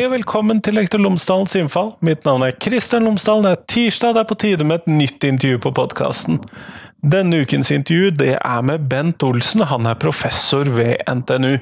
Hei 0.00 0.06
og 0.08 0.14
velkommen 0.14 0.62
til 0.64 0.78
Lektor 0.78 0.96
Lomsdalens 1.04 1.52
innfall. 1.60 1.90
Mitt 2.00 2.22
navn 2.24 2.40
er 2.46 2.54
Kristian 2.56 3.04
Lomsdalen. 3.04 3.44
Det 3.44 3.50
er 3.52 3.66
tirsdag, 3.68 4.14
det 4.16 4.22
er 4.22 4.28
på 4.30 4.36
tide 4.40 4.64
med 4.64 4.78
et 4.78 4.88
nytt 4.88 5.26
intervju 5.28 5.58
på 5.60 5.72
podkasten. 5.76 6.38
Denne 7.04 7.42
ukens 7.44 7.68
intervju 7.76 8.14
det 8.22 8.30
er 8.38 8.64
med 8.64 8.86
Bent 8.88 9.20
Olsen, 9.28 9.66
han 9.68 9.90
er 9.90 10.00
professor 10.00 10.72
ved 10.72 11.04
NTNU. 11.04 11.58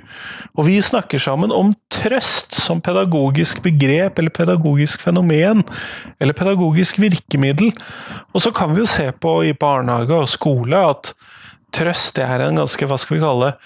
Og 0.54 0.68
vi 0.68 0.79
snakker 0.79 1.18
sammen 1.18 1.50
om 1.50 1.75
trøst 1.90 2.54
som 2.54 2.79
pedagogisk 2.79 3.64
begrep 3.66 4.22
eller 4.22 4.39
pedagogisk 4.39 5.02
fenomen, 5.02 5.66
eller 6.22 6.39
pedagogisk 6.39 7.02
virkemiddel. 7.02 7.75
Og 8.30 8.46
så 8.46 8.55
kan 8.55 8.71
vi 8.71 8.86
jo 8.86 8.93
se 8.94 9.11
på 9.18 9.41
i 9.50 9.55
barnehage 9.66 10.14
og 10.14 10.30
skole 10.30 10.86
at 10.94 11.16
trøst 11.75 12.14
det 12.22 12.30
er 12.30 12.46
en 12.46 12.63
ganske, 12.63 12.86
hva 12.86 13.02
skal 13.02 13.18
vi 13.18 13.25
kalle, 13.27 13.57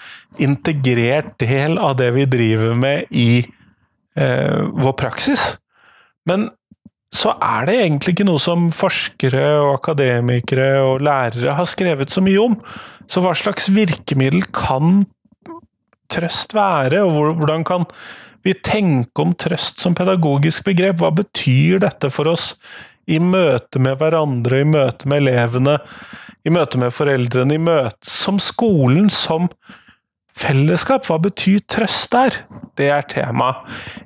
integrert 0.41 1.35
del 1.45 1.77
av 1.77 1.99
det 2.01 2.15
vi 2.17 2.31
driver 2.39 2.73
med 2.73 3.13
i 3.13 3.43
skolen 3.43 3.59
Eh, 4.13 4.59
vår 4.73 4.93
praksis. 4.93 5.55
Men 6.29 6.49
så 7.13 7.33
er 7.41 7.67
det 7.69 7.77
egentlig 7.81 8.15
ikke 8.15 8.27
noe 8.27 8.41
som 8.41 8.69
forskere 8.73 9.43
og 9.59 9.71
akademikere 9.75 10.69
og 10.81 11.03
lærere 11.05 11.55
har 11.57 11.69
skrevet 11.69 12.13
så 12.13 12.21
mye 12.25 12.41
om. 12.41 12.57
Så 13.09 13.21
hva 13.21 13.33
slags 13.37 13.69
virkemiddel 13.73 14.45
kan 14.53 15.03
trøst 16.13 16.53
være, 16.53 17.01
og 17.05 17.37
hvordan 17.41 17.65
kan 17.65 17.85
vi 18.45 18.53
tenke 18.53 19.23
om 19.23 19.33
trøst 19.39 19.81
som 19.81 19.95
pedagogisk 19.97 20.65
begrep? 20.67 20.99
Hva 21.01 21.13
betyr 21.15 21.81
dette 21.85 22.09
for 22.13 22.29
oss 22.33 22.53
i 23.09 23.19
møte 23.21 23.81
med 23.81 23.97
hverandre, 23.99 24.61
i 24.61 24.67
møte 24.67 25.09
med 25.09 25.23
elevene, 25.25 25.77
i 26.43 26.53
møte 26.53 26.79
med 26.81 26.93
foreldrene, 26.93 27.55
i 27.55 27.61
møte 27.61 28.09
som 28.09 28.39
skolen, 28.41 29.09
som 29.13 29.49
Fellesskap, 30.37 31.05
hva 31.07 31.19
betyr 31.21 31.61
trøst 31.69 32.11
der? 32.13 32.39
Det 32.77 32.87
er 32.89 33.05
tema 33.09 33.51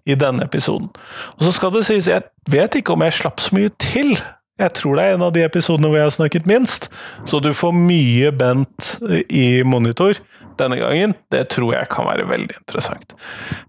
i 0.06 0.18
denne 0.20 0.44
episoden. 0.44 0.90
Og 1.38 1.46
så 1.48 1.54
skal 1.56 1.72
det 1.76 1.86
sies, 1.88 2.10
jeg 2.12 2.26
vet 2.52 2.76
ikke 2.76 2.98
om 2.98 3.06
jeg 3.06 3.16
slapp 3.16 3.44
så 3.44 3.56
mye 3.56 3.72
til. 3.80 4.18
Jeg 4.58 4.74
tror 4.74 4.98
det 4.98 5.06
er 5.06 5.16
en 5.16 5.26
av 5.28 5.34
de 5.36 5.44
episodene 5.46 5.92
hvor 5.92 6.00
jeg 6.00 6.10
har 6.10 6.16
snakket 6.16 6.50
minst, 6.50 6.90
så 7.30 7.40
du 7.44 7.52
får 7.54 7.76
mye 7.78 8.32
Bent 8.34 8.96
eh, 9.06 9.22
i 9.30 9.48
monitor 9.68 10.18
denne 10.58 10.80
gangen. 10.82 11.14
Det 11.32 11.44
tror 11.54 11.76
jeg 11.76 11.90
kan 11.94 12.08
være 12.10 12.26
veldig 12.30 12.58
interessant. 12.58 13.14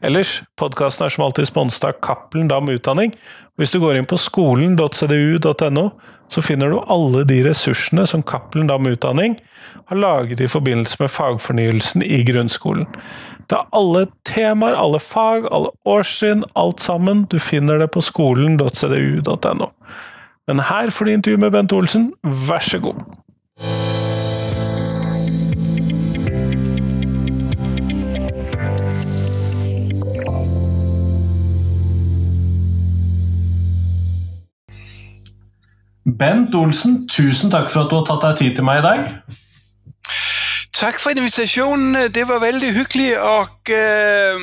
Ellers, 0.00 0.38
podkasten 0.56 1.04
er 1.04 1.12
som 1.12 1.26
alltid 1.26 1.50
sponset 1.50 1.84
av 1.90 1.98
Cappelen 2.04 2.48
Dam 2.48 2.70
Utdanning. 2.72 3.12
Hvis 3.60 3.74
du 3.74 3.80
går 3.82 3.98
inn 3.98 4.08
på 4.08 4.16
skolen.cdu.no, 4.20 5.84
så 6.28 6.44
finner 6.44 6.72
du 6.72 6.80
alle 6.92 7.24
de 7.28 7.42
ressursene 7.44 8.06
som 8.08 8.24
Cappelen 8.24 8.68
Dam 8.70 8.86
Utdanning 8.88 9.36
har 9.88 10.00
laget 10.00 10.40
i 10.40 10.48
forbindelse 10.48 11.02
med 11.02 11.12
fagfornyelsen 11.12 12.04
i 12.04 12.22
grunnskolen. 12.28 12.88
Det 13.48 13.56
er 13.56 13.68
alle 13.72 14.06
temaer, 14.28 14.76
alle 14.76 15.00
fag, 15.00 15.48
alle 15.52 15.72
årstrinn, 15.88 16.44
alt 16.54 16.80
sammen. 16.84 17.24
Du 17.32 17.38
finner 17.40 17.80
det 17.80 17.88
på 17.94 18.02
skolen.cdu.no. 18.04 19.70
Men 20.48 20.60
her 20.60 20.90
får 20.90 21.04
du 21.04 21.12
intervju 21.12 21.38
med 21.38 21.50
Bent 21.50 21.72
Olsen, 21.72 22.12
vær 22.24 22.58
så 22.58 22.78
god. 22.78 22.94
Bent 36.18 36.54
Olsen, 36.54 37.08
tusen 37.08 37.50
takk 37.50 37.68
for 37.70 37.84
at 37.84 37.90
du 37.90 37.98
har 37.98 38.08
tatt 38.08 38.24
deg 38.24 38.40
tid 38.40 38.56
til 38.56 38.64
meg 38.64 38.80
i 38.80 38.86
dag. 38.88 39.04
Tak 40.72 40.96
for 41.02 41.10
invitationen. 41.12 42.08
Det 42.14 42.24
var 42.24 42.40
veldig 42.40 42.72
hyggelig, 42.72 43.20
og 43.20 43.48
øh, 43.68 44.40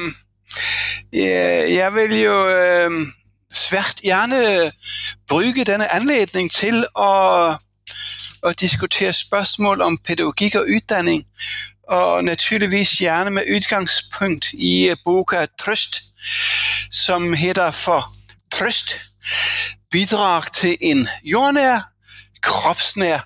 jeg 1.81 1.94
vil 1.97 2.19
jo 2.22 2.38
øh, 2.47 2.91
svært 3.55 3.95
gerne 4.03 4.66
øh, 4.66 4.71
bruge 5.29 5.66
denne 5.66 5.93
anledning 5.93 6.51
til 6.51 6.85
at, 6.99 7.57
at 8.43 8.59
diskutere 8.59 9.13
spørgsmål 9.13 9.81
om 9.81 9.97
pædagogik 9.97 10.55
og 10.55 10.61
uddanning, 10.61 11.23
og 11.89 12.23
naturligvis 12.23 12.89
gerne 12.89 13.29
med 13.29 13.43
udgangspunkt 13.55 14.53
i 14.53 14.89
øh, 14.89 14.97
boka 15.05 15.45
Trøst, 15.59 16.01
som 16.91 17.33
hedder 17.33 17.71
for 17.71 18.13
Trøst, 18.51 18.95
bidrag 19.91 20.43
til 20.53 20.77
en 20.81 21.07
jordnær, 21.23 21.89
kropsnær 22.41 23.19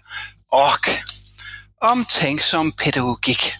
og 0.51 0.73
omtænksom 1.81 2.71
pædagogik. 2.71 3.58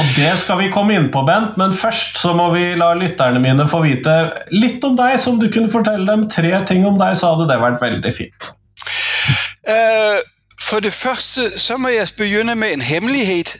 Og 0.00 0.04
det 0.16 0.30
skal 0.40 0.56
vi 0.56 0.70
komme 0.72 0.94
inn 0.96 1.10
på, 1.12 1.20
Bent, 1.28 1.58
men 1.60 1.74
først 1.76 2.16
så 2.16 2.32
må 2.36 2.48
vi 2.54 2.64
la 2.80 2.94
lytterne 2.96 3.40
mine 3.44 3.66
få 3.68 3.82
vite 3.84 4.14
litt 4.54 4.84
om 4.88 4.96
deg, 4.96 5.18
som 5.20 5.36
du 5.40 5.50
kunne 5.52 5.72
fortelle 5.72 6.08
dem 6.08 6.24
tre 6.32 6.52
ting 6.68 6.86
om 6.88 6.96
deg, 7.00 7.16
så 7.20 7.34
hadde 7.34 7.50
det 7.50 7.58
vært 7.60 7.82
veldig 7.82 8.12
fint. 8.16 8.48
Uh, 9.68 10.16
for 10.62 10.80
det 10.80 10.94
første 10.96 11.44
så 11.60 11.76
må 11.76 11.92
jeg 11.92 12.08
begynne 12.16 12.56
med 12.56 12.78
en 12.78 12.86
hemmelighet, 12.88 13.52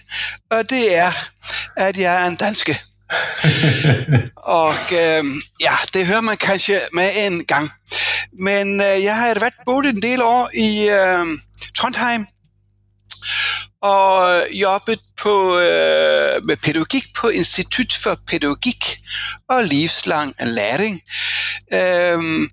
og 0.57 0.65
det 0.73 0.87
er 0.97 1.21
at 1.77 2.01
jeg 2.01 2.09
er 2.09 2.27
en 2.31 2.41
danske. 2.41 2.79
og 4.65 4.89
uh, 4.97 5.33
ja, 5.61 5.77
det 5.93 6.07
hører 6.09 6.25
man 6.33 6.41
kanskje 6.41 6.81
med 6.97 7.13
en 7.27 7.43
gang. 7.45 7.69
Men 8.41 8.81
uh, 8.81 8.97
jeg 8.97 9.13
har 9.13 9.41
vært 9.41 9.61
bodd 9.69 9.93
en 9.93 10.01
del 10.01 10.25
år 10.25 10.49
i 10.57 10.89
Trondheim 11.77 12.25
og 13.83 14.37
øh, 14.37 14.61
jobbet 14.61 15.01
på, 15.21 15.59
øh, 15.59 16.41
med 16.47 16.57
pædagogik 16.57 17.05
på 17.17 17.29
Institut 17.29 17.95
for 18.03 18.19
Pædagogik 18.27 18.99
og 19.49 19.65
Livslang 19.65 20.35
Læring 20.41 21.01
øh, 21.73 22.49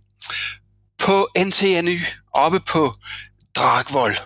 på 0.99 1.27
NTNU 1.37 1.99
oppe 2.33 2.59
på 2.59 2.93
Dragvold. 3.55 4.17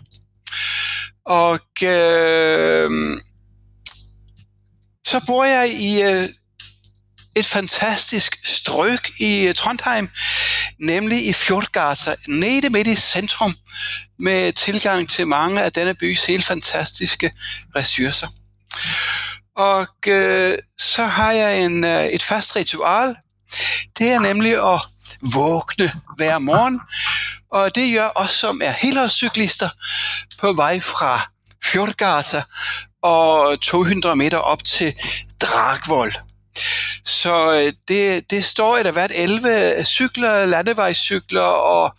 Og 1.25 1.59
øh, 1.83 3.19
så 5.07 5.21
bor 5.27 5.43
jeg 5.43 5.69
i 5.69 6.01
øh, 6.01 6.29
et 7.35 7.45
fantastisk 7.45 8.39
strøk 8.45 9.09
i 9.19 9.47
øh, 9.47 9.53
Trondheim, 9.53 10.09
nemlig 10.79 11.27
i 11.27 11.33
Fjordgata, 11.33 12.15
nede 12.27 12.69
midt 12.69 12.87
i 12.87 12.95
centrum, 12.95 13.55
med 14.23 14.53
tilgang 14.53 15.09
til 15.09 15.27
mange 15.27 15.61
af 15.61 15.71
denne 15.71 15.95
bys 15.95 16.25
helt 16.25 16.45
fantastiske 16.45 17.31
ressourcer. 17.75 18.27
Og 19.57 19.87
øh, 20.07 20.57
så 20.79 21.03
har 21.05 21.31
jeg 21.31 21.61
en, 21.65 21.83
øh, 21.83 22.05
et 22.05 22.23
fast 22.23 22.55
ritual. 22.55 23.15
Det 23.97 24.11
er 24.11 24.19
nemlig 24.19 24.53
at 24.53 24.81
vågne 25.33 25.91
hver 26.17 26.39
morgen, 26.39 26.81
og 27.51 27.75
det 27.75 27.93
gør 27.93 28.09
os, 28.15 28.31
som 28.31 28.61
er 28.63 28.71
helårscyklister, 28.71 29.69
på 30.39 30.53
vej 30.53 30.79
fra 30.79 31.29
Fjordgata 31.65 32.43
og 33.03 33.61
200 33.61 34.15
meter 34.15 34.37
op 34.37 34.63
til 34.63 34.93
Dragvold. 35.41 36.13
Så 37.05 37.53
øh, 37.53 37.73
det, 37.87 38.31
det 38.31 38.45
står 38.45 38.77
at 38.77 38.85
der 38.85 38.91
været 38.91 39.11
11 39.15 39.85
cykler, 39.85 40.45
landevejscykler 40.45 41.41
og 41.41 41.95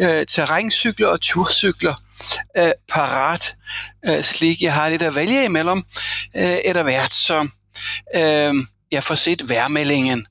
øh, 0.00 0.26
terræncykler 0.26 1.08
og 1.08 1.20
turcykler 1.20 1.94
øh, 2.58 2.70
parat, 2.92 3.54
øh, 4.08 4.22
slik 4.22 4.62
jeg 4.62 4.74
har 4.74 4.88
lidt 4.88 5.02
at 5.02 5.14
vælge 5.14 5.44
imellem, 5.44 5.82
øh, 6.36 6.56
etter 6.64 6.82
hvert 6.82 7.12
så 7.12 7.48
øh, 8.16 8.54
jeg 8.92 9.02
får 9.02 9.14
set 9.14 9.48
værmeldingen 9.48 10.26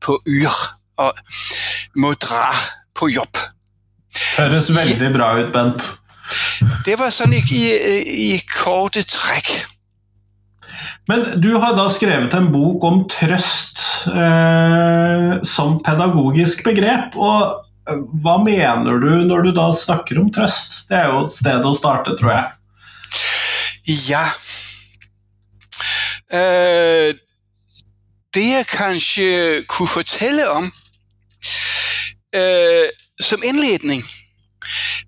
på 0.00 0.22
yr 0.26 0.78
og 0.96 1.14
må 1.96 2.12
dra 2.12 2.54
på 2.94 3.08
jobb. 3.08 3.38
Høres 4.38 4.68
veldig 4.74 5.12
bra 5.16 5.38
ut, 5.38 5.52
Bent. 5.52 5.82
Det 6.84 6.98
var 6.98 7.10
sådan 7.10 7.32
i, 7.32 7.42
i, 7.50 8.34
i 8.34 8.38
korte 8.56 9.02
træk. 9.02 9.66
Men 11.08 11.40
du 11.40 11.54
har 11.56 11.72
da 11.76 11.86
skrevet 11.88 12.34
en 12.36 12.50
bok 12.52 12.84
om 12.84 13.00
trøst 13.08 13.80
eh, 14.12 15.38
som 15.46 15.78
pedagogisk 15.84 16.66
begrep. 16.66 17.16
og 17.16 17.64
eh, 17.88 18.02
Hva 18.20 18.36
mener 18.44 19.00
du 19.00 19.10
når 19.30 19.48
du 19.48 19.52
da 19.56 19.70
snakker 19.72 20.20
om 20.20 20.28
trøst? 20.34 20.84
Det 20.90 20.98
er 21.00 21.08
jo 21.08 21.24
et 21.24 21.32
sted 21.32 21.64
å 21.64 21.72
starte, 21.76 22.12
tror 22.20 22.34
jeg. 22.34 22.44
Ja. 24.10 24.26
Eh, 26.28 27.16
det 28.36 28.44
jeg 28.44 28.68
kanskje 28.68 29.28
kunne 29.64 29.94
fortelle 29.96 30.44
om 30.58 30.68
eh, 32.36 32.92
som 33.16 33.40
innledning, 33.40 34.04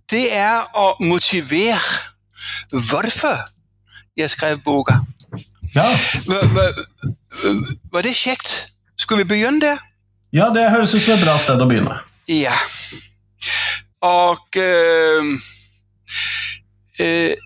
det 0.09 0.31
er 0.33 0.65
å 0.73 0.95
motivere 1.05 1.77
hvorfor 2.73 3.37
jeg 4.17 4.33
skrev 4.33 4.65
boka. 4.65 4.97
Ja. 5.75 5.87
Var, 7.93 8.03
det 8.03 8.17
kjekt? 8.17 8.67
Skulle 8.99 9.23
vi 9.25 9.29
begynne 9.29 9.61
der? 9.61 9.77
Ja, 10.33 10.51
det 10.55 10.71
høres 10.71 10.95
ut 10.95 11.03
som 11.03 11.15
et 11.15 11.25
bra 11.25 11.39
sted 11.39 11.63
å 11.63 11.67
begynne. 11.71 11.99
Ja. 12.29 12.55
Og 14.03 14.39
øh, 14.57 15.25
øh, 17.01 17.37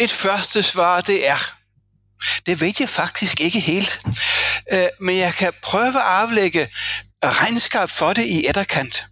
Et 0.00 0.12
første 0.12 0.62
svar, 0.62 1.00
det 1.00 1.28
er 1.28 1.54
Det 2.46 2.60
vet 2.60 2.80
jeg 2.80 2.88
faktisk 2.88 3.40
ikke 3.40 3.60
helt. 3.60 4.00
øh, 4.72 4.88
men 5.00 5.18
jeg 5.18 5.34
kan 5.34 5.52
prøve 5.62 5.96
at 5.96 6.06
aflægge 6.22 6.68
regnskab 7.24 7.90
for 7.90 8.12
det 8.12 8.24
i 8.26 8.48
etterkant. 8.48 9.04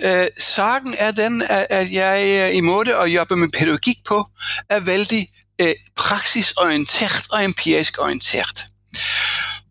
Øh, 0.00 0.26
sagen 0.38 0.94
er 0.98 1.10
den, 1.10 1.42
at 1.70 1.92
jeg 1.92 2.54
i 2.54 2.60
måde 2.60 2.96
at 2.96 3.14
jobbe 3.14 3.36
med 3.36 3.48
pædagogik 3.58 3.96
på, 4.06 4.26
er 4.70 4.80
vældig 4.80 5.26
øh, 5.62 5.74
praksisorienteret 5.96 7.26
og 7.30 7.44
empirisk 7.44 7.98
orienteret. 7.98 8.66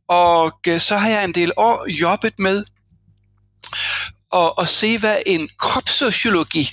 Og 0.10 0.60
øh, 0.68 0.80
så 0.80 0.98
har 0.98 1.10
jeg 1.10 1.24
en 1.24 1.36
del 1.36 1.52
år 1.58 1.86
jobbet 1.90 2.34
med 2.40 2.64
at, 4.36 4.52
at 4.62 4.70
se, 4.70 4.98
hvad 4.98 5.18
en 5.26 5.50
kropssociologi 5.60 6.72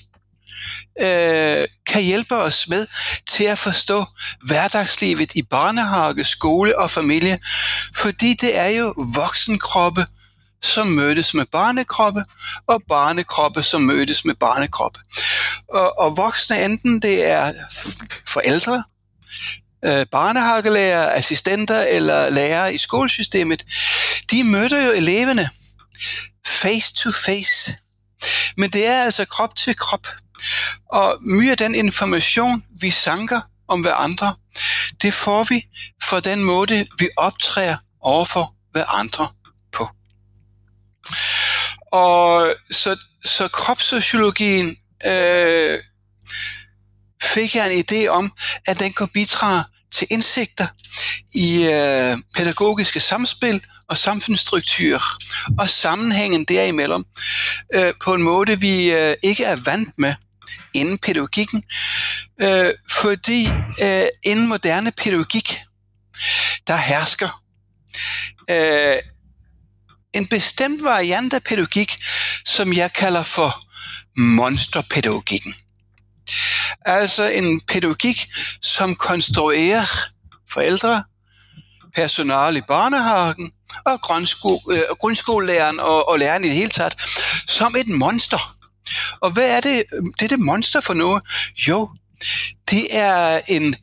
øh, 1.00 1.68
kan 1.86 2.02
hjælpe 2.02 2.36
os 2.36 2.68
med 2.68 2.86
til 3.26 3.44
at 3.44 3.58
forstå 3.58 4.04
hverdagslivet 4.46 5.34
i 5.34 5.42
barnehage, 5.42 6.24
skole 6.24 6.78
og 6.78 6.90
familie, 6.90 7.38
fordi 7.96 8.34
det 8.34 8.58
er 8.58 8.68
jo 8.68 8.94
voksenkroppe, 9.14 10.06
som 10.62 10.86
mødes 10.86 11.34
med 11.34 11.46
barnekroppe, 11.52 12.24
og 12.66 12.82
barnekroppe, 12.88 13.62
som 13.62 13.82
mødes 13.82 14.24
med 14.24 14.34
barnekroppe. 14.34 15.00
Og, 15.68 15.98
og 15.98 16.16
voksne, 16.16 16.64
enten 16.64 17.02
det 17.02 17.26
er 17.26 17.52
forældre, 18.28 18.84
øh, 19.84 20.06
barnehagelærer, 20.06 21.12
assistenter 21.12 21.82
eller 21.82 22.30
lærere 22.30 22.74
i 22.74 22.78
skolesystemet, 22.78 23.64
de 24.30 24.44
møder 24.44 24.86
jo 24.86 24.92
eleverne 24.92 25.48
face 26.46 26.94
to 26.94 27.10
face. 27.26 27.74
Men 28.56 28.70
det 28.70 28.86
er 28.86 29.02
altså 29.02 29.24
krop 29.24 29.56
til 29.56 29.76
krop. 29.76 30.06
Og 30.92 31.18
mye 31.22 31.50
af 31.50 31.56
den 31.56 31.74
information, 31.74 32.62
vi 32.80 32.90
sanker 32.90 33.40
om 33.68 33.80
hverandre, 33.80 34.34
det 35.02 35.14
får 35.14 35.44
vi 35.44 35.66
for 36.02 36.20
den 36.20 36.44
måde, 36.44 36.86
vi 36.98 37.08
optræder 37.16 37.76
overfor 38.00 38.54
hverandre 38.72 39.28
på. 39.72 39.88
Og 41.92 42.54
så, 42.70 42.96
så 43.24 43.48
kropssociologien 43.48 44.76
øh, 45.06 45.78
fik 47.34 47.54
jeg 47.54 47.74
en 47.74 47.84
idé 47.90 48.08
om, 48.08 48.32
at 48.66 48.78
den 48.78 48.92
kunne 48.92 49.08
bidrage 49.08 49.64
til 49.92 50.06
indsigter 50.10 50.66
i 51.34 51.62
øh, 51.62 52.18
pædagogiske 52.36 53.00
samspil 53.00 53.60
og 53.88 53.98
samfundsstrukturer 53.98 55.18
og 55.58 55.68
sammenhængen 55.68 56.44
derimellem 56.44 57.04
øh, 57.74 57.92
på 58.04 58.14
en 58.14 58.22
måde, 58.22 58.60
vi 58.60 58.92
øh, 58.92 59.14
ikke 59.22 59.44
er 59.44 59.56
vant 59.56 59.98
med 59.98 60.14
inden 60.74 60.98
pædagogikken, 60.98 61.62
øh, 62.42 62.70
fordi 62.90 63.48
øh, 63.82 64.06
inden 64.22 64.48
moderne 64.48 64.92
pædagogik, 64.92 65.56
der 66.66 66.76
hersker 66.76 67.42
øh, 68.50 68.98
en 70.14 70.26
bestemt 70.26 70.84
variant 70.84 71.32
af 71.34 71.42
pædagogik, 71.42 71.96
som 72.46 72.72
jeg 72.72 72.92
kalder 72.92 73.22
for 73.22 73.64
monsterpædagogikken. 74.16 75.54
Altså 76.84 77.24
en 77.28 77.60
pædagogik, 77.60 78.26
som 78.62 78.94
konstruerer 78.94 79.84
forældre, 80.50 81.04
personale 81.94 82.58
i 82.58 82.62
børnehaven 82.68 83.52
og 83.86 84.00
grundsko- 84.06 84.72
øh, 84.72 84.82
grundskolelæreren 84.98 85.80
og, 85.80 86.08
og 86.08 86.18
læreren 86.18 86.44
i 86.44 86.48
det 86.48 86.56
hele 86.56 86.70
taget 86.70 86.94
som 87.46 87.76
et 87.76 87.88
monster. 87.88 88.56
Og 89.20 89.30
hvad 89.30 89.50
er 89.50 89.60
det, 89.60 89.84
det 90.18 90.24
er 90.24 90.28
det 90.28 90.40
monster 90.40 90.80
for 90.80 90.94
noget? 90.94 91.22
Jo, 91.68 91.90
det 92.70 92.96
er 92.96 93.40
en 93.48 93.76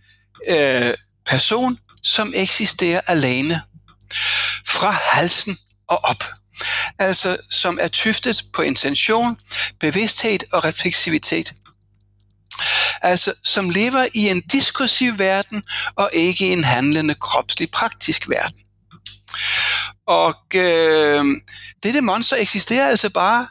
øh, 0.49 0.93
person, 1.25 1.77
som 2.03 2.33
eksisterer 2.35 3.01
alene 3.07 3.61
fra 4.67 4.91
halsen 4.91 5.57
og 5.89 5.99
op. 6.03 6.23
Altså 6.99 7.37
som 7.49 7.77
er 7.81 7.87
tyftet 7.87 8.45
på 8.53 8.61
intention, 8.61 9.37
bevidsthed 9.79 10.39
og 10.53 10.65
refleksivitet. 10.65 11.53
Altså 13.05 13.33
som 13.43 13.69
lever 13.69 14.07
i 14.13 14.29
en 14.29 14.41
diskursiv 14.41 15.19
verden 15.19 15.63
og 15.95 16.09
ikke 16.13 16.47
i 16.47 16.53
en 16.53 16.63
handlende 16.63 17.15
kropslig 17.15 17.71
praktisk 17.71 18.29
verden. 18.29 18.59
Og 20.07 20.35
øh, 20.55 21.25
dette 21.83 22.01
monster 22.01 22.37
eksisterer 22.37 22.87
altså 22.87 23.09
bare 23.09 23.47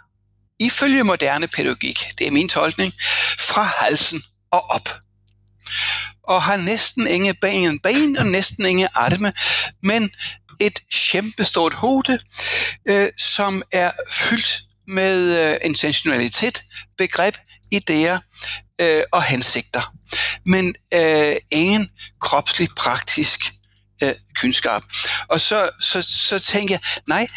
ifølge 0.60 1.04
moderne 1.04 1.48
pædagogik, 1.48 2.04
det 2.18 2.26
er 2.26 2.30
min 2.30 2.48
tolkning, 2.48 2.92
fra 3.38 3.62
halsen 3.62 4.22
og 4.52 4.70
op. 4.70 4.88
Og 6.28 6.42
har 6.42 6.56
næsten 6.56 7.06
ingen 7.06 7.36
ben, 7.40 7.80
ben 7.80 8.16
og 8.16 8.26
næsten 8.26 8.66
ingen 8.66 8.88
arme, 8.94 9.32
men 9.82 10.10
et 10.60 10.78
kæmpestort 10.92 11.74
hoved, 11.74 12.18
øh, 12.88 13.08
som 13.18 13.62
er 13.72 13.90
fyldt 14.12 14.62
med 14.88 15.50
øh, 15.50 15.56
intentionalitet, 15.64 16.64
begreb, 16.98 17.34
idéer 17.74 18.18
øh, 18.80 19.02
og 19.12 19.22
hensigter. 19.22 19.92
Men 20.46 20.74
øh, 20.94 21.36
ingen 21.50 21.88
kropslig 22.20 22.68
praktisk 22.76 23.40
øh, 24.02 24.14
kundskab. 24.40 24.82
Og 25.28 25.40
så, 25.40 25.70
så, 25.80 26.02
så 26.02 26.38
tænker 26.38 26.74
jeg, 26.74 26.80
nej, 27.08 27.28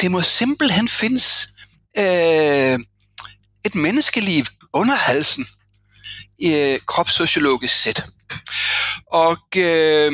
det 0.00 0.10
må 0.10 0.22
simpelthen 0.22 0.88
findes 0.88 1.48
øh, 1.98 2.78
et 3.64 3.74
menneskeliv 3.74 4.44
under 4.74 4.94
halsen 4.94 5.46
i 6.38 6.54
øh, 6.54 6.80
kropssociologisk 6.86 7.82
sæt. 7.82 8.04
Og 9.12 9.38
øh, 9.56 10.12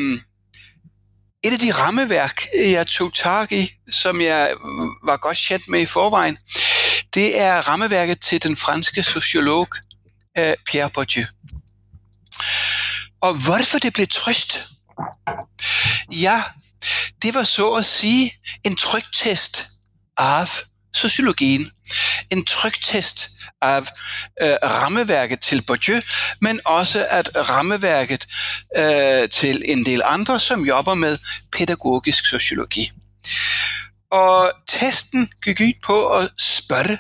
et 1.44 1.53
af 1.53 1.59
de 1.59 1.73
rammeværk, 1.73 2.43
jeg 2.55 2.87
tog 2.87 3.14
tag 3.14 3.53
i, 3.53 3.71
som 3.91 4.21
jeg 4.21 4.50
øh, 4.50 5.09
var 5.09 5.17
godt 5.17 5.38
kendt 5.49 5.69
med 5.69 5.81
i 5.81 5.87
forvejen, 5.87 6.37
det 7.14 7.41
er 7.41 7.69
rammeværket 7.69 8.21
til 8.21 8.43
den 8.43 8.56
franske 8.56 9.03
sociolog 9.03 9.69
øh, 10.38 10.55
Pierre 10.67 10.90
Bourdieu. 10.90 11.25
Og 13.20 13.35
hvorfor 13.44 13.79
det 13.79 13.93
blev 13.93 14.06
trøst? 14.06 14.58
Ja, 16.12 16.42
det 17.23 17.35
var 17.35 17.42
så 17.42 17.73
at 17.73 17.87
sige 17.87 18.33
en 18.64 18.76
trygtest 18.76 19.66
af 20.18 20.49
sociologien. 20.95 21.71
En 22.30 22.45
trygtest 22.45 23.28
af 23.62 23.80
øh, 24.42 24.57
rammeværket 24.64 25.40
til 25.40 25.62
Bourdieu, 25.66 26.00
men 26.40 26.61
også 26.64 27.07
at 27.11 27.30
rammeværket 27.49 28.26
øh, 28.76 29.28
til 29.28 29.62
en 29.64 29.87
del 29.87 30.02
andre, 30.04 30.40
som 30.40 30.66
jobber 30.66 30.95
med 30.95 31.18
pædagogisk 31.52 32.26
sociologi. 32.26 32.90
Og 34.11 34.52
testen 34.68 35.30
gik 35.45 35.61
ud 35.61 35.73
på 35.85 36.09
at 36.09 36.30
spørge 36.38 36.99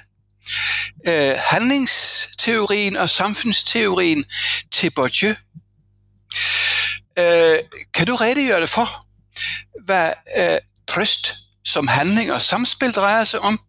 øh, 1.06 1.34
handlingsteorien 1.38 2.96
og 2.96 3.10
samfundsteorien 3.10 4.24
til 4.72 4.90
Bourdieu. 4.90 5.34
Øh, 7.18 7.58
kan 7.94 8.06
du 8.06 8.16
redegøre 8.16 8.60
det 8.60 8.70
for, 8.70 9.06
hvad 9.84 10.12
øh, 10.38 10.58
trøst 10.88 11.34
som 11.64 11.88
handling 11.88 12.32
og 12.32 12.42
samspil 12.42 12.92
drejer 12.92 13.24
sig 13.24 13.40
om? 13.40 13.60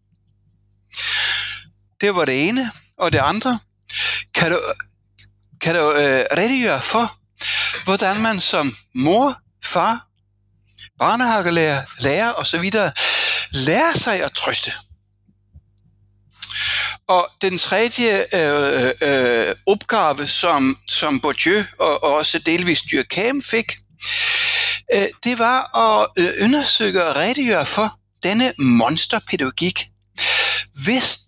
Det 2.02 2.16
var 2.16 2.26
det 2.26 2.48
ene. 2.48 2.72
Og 2.98 3.12
det 3.12 3.20
andre, 3.20 3.60
kan 4.36 4.52
du, 4.52 4.60
kan 5.62 5.76
du 5.76 5.92
øh, 5.92 6.26
redegøre 6.38 6.82
for, 6.82 7.20
hvordan 7.84 8.22
man 8.22 8.40
som 8.40 8.76
mor, 8.96 9.38
far, 9.66 10.08
barnehagelærer, 11.00 11.84
lærer 12.00 12.34
osv. 12.34 12.64
lærer 13.52 13.94
sig 13.94 14.24
at 14.24 14.32
trøste. 14.32 14.72
Og 17.10 17.30
den 17.42 17.58
tredje 17.58 18.26
øh, 18.34 18.92
øh, 19.02 19.56
opgave, 19.66 20.28
som, 20.28 20.78
som 20.88 21.20
Bourdieu 21.20 21.64
og, 21.80 22.04
og 22.04 22.14
også 22.16 22.40
delvis 22.40 22.82
Durkheim 22.82 23.42
fik, 23.42 23.72
øh, 24.94 25.08
det 25.24 25.40
var 25.40 25.78
at 25.78 26.08
øh, 26.18 26.44
undersøge 26.44 27.04
og 27.04 27.16
redegøre 27.16 27.66
for 27.66 28.00
denne 28.24 28.54
monsterpædagogik. 28.60 29.88
Hvis 30.84 31.20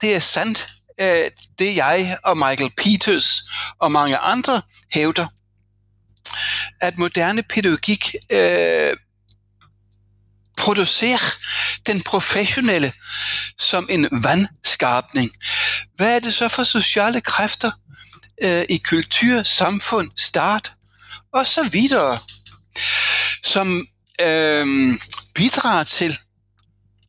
det 0.00 0.14
er 0.14 0.20
sandt, 0.20 0.68
øh, 1.00 1.30
det 1.58 1.76
jeg 1.76 2.18
og 2.24 2.36
Michael 2.36 2.72
Peters 2.76 3.42
og 3.80 3.92
mange 3.92 4.16
andre 4.16 4.62
hævder, 4.92 5.26
at 6.80 6.98
moderne 6.98 7.42
pædagogik 7.42 8.14
øh, 8.32 8.96
producerer 10.68 11.36
den 11.86 12.02
professionelle 12.02 12.92
som 13.58 13.86
en 13.90 14.08
vandskabning. 14.22 15.30
Hvad 15.96 16.16
er 16.16 16.18
det 16.18 16.34
så 16.34 16.48
for 16.48 16.62
sociale 16.62 17.20
kræfter 17.20 17.70
øh, 18.42 18.64
i 18.68 18.76
kultur, 18.76 19.42
samfund, 19.42 20.10
start 20.16 20.72
og 21.34 21.46
så 21.46 21.68
videre, 21.68 22.18
som 23.42 23.86
øh, 24.20 24.94
bidrager 25.34 25.84
til 25.84 26.18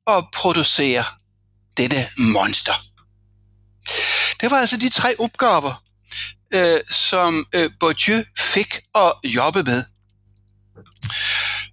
at 0.07 0.23
producere 0.33 1.03
dette 1.77 2.07
monster. 2.17 2.73
Det 4.41 4.51
var 4.51 4.57
altså 4.57 4.77
de 4.77 4.89
tre 4.89 5.15
opgaver, 5.19 5.83
øh, 6.53 6.79
som 6.91 7.45
øh, 7.53 7.69
Bourdieu 7.79 8.23
fik 8.39 8.79
at 8.95 9.13
jobbe 9.23 9.63
med. 9.63 9.83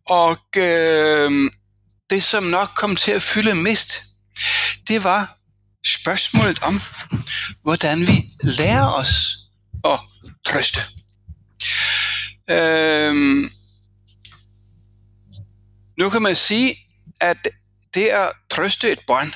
Og 0.07 0.39
øh, 0.57 1.51
det, 2.11 2.25
som 2.25 2.43
nok 2.43 2.69
kom 2.77 2.97
til 2.97 3.11
at 3.11 3.23
fylde 3.23 3.55
mest, 3.55 4.03
det 4.89 5.05
var 5.05 5.39
spørgsmålet 5.87 6.63
om, 6.63 6.81
hvordan 7.63 8.01
vi 8.01 8.29
lærer 8.43 8.89
os 8.89 9.37
at 9.85 10.01
trøste. 10.47 10.81
Øhm, 12.51 13.51
nu 15.99 16.11
kan 16.11 16.23
man 16.23 16.37
sige, 16.37 16.77
at 17.21 17.49
det 17.95 18.07
at 18.07 18.33
trøste 18.51 18.93
et 18.93 19.01
barn, 19.07 19.27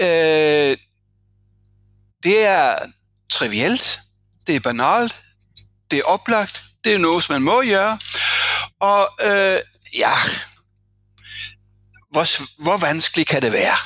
øh, 0.00 0.76
det 2.22 2.46
er 2.46 2.78
trivielt, 3.30 4.00
det 4.46 4.56
er 4.56 4.60
banalt, 4.60 5.22
det 5.90 5.98
er 5.98 6.02
oplagt, 6.02 6.64
det 6.84 6.94
er 6.94 6.98
noget, 6.98 7.24
som 7.24 7.32
man 7.32 7.42
må 7.42 7.62
gøre, 7.62 7.98
og 8.80 9.08
øh, 9.26 9.60
hvor, 12.16 12.62
hvor 12.62 12.76
vanskeligt 12.76 13.28
kan 13.28 13.42
det 13.42 13.52
være? 13.52 13.76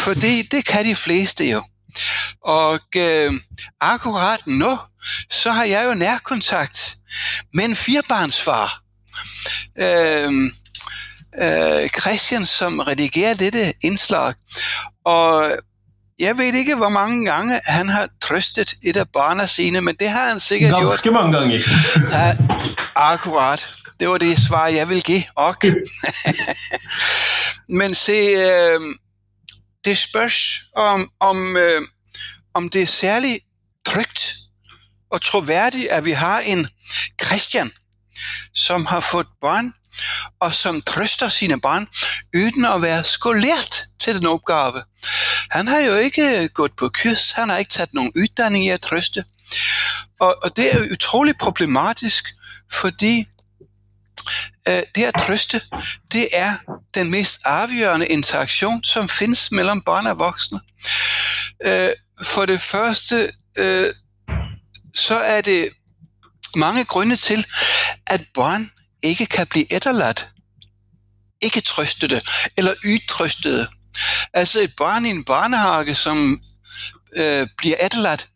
Fordi 0.00 0.42
det 0.42 0.64
kan 0.66 0.84
de 0.84 0.94
fleste 0.94 1.44
jo. 1.44 1.62
Og 2.44 2.80
øh, 2.96 3.32
akkurat 3.80 4.46
nu, 4.46 4.78
så 5.30 5.50
har 5.50 5.64
jeg 5.64 5.84
jo 5.88 5.94
nærkontakt 5.94 6.96
med 7.54 7.64
en 7.64 7.76
firebarnsfar. 7.76 8.80
Øh, 9.80 10.32
øh, 11.42 11.88
Christian, 12.00 12.46
som 12.46 12.78
redigerer 12.78 13.34
dette 13.34 13.72
indslag. 13.82 14.34
Og 15.06 15.50
jeg 16.18 16.38
ved 16.38 16.54
ikke, 16.54 16.74
hvor 16.74 16.88
mange 16.88 17.24
gange 17.30 17.60
han 17.66 17.88
har 17.88 18.08
trøstet 18.22 18.74
et 18.82 18.96
af 18.96 19.08
barna 19.12 19.46
sine, 19.46 19.80
men 19.80 19.96
det 20.00 20.08
har 20.08 20.28
han 20.28 20.40
sikkert 20.40 20.70
Ganske 20.70 20.82
gjort. 20.82 20.90
Ganske 20.90 21.10
mange 21.10 21.38
gange. 21.38 21.60
Ja, 22.12 22.36
akkurat. 22.96 23.74
Det 24.00 24.08
var 24.08 24.18
det 24.18 24.38
svar, 24.38 24.66
jeg 24.66 24.88
vil 24.88 25.02
give. 25.02 25.24
Ok. 25.36 25.64
men 27.78 27.94
se, 27.94 28.12
øh, 28.12 28.80
det 29.84 29.98
spørges 29.98 30.62
om, 30.76 31.10
om, 31.20 31.56
øh, 31.56 31.82
om 32.54 32.68
det 32.68 32.82
er 32.82 32.86
særlig 32.86 33.40
trygt 33.86 34.34
og 35.10 35.22
troværdigt, 35.22 35.88
at 35.88 36.04
vi 36.04 36.10
har 36.10 36.40
en 36.40 36.68
Christian, 37.24 37.70
som 38.54 38.86
har 38.86 39.00
fået 39.00 39.26
børn, 39.40 39.72
og 40.40 40.54
som 40.54 40.82
trøster 40.82 41.28
sine 41.28 41.60
barn, 41.60 41.88
uden 42.36 42.64
at 42.64 42.82
være 42.82 43.04
skoleret 43.04 43.84
til 44.00 44.14
den 44.14 44.26
opgave. 44.26 44.82
Han 45.50 45.68
har 45.68 45.78
jo 45.78 45.96
ikke 45.96 46.48
gået 46.48 46.72
på 46.76 46.90
kurs, 47.02 47.30
han 47.30 47.48
har 47.48 47.56
ikke 47.56 47.72
taget 47.72 47.94
nogen 47.94 48.12
uddannelse 48.16 48.64
i 48.64 48.68
at 48.68 48.80
trøste. 48.80 49.24
Og, 50.20 50.36
og 50.42 50.56
det 50.56 50.74
er 50.74 50.92
utroligt 50.92 51.38
problematisk, 51.38 52.24
fordi 52.72 53.28
øh, 54.68 54.82
det 54.94 55.04
at 55.04 55.14
trøste, 55.14 55.60
det 56.12 56.28
er 56.32 56.54
den 56.94 57.10
mest 57.10 57.40
afgørende 57.44 58.06
interaktion, 58.06 58.84
som 58.84 59.08
findes 59.08 59.52
mellem 59.52 59.82
børn 59.82 60.06
og 60.06 60.18
voksne. 60.18 60.60
Øh, 61.66 61.90
for 62.22 62.46
det 62.46 62.60
første, 62.60 63.32
øh, 63.58 63.94
så 64.94 65.14
er 65.14 65.40
det 65.40 65.70
mange 66.56 66.84
grunde 66.84 67.16
til, 67.16 67.46
at 68.06 68.20
børn 68.34 68.70
ikke 69.02 69.26
kan 69.26 69.46
blive 69.46 69.72
etterladt, 69.72 70.28
ikke 71.42 71.60
trøstede 71.60 72.20
eller 72.56 72.74
ytrøstede. 72.84 73.68
Altså 74.34 74.60
et 74.60 74.72
barn 74.76 75.06
i 75.06 75.10
en 75.10 75.24
barnehage, 75.24 75.94
som 75.94 76.40
øh, 77.16 77.48
bliver 77.56 77.76
etterladt 77.86 78.28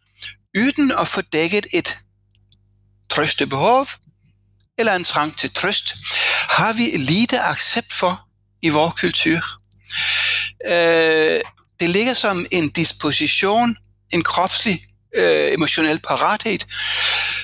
uden 0.59 0.93
at 0.93 1.09
få 1.09 1.21
dækket 1.21 1.67
et 1.75 1.99
trøstebehov 3.11 3.87
eller 4.79 4.97
en 4.97 5.05
trang 5.05 5.39
til 5.39 5.55
trøst, 5.55 5.95
har 6.51 6.73
vi 6.73 6.83
lite 6.97 7.41
accept 7.41 7.93
for 7.93 8.29
i 8.63 8.69
vores 8.69 9.01
kultur. 9.01 9.41
Øh, 10.67 11.41
det 11.81 11.91
ligger 11.91 12.15
som 12.15 12.47
en 12.51 12.71
disposition, 12.71 13.77
en 14.13 14.23
kropslig 14.23 14.85
øh, 15.17 15.53
emotionel 15.53 16.01
parathed 16.01 16.59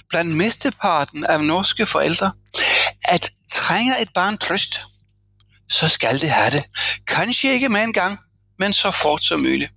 blandt 0.08 0.36
mesteparten 0.36 1.24
af 1.24 1.44
norske 1.44 1.86
forældre, 1.86 2.32
at 3.04 3.30
trænger 3.52 3.96
et 3.96 4.08
barn 4.14 4.38
trøst, 4.38 4.80
så 5.68 5.88
skal 5.88 6.20
det 6.20 6.30
have 6.30 6.50
det. 6.50 6.64
Kanskje 7.08 7.52
ikke 7.52 7.68
med 7.68 7.82
en 7.82 7.92
gang, 7.92 8.18
men 8.58 8.72
så 8.72 8.90
fort 8.90 9.24
som 9.24 9.40
muligt. 9.40 9.72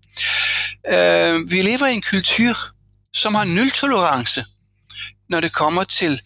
Øh, 0.93 1.51
vi 1.51 1.61
lever 1.61 1.87
i 1.87 1.93
en 1.93 2.01
kultur, 2.01 2.57
som 3.13 3.35
har 3.35 3.45
nul 3.45 3.71
tolerance, 3.71 4.45
når 5.29 5.39
det 5.39 5.53
kommer 5.53 5.83
til 5.83 6.21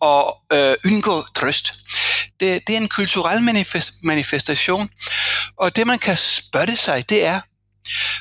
og 0.00 0.36
øh, 0.52 0.74
undgå 0.86 1.24
trøst. 1.34 1.74
Det, 2.40 2.66
det 2.66 2.72
er 2.72 2.76
en 2.76 2.88
kulturel 2.88 3.42
manifest, 3.42 3.92
manifestation, 4.02 4.88
og 5.56 5.76
det 5.76 5.86
man 5.86 5.98
kan 5.98 6.16
spørge 6.16 6.76
sig, 6.76 7.08
det 7.08 7.26
er, 7.26 7.40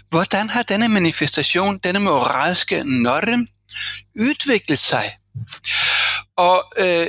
hvordan 0.09 0.49
har 0.49 0.63
denne 0.63 0.87
manifestation, 0.87 1.77
denne 1.77 1.99
moralske 1.99 2.83
norm, 2.83 3.47
udviklet 4.19 4.79
sig? 4.79 5.17
Og 6.37 6.63
øh, 6.77 7.07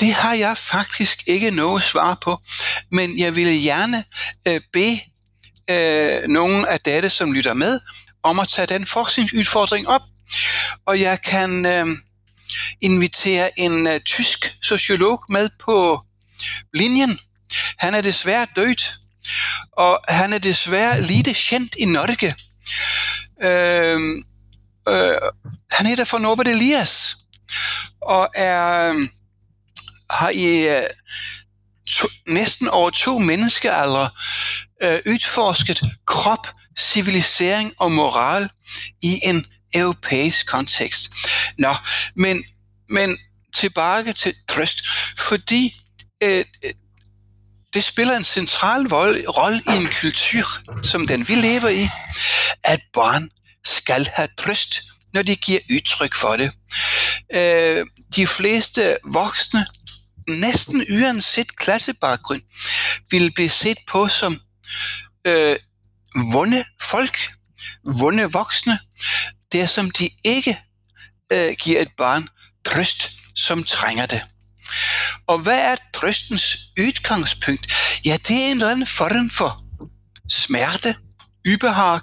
det 0.00 0.14
har 0.14 0.34
jeg 0.34 0.56
faktisk 0.56 1.22
ikke 1.26 1.50
noget 1.50 1.82
svar 1.82 2.18
på, 2.22 2.40
men 2.92 3.18
jeg 3.18 3.36
ville 3.36 3.62
gerne 3.62 4.04
øh, 4.48 4.60
bede 4.72 5.00
øh, 5.70 6.28
nogen 6.28 6.66
af 6.66 6.80
dette, 6.80 7.10
som 7.10 7.32
lytter 7.32 7.54
med, 7.54 7.80
om 8.22 8.40
at 8.40 8.48
tage 8.48 8.66
den 8.66 8.86
forskningsudfordring 8.86 9.88
op. 9.88 10.02
Og 10.86 11.00
jeg 11.00 11.22
kan 11.22 11.66
øh, 11.66 11.86
invitere 12.80 13.58
en 13.58 13.86
øh, 13.86 14.00
tysk 14.00 14.56
sociolog 14.62 15.24
med 15.28 15.50
på 15.58 16.00
linjen. 16.74 17.18
Han 17.78 17.94
er 17.94 18.00
desværre 18.00 18.46
død, 18.56 18.76
og 19.72 20.00
han 20.08 20.32
er 20.32 20.38
desværre 20.38 21.02
lite 21.02 21.34
kendt 21.34 21.74
i 21.78 21.84
Norge. 21.84 22.34
Øh, 23.42 24.24
øh, 24.88 25.18
han 25.70 25.86
hedder 25.86 26.04
for 26.04 26.18
Norbert 26.18 26.48
Elias, 26.48 27.16
og 28.02 28.28
er, 28.34 28.90
øhm, 28.90 29.10
har 30.10 30.30
i 30.30 30.68
øh, 30.68 30.82
to, 31.88 32.08
næsten 32.26 32.68
over 32.68 32.90
to 32.90 33.18
menneskealdre 33.18 34.10
øh, 34.82 34.98
udforsket 35.06 35.82
krop, 36.06 36.48
civilisering 36.78 37.72
og 37.80 37.92
moral 37.92 38.48
i 39.02 39.20
en 39.22 39.46
europæisk 39.74 40.46
kontekst. 40.46 41.10
Nå, 41.60 41.74
men, 42.16 42.44
men 42.88 43.18
tilbage 43.54 44.12
til 44.12 44.34
trøst, 44.48 44.78
fordi 45.18 45.74
øh, 46.22 46.44
øh 46.64 46.72
det 47.74 47.84
spiller 47.84 48.16
en 48.16 48.24
central 48.24 48.86
rolle 48.88 49.62
i 49.66 49.76
en 49.76 49.88
kultur, 50.00 50.46
som 50.82 51.06
den 51.06 51.28
vi 51.28 51.34
lever 51.34 51.68
i, 51.68 51.88
at 52.64 52.80
børn 52.92 53.30
skal 53.64 54.08
have 54.14 54.28
trøst, 54.38 54.82
når 55.12 55.22
de 55.22 55.36
giver 55.36 55.60
udtryk 55.74 56.14
for 56.14 56.36
det. 56.36 56.52
Øh, 57.34 57.86
de 58.16 58.26
fleste 58.26 58.96
voksne, 59.12 59.66
næsten 60.28 60.86
uanset 60.90 61.56
klassebaggrund, 61.56 62.42
vil 63.10 63.32
blive 63.34 63.50
set 63.50 63.78
på 63.88 64.08
som 64.08 64.40
øh, 65.26 65.56
vunde 66.32 66.64
folk, 66.82 67.32
vunde 68.00 68.32
voksne, 68.32 68.78
det 69.52 69.70
som 69.70 69.90
de 69.90 70.10
ikke 70.24 70.58
øh, 71.32 71.54
giver 71.60 71.80
et 71.80 71.92
barn 71.98 72.28
trøst, 72.64 73.10
som 73.34 73.64
trænger 73.64 74.06
det. 74.06 74.22
Og 75.26 75.38
hvad 75.38 75.58
er 75.58 75.76
trøstens 75.94 76.56
udgangspunkt? 76.78 77.72
Ja, 78.04 78.16
det 78.28 78.36
er 78.36 78.46
en 78.46 78.50
eller 78.50 78.70
anden 78.70 78.86
form 78.86 79.30
for 79.30 79.62
smerte, 80.28 80.96
ubehag, 81.52 82.00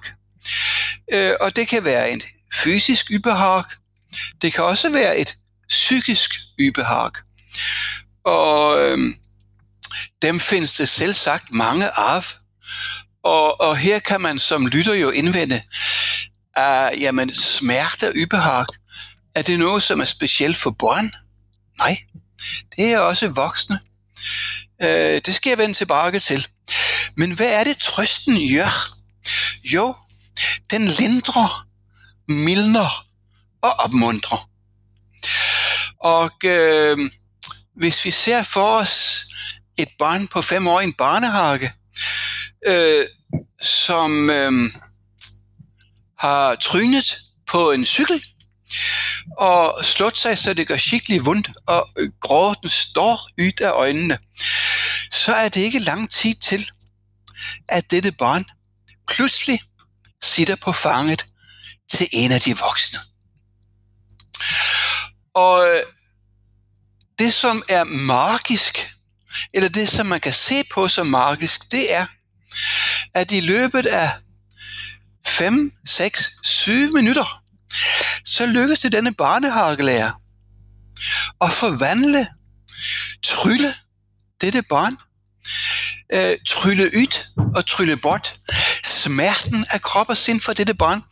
øh, 1.13 1.33
og 1.41 1.55
det 1.55 1.67
kan 1.67 1.83
være 1.83 2.11
en 2.11 2.21
fysisk 2.53 3.11
ubehag, 3.15 3.63
det 4.41 4.53
kan 4.53 4.63
også 4.63 4.89
være 4.89 5.17
et 5.17 5.35
psykisk 5.69 6.31
ubehag. 6.67 7.11
Og 8.25 8.79
øh, 8.79 8.97
dem 10.21 10.39
findes 10.39 10.73
det 10.73 10.89
selv 10.89 11.13
sagt 11.13 11.51
mange 11.51 11.99
af. 11.99 12.23
Og, 13.23 13.61
og 13.61 13.77
her 13.77 13.99
kan 13.99 14.21
man 14.21 14.39
som 14.39 14.67
lytter 14.67 14.93
jo 14.93 15.09
indvende, 15.09 15.61
at 16.55 16.99
jamen, 16.99 17.35
smerte 17.35 18.07
og 18.07 18.13
ubehag, 18.23 18.65
er 19.37 19.41
det 19.41 19.59
noget, 19.59 19.83
som 19.83 19.99
er 19.99 20.05
specielt 20.05 20.57
for 20.57 20.71
børn? 20.71 21.11
Nej, 21.79 21.97
det 22.75 22.85
er 22.93 22.99
også 22.99 23.27
voksne. 23.27 23.79
Øh, 24.81 25.21
det 25.25 25.35
skal 25.35 25.49
jeg 25.49 25.57
vende 25.57 25.73
tilbage 25.73 26.19
til. 26.19 26.47
Men 27.15 27.31
hvad 27.31 27.47
er 27.47 27.63
det, 27.63 27.77
trøsten 27.77 28.33
gør? 28.33 28.93
Jo, 29.63 29.95
den 30.71 30.85
lindrer, 30.85 31.67
mildner 32.27 33.05
og 33.61 33.71
opmuntrer. 33.79 34.49
Og 36.03 36.31
øh, 36.45 36.97
hvis 37.75 38.05
vi 38.05 38.11
ser 38.11 38.43
for 38.43 38.79
os 38.79 39.25
et 39.77 39.89
barn 39.99 40.27
på 40.27 40.41
fem 40.41 40.67
år 40.67 40.79
i 40.79 40.83
en 40.83 40.93
barnehage, 40.93 41.73
øh, 42.67 43.05
som 43.61 44.29
øh, 44.29 44.71
har 46.19 46.55
trynet 46.55 47.17
på 47.47 47.71
en 47.71 47.85
cykel, 47.85 48.23
og 49.37 49.85
slået 49.85 50.17
sig, 50.17 50.37
så 50.37 50.53
det 50.53 50.67
gør 50.67 50.77
skikkelig 50.77 51.25
vondt, 51.25 51.51
og 51.67 51.89
gråten 52.21 52.69
står 52.69 53.29
ud 53.39 53.61
af 53.61 53.71
øjnene, 53.71 54.17
så 55.11 55.33
er 55.33 55.49
det 55.49 55.61
ikke 55.61 55.79
lang 55.79 56.11
tid 56.11 56.33
til, 56.33 56.71
at 57.69 57.91
dette 57.91 58.11
barn 58.11 58.45
pludselig 59.07 59.61
sitter 60.23 60.55
på 60.55 60.73
fanget 60.73 61.25
til 61.91 62.07
en 62.11 62.31
af 62.31 62.41
de 62.41 62.57
voksne. 62.57 62.99
Og 65.35 65.67
øh, 65.67 65.83
det, 67.19 67.33
som 67.33 67.63
er 67.69 67.83
magisk, 67.83 68.93
eller 69.53 69.69
det, 69.69 69.89
som 69.89 70.05
man 70.05 70.19
kan 70.19 70.33
se 70.33 70.63
på 70.73 70.87
som 70.87 71.07
magisk, 71.07 71.71
det 71.71 71.93
er, 71.93 72.05
at 73.13 73.31
i 73.31 73.39
løbet 73.39 73.85
af 73.85 74.11
5, 75.27 75.71
6, 75.85 76.31
7 76.43 76.71
minutter, 76.93 77.43
så 78.25 78.45
lykkes 78.45 78.79
det 78.79 78.91
denne 78.91 79.13
barnehagelærer 79.13 80.11
at 81.41 81.51
forvandle, 81.51 82.27
trylle 83.23 83.75
dette 84.41 84.61
barn, 84.61 84.97
øh, 86.13 86.37
trylle 86.47 86.83
ud 86.83 87.43
og 87.55 87.65
trylle 87.65 87.97
bort 87.97 88.39
smerten 88.85 89.65
af 89.69 89.81
krop 89.81 90.09
og 90.09 90.17
sind 90.17 90.41
for 90.41 90.53
dette 90.53 90.73
barn, 90.73 91.03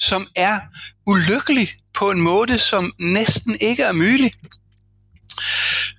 som 0.00 0.28
er 0.36 0.60
ulykkelig 1.06 1.74
på 1.94 2.10
en 2.10 2.20
måde, 2.20 2.58
som 2.58 2.92
næsten 2.98 3.56
ikke 3.60 3.82
er 3.82 3.92
mulig. 3.92 4.32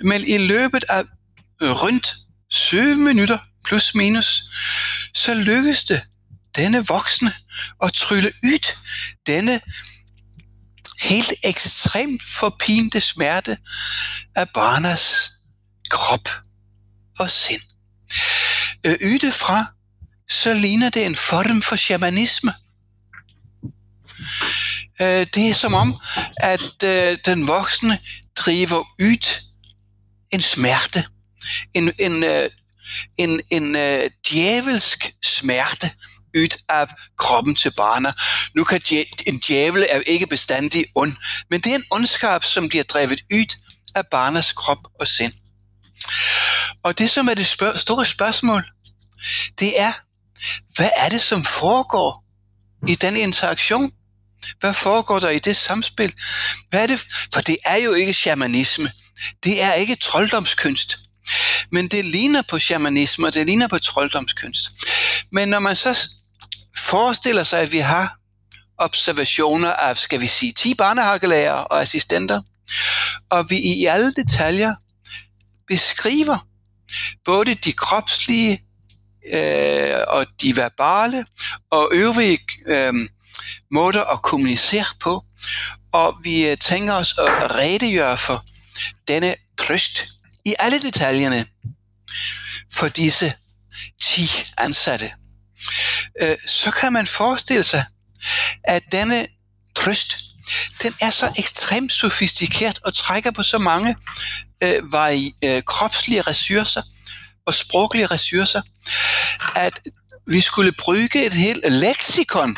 Men 0.04 0.22
i 0.28 0.38
løbet 0.38 0.84
af 0.90 1.04
rundt 1.62 2.16
7 2.52 2.78
minutter 2.98 3.38
plus 3.66 3.96
minus, 3.96 4.44
så 5.14 5.34
lykkes 5.34 5.84
det 5.84 6.02
denne 6.56 6.86
voksne 6.88 7.34
at 7.84 7.94
trylle 7.94 8.32
ud 8.44 8.76
denne 9.28 9.60
helt 11.04 11.34
ekstremt 11.44 12.22
forpinte 12.40 13.02
smerte 13.02 13.58
af 14.36 14.50
barnas 14.50 15.32
krop 15.90 16.30
og 17.20 17.32
sind. 17.32 17.62
Øh, 18.84 18.96
Yde 19.02 19.32
fra, 19.32 19.66
så 20.30 20.54
ligner 20.54 20.90
det 20.90 21.06
en 21.06 21.16
form 21.16 21.62
for 21.62 21.76
shamanisme. 21.76 22.54
Øh, 25.02 25.28
det 25.36 25.50
er 25.50 25.54
som 25.54 25.74
om, 25.74 26.00
at 26.38 26.84
øh, 26.84 27.18
den 27.26 27.48
voksne 27.48 28.00
driver 28.36 28.80
ud 29.00 29.44
en 30.32 30.42
smerte, 30.42 31.06
en, 31.74 31.92
en, 32.00 32.24
en, 32.24 32.50
en, 33.18 33.42
en 33.52 33.76
djævelsk 34.30 35.14
smerte, 35.24 35.92
ud 36.38 36.58
af 36.70 36.88
kroppen 37.18 37.56
til 37.56 37.72
barnet. 37.72 38.16
Nu 38.56 38.64
kan 38.64 38.82
en 39.28 39.40
djævel 39.40 39.88
er 39.90 40.00
ikke 40.00 40.28
bestandig 40.28 40.86
ond, 40.96 41.14
men 41.50 41.62
det 41.62 41.72
er 41.72 41.76
en 41.76 41.86
ondskab, 41.92 42.44
som 42.44 42.70
bliver 42.70 42.84
drevet 42.84 43.22
ud 43.34 43.56
af 43.96 44.08
barnets 44.12 44.52
krop 44.54 44.88
og 45.00 45.08
sind. 45.08 45.34
Og 46.84 46.98
det, 46.98 47.12
som 47.12 47.28
er 47.28 47.34
det 47.34 47.48
spørg- 47.48 47.80
store 47.80 48.06
spørgsmål, 48.06 48.64
det 49.60 49.80
er, 49.82 49.92
hvad 50.76 50.90
er 50.98 51.10
det, 51.10 51.22
som 51.22 51.46
foregår 51.46 52.24
i 52.88 52.96
den 52.96 53.16
interaktion? 53.18 53.92
Hvad 54.60 54.74
foregår 54.74 55.20
der 55.20 55.30
i 55.30 55.40
det 55.40 55.58
samspil? 55.58 56.14
Hvad 56.70 56.84
er 56.84 56.88
det? 56.88 57.06
For 57.34 57.42
det 57.42 57.58
er 57.66 57.76
jo 57.76 57.94
ikke 57.94 58.14
shamanisme. 58.14 58.92
Det 59.44 59.62
er 59.62 59.74
ikke 59.74 59.96
trolddomskunst. 59.96 60.98
Men 61.72 61.88
det 61.88 62.06
ligner 62.06 62.42
på 62.50 62.60
shamanisme, 62.60 63.28
og 63.28 63.34
det 63.34 63.46
ligner 63.46 63.68
på 63.68 63.80
trolddomskunst. 63.80 64.70
Men 65.32 65.48
når 65.48 65.60
man 65.60 65.76
så 65.76 66.10
forestiller 66.78 67.44
sig, 67.44 67.60
at 67.60 67.72
vi 67.72 67.78
har 67.78 68.18
observationer 68.78 69.74
af, 69.74 69.98
skal 69.98 70.22
vi 70.22 70.28
sige, 70.28 70.52
10 70.52 70.76
barnehagelærer 70.76 71.54
og 71.54 71.82
assistenter, 71.82 72.42
og 73.30 73.50
vi 73.50 73.58
i 73.58 73.86
alle 73.86 74.14
detaljer 74.14 74.76
beskriver 75.68 76.48
både 77.26 77.56
de 77.56 77.74
kropslige 77.74 78.64
øh, 79.34 80.00
og 80.08 80.26
de 80.42 80.56
verbale 80.56 81.26
og 81.72 81.90
øvrige 81.94 82.40
øh, 82.68 82.94
måder 83.72 84.04
at 84.14 84.22
kommunicere 84.22 84.86
på, 85.00 85.24
og 85.94 86.18
vi 86.24 86.50
øh, 86.50 86.58
tænker 86.58 86.94
os 86.94 87.14
at 87.20 87.56
redegøre 87.56 88.18
for 88.18 88.46
denne 89.08 89.36
trøst 89.58 90.06
i 90.46 90.56
alle 90.60 90.82
detaljerne 90.82 91.46
for 92.74 92.88
disse 92.88 93.34
10 94.04 94.30
ansatte 94.58 95.12
øh, 96.22 96.36
så 96.48 96.72
kan 96.72 96.94
man 96.94 97.08
forestille 97.08 97.64
sig, 97.64 97.86
at 98.64 98.84
denne 98.92 99.28
trøst, 99.76 100.18
den 100.84 100.94
er 101.02 101.10
så 101.10 101.34
ekstremt 101.38 101.92
sofistikeret 101.92 102.80
og 102.86 102.94
trækker 102.94 103.32
på 103.32 103.44
så 103.44 103.58
mange 103.58 103.96
øh, 104.64 104.92
vari, 104.92 105.36
øh, 105.44 105.64
kropslige 105.64 106.22
ressourcer 106.22 106.82
og 107.46 107.54
sproglige 107.54 108.06
ressourcer, 108.06 108.62
at 109.56 109.80
vi 110.28 110.42
skulle 110.42 110.72
bruge 110.72 111.26
et 111.26 111.34
helt 111.34 111.72
leksikon, 111.72 112.58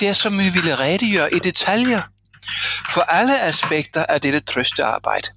det 0.00 0.16
som 0.16 0.38
vi 0.38 0.48
ville 0.48 0.78
redegøre 0.78 1.34
i 1.34 1.38
detaljer 1.38 2.02
for 2.90 3.00
alle 3.00 3.40
aspekter 3.40 4.06
af 4.06 4.20
dette 4.20 4.40
trøstearbejde. 4.40 5.28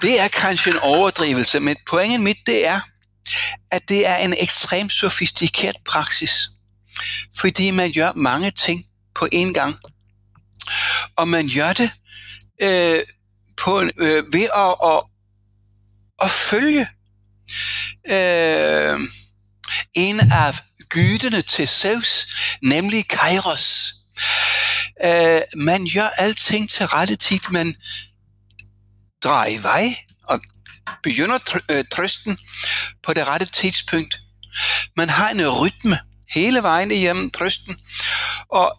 Det 0.00 0.20
er 0.20 0.28
kanskje 0.28 0.72
en 0.72 0.78
overdrivelse, 0.78 1.60
men 1.60 1.76
pointen 1.90 2.22
mit 2.24 2.36
det 2.46 2.66
er, 2.66 2.80
at 3.70 3.88
det 3.88 4.06
er 4.06 4.16
en 4.16 4.34
ekstremt 4.38 4.92
sofistikeret 4.92 5.76
praksis, 5.88 6.48
fordi 7.36 7.70
man 7.70 7.92
gør 7.92 8.12
mange 8.12 8.50
ting 8.50 8.86
på 9.14 9.28
én 9.34 9.52
gang. 9.52 9.76
Og 11.16 11.28
man 11.28 11.50
gør 11.54 11.72
det 11.72 11.90
øh, 12.62 13.02
på, 13.56 13.82
øh, 13.96 14.32
ved 14.32 14.48
at, 14.56 14.74
at, 14.84 15.02
at 16.22 16.30
følge 16.30 16.86
øh, 18.08 19.00
en 19.94 20.20
af 20.20 20.54
gyderne 20.88 21.42
til 21.42 21.68
Zeus, 21.68 22.26
nemlig 22.62 23.08
Kairos. 23.08 23.94
Øh, 25.04 25.40
man 25.56 25.90
gør 25.94 26.08
alting 26.18 26.70
til 26.70 26.86
rette 26.86 27.16
tid, 27.16 27.38
man 27.50 27.76
drejer 29.24 29.50
i 29.50 29.62
vej, 29.62 29.96
og 30.28 30.40
begynder 31.02 31.38
tr- 31.38 31.64
øh, 31.70 31.84
trøsten 31.90 32.38
på 33.02 33.14
det 33.14 33.26
rette 33.26 33.46
tidspunkt. 33.46 34.20
Man 34.96 35.08
har 35.08 35.30
en 35.30 35.48
rytme 35.48 35.98
hele 36.34 36.62
vejen 36.62 36.90
igennem 36.90 37.30
trøsten, 37.30 37.80
og 38.48 38.78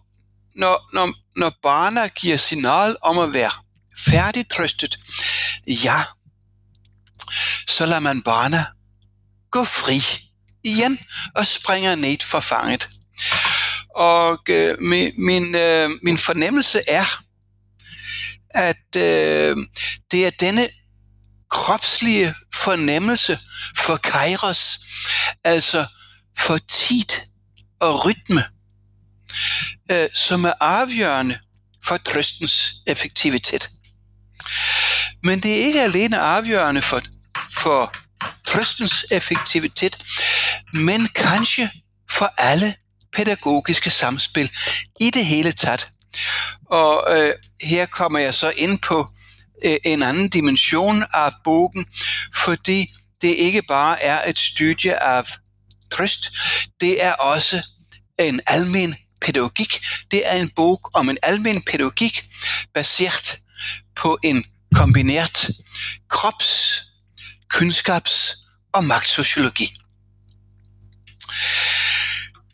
når, 0.56 0.88
når, 0.92 1.14
når 1.36 1.52
barnet 1.62 2.14
giver 2.14 2.36
signal 2.36 2.96
om 3.02 3.18
at 3.18 3.32
være 3.32 3.52
færdig 3.98 4.48
trøstet, 4.50 4.98
ja, 5.66 6.02
så 7.68 7.86
lader 7.86 8.00
man 8.00 8.22
barnet 8.22 8.66
gå 9.50 9.64
fri 9.64 10.02
igen 10.64 10.98
og 11.34 11.46
springer 11.46 11.94
ned 11.94 12.16
for 12.30 12.40
fanget. 12.40 12.88
Og 13.96 14.38
øh, 14.48 14.80
min, 14.80 15.12
min, 15.18 15.54
øh, 15.54 15.90
min 16.02 16.18
fornemmelse 16.18 16.80
er, 16.88 17.22
at 18.50 18.96
øh, 18.96 19.56
det 20.10 20.26
er 20.26 20.30
denne 20.30 20.68
kropslige 21.58 22.34
fornemmelse 22.54 23.38
for 23.78 23.96
kairos, 23.96 24.78
altså 25.44 25.86
for 26.38 26.58
tid 26.58 27.08
og 27.80 28.04
rytme, 28.04 28.44
øh, 29.90 30.08
som 30.14 30.44
er 30.44 30.52
afgørende 30.60 31.38
for 31.84 31.96
trøstens 31.96 32.74
effektivitet. 32.86 33.70
Men 35.22 35.42
det 35.42 35.52
er 35.52 35.66
ikke 35.66 35.82
alene 35.82 36.18
afgørende 36.18 36.82
for, 36.82 37.02
for 37.62 37.94
trøstens 38.46 39.06
effektivitet, 39.10 40.04
men 40.72 41.08
kanskje 41.08 41.70
for 42.10 42.34
alle 42.38 42.74
pædagogiske 43.16 43.90
samspil 43.90 44.50
i 45.00 45.10
det 45.10 45.26
hele 45.26 45.52
taget. 45.52 45.88
Og 46.70 47.06
øh, 47.10 47.34
her 47.62 47.86
kommer 47.86 48.18
jeg 48.18 48.34
så 48.34 48.52
ind 48.56 48.78
på 48.78 48.98
Øh, 49.00 49.17
Øh, 49.64 49.76
en 49.84 50.02
anden 50.02 50.28
dimension 50.28 51.04
af 51.14 51.32
bogen, 51.44 51.86
fordi 52.34 52.86
det 53.22 53.28
ikke 53.28 53.62
bare 53.62 54.02
er 54.02 54.30
et 54.30 54.38
studie 54.38 55.02
af 55.02 55.24
trøst, 55.90 56.28
det 56.80 57.02
er 57.04 57.12
også 57.12 57.62
en 58.18 58.40
almen 58.46 58.96
pædagogik. 59.20 59.80
Det 60.10 60.22
er 60.28 60.34
en 60.34 60.50
bog 60.56 60.80
om 60.94 61.08
en 61.08 61.18
almen 61.22 61.62
pædagogik, 61.62 62.24
baseret 62.74 63.38
på 63.96 64.18
en 64.24 64.44
kombineret 64.74 65.50
krops, 66.08 66.82
kundskabs 67.50 68.36
og 68.74 68.84
magtsociologi. 68.84 69.76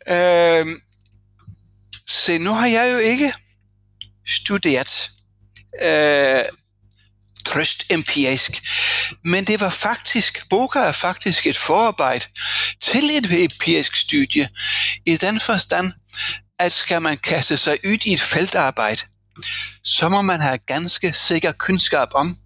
Øh, 0.07 0.65
se, 2.07 2.37
nu 2.37 2.53
har 2.53 2.67
jeg 2.67 2.93
jo 2.93 2.97
ikke 2.97 3.33
studeret 4.27 5.11
øh, 5.81 6.43
trøst 7.55 7.83
empirisk. 7.89 8.51
Men 9.23 9.45
det 9.47 9.59
var 9.59 9.69
faktisk, 9.69 10.49
Boga 10.49 10.79
er 10.79 10.91
faktisk 10.91 11.47
et 11.47 11.57
forarbejde 11.57 12.25
til 12.81 13.09
et 13.09 13.43
empirisk 13.43 13.95
studie, 13.95 14.49
i 15.05 15.17
den 15.17 15.39
forstand, 15.39 15.91
at 16.59 16.71
skal 16.71 17.01
man 17.01 17.17
kaste 17.17 17.57
sig 17.57 17.77
ud 17.85 17.97
i 18.05 18.13
et 18.13 18.21
feltarbejde, 18.21 19.01
så 19.83 20.09
må 20.09 20.21
man 20.21 20.39
have 20.39 20.57
ganske 20.57 21.13
sikker 21.13 21.51
kundskab 21.51 22.07
om, 22.15 22.37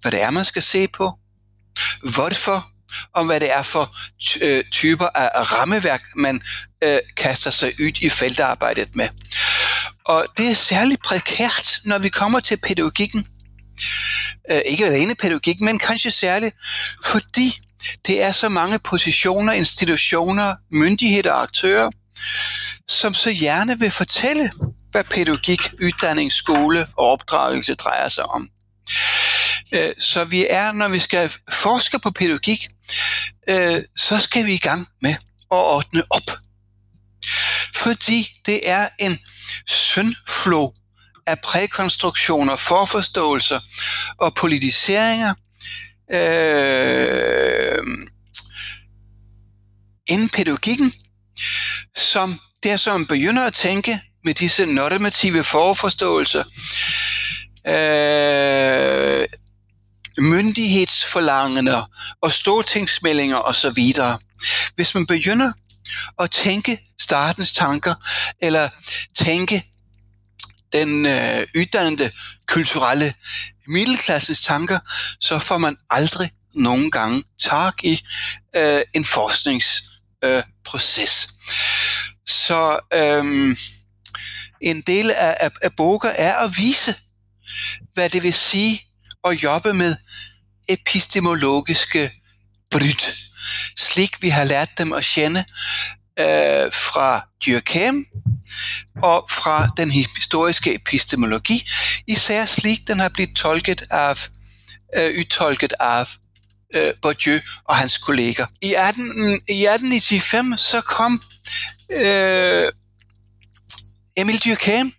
hvad 0.00 0.12
det 0.12 0.22
er, 0.22 0.30
man 0.30 0.44
skal 0.44 0.62
se 0.62 0.88
på, 0.88 1.12
hvorfor, 2.14 2.70
og 3.14 3.24
hvad 3.24 3.40
det 3.40 3.52
er 3.52 3.62
for 3.62 3.96
øh, 4.42 4.64
typer 4.72 5.06
af 5.06 5.52
rammeværk, 5.52 6.02
man 6.16 6.40
øh, 6.84 6.98
kaster 7.16 7.50
sig 7.50 7.72
ud 7.80 8.02
i 8.02 8.10
feltarbejdet 8.10 8.96
med. 8.96 9.08
Og 10.04 10.26
det 10.36 10.50
er 10.50 10.54
særligt 10.54 11.02
prekært, 11.02 11.80
når 11.84 11.98
vi 11.98 12.08
kommer 12.08 12.40
til 12.40 12.56
pædagogikken. 12.56 13.26
Øh, 14.50 14.60
ikke 14.66 14.86
alene 14.86 15.14
pædagogik, 15.14 15.60
men 15.60 15.78
kanskje 15.78 16.10
særligt, 16.10 16.54
fordi 17.04 17.58
det 18.06 18.22
er 18.22 18.32
så 18.32 18.48
mange 18.48 18.78
positioner, 18.78 19.52
institutioner, 19.52 20.54
myndigheder 20.70 21.32
og 21.32 21.42
aktører, 21.42 21.90
som 22.88 23.14
så 23.14 23.34
gerne 23.34 23.78
vil 23.78 23.90
fortælle, 23.90 24.50
hvad 24.90 25.04
pædagogik, 25.04 25.60
uddannelse, 25.82 26.38
skole 26.38 26.86
og 26.96 27.06
opdragelse 27.10 27.74
drejer 27.74 28.08
sig 28.08 28.24
om. 28.24 28.48
Øh, 29.74 29.92
så 29.98 30.24
vi 30.24 30.46
er, 30.50 30.72
når 30.72 30.88
vi 30.88 30.98
skal 30.98 31.30
forske 31.52 31.98
på 31.98 32.10
pædagogik, 32.10 32.68
øh, 33.48 33.82
så 33.96 34.18
skal 34.18 34.46
vi 34.46 34.54
i 34.54 34.58
gang 34.58 34.86
med 35.02 35.10
at 35.10 35.18
ordne 35.50 36.02
op. 36.10 36.36
Fordi 37.76 38.28
det 38.46 38.70
er 38.70 38.88
en 38.98 39.18
syndflå 39.66 40.74
af 41.26 41.40
prækonstruktioner, 41.44 42.56
forforståelser 42.56 43.60
og 44.18 44.34
politiseringer 44.34 45.34
øh, 46.12 47.82
inden 50.08 50.28
pædagogikken, 50.28 50.92
som 51.96 52.40
der 52.62 52.76
som 52.76 53.06
begynder 53.06 53.46
at 53.46 53.54
tænke 53.54 54.00
med 54.24 54.34
disse 54.34 54.66
normative 54.66 55.44
forforståelser, 55.44 56.44
øh, 57.66 59.28
myndighedsforlangende 60.18 61.86
og 62.22 62.32
stortingsmeldinger 62.32 63.36
osv. 63.36 63.94
Hvis 64.74 64.94
man 64.94 65.06
begynder 65.06 65.52
at 66.18 66.30
tænke 66.30 66.78
startens 67.00 67.52
tanker, 67.52 67.94
eller 68.42 68.68
tænke 69.14 69.69
den 70.72 71.06
øh, 71.06 71.46
uddannende 71.56 72.10
kulturelle 72.46 73.14
middelklassens 73.66 74.40
tanker, 74.40 74.78
så 75.20 75.38
får 75.38 75.58
man 75.58 75.76
aldrig 75.90 76.30
nogen 76.54 76.90
gange 76.90 77.24
tag 77.38 77.84
i 77.84 78.02
øh, 78.56 78.82
en 78.94 79.04
forskningsproces. 79.04 79.88
Øh, 80.24 80.42
så 82.26 82.78
øh, 82.94 83.56
en 84.60 84.80
del 84.80 85.10
af, 85.10 85.36
af, 85.40 85.50
af 85.62 85.76
bogen 85.76 86.10
er 86.14 86.34
at 86.34 86.56
vise, 86.56 86.94
hvad 87.94 88.10
det 88.10 88.22
vil 88.22 88.34
sige 88.34 88.82
at 89.24 89.42
jobbe 89.42 89.74
med 89.74 89.96
epistemologiske 90.68 92.12
bryt, 92.70 93.16
slik 93.78 94.22
vi 94.22 94.28
har 94.28 94.44
lært 94.44 94.68
dem 94.78 94.92
at 94.92 95.04
kende 95.04 95.44
øh, 96.20 96.72
fra 96.72 97.26
Dyrkheim 97.46 98.06
og 99.02 99.26
fra 99.30 99.68
den 99.76 99.90
historiske 99.90 100.74
epistemologi, 100.74 101.68
især 102.06 102.44
slik 102.44 102.88
den 102.88 103.00
har 103.00 103.08
blivet 103.08 103.36
tolket 103.36 103.82
af, 103.90 104.28
øh, 104.96 105.18
udtolket 105.18 105.72
af 105.80 106.06
øh, 106.74 106.92
Bourdieu 107.02 107.38
og 107.64 107.76
hans 107.76 107.98
kolleger. 107.98 108.46
I, 108.62 108.74
18, 108.74 109.02
i 109.48 109.66
1895 109.66 110.60
så 110.60 110.80
kom 110.80 111.22
øh, 111.92 112.72
Emil 114.16 114.38
Durkheim 114.44 114.92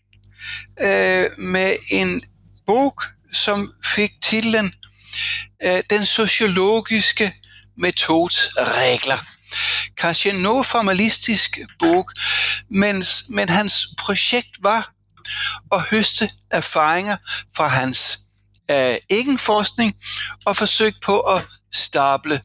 øh, 0.82 1.30
med 1.38 1.76
en 1.92 2.22
bog, 2.68 3.02
som 3.34 3.74
fik 3.86 4.12
titlen 4.24 4.74
øh, 5.64 5.80
Den 5.90 6.06
sociologiske 6.06 7.34
metods 7.78 8.50
regler. 8.58 9.18
Kanskje 9.98 10.32
en 10.32 10.42
noget 10.42 10.66
formalistisk 10.66 11.60
bog, 11.80 12.12
men, 12.72 13.04
men 13.30 13.50
hans 13.50 13.88
projekt 13.98 14.58
var 14.60 14.94
at 15.72 15.82
høste 15.82 16.32
erfaringer 16.52 17.18
fra 17.56 17.68
hans 17.68 18.20
øh, 18.72 18.96
egen 19.10 19.40
forskning 19.40 19.96
og 20.46 20.58
forsøge 20.58 20.94
på 21.04 21.20
at 21.20 21.46
stable 21.74 22.42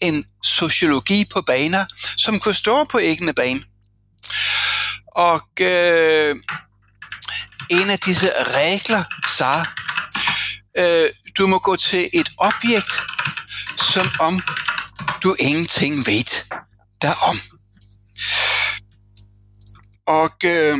en 0.00 0.24
sociologi 0.42 1.24
på 1.32 1.42
baner, 1.42 1.84
som 2.16 2.40
kunne 2.40 2.54
stå 2.54 2.84
på 2.84 2.98
egne 2.98 3.34
baner. 3.34 3.62
Og 5.16 5.40
øh, 5.60 6.36
en 7.70 7.90
af 7.90 7.98
disse 7.98 8.30
regler 8.46 9.04
sagde, 9.26 9.66
øh, 10.78 11.10
du 11.38 11.46
må 11.46 11.58
gå 11.58 11.76
til 11.76 12.10
et 12.12 12.28
objekt, 12.38 13.00
som 13.76 14.08
om 14.20 14.40
du 15.22 15.36
ingenting 15.38 16.06
ved 16.06 16.24
derom. 17.02 17.55
Og 20.06 20.30
øh, 20.44 20.78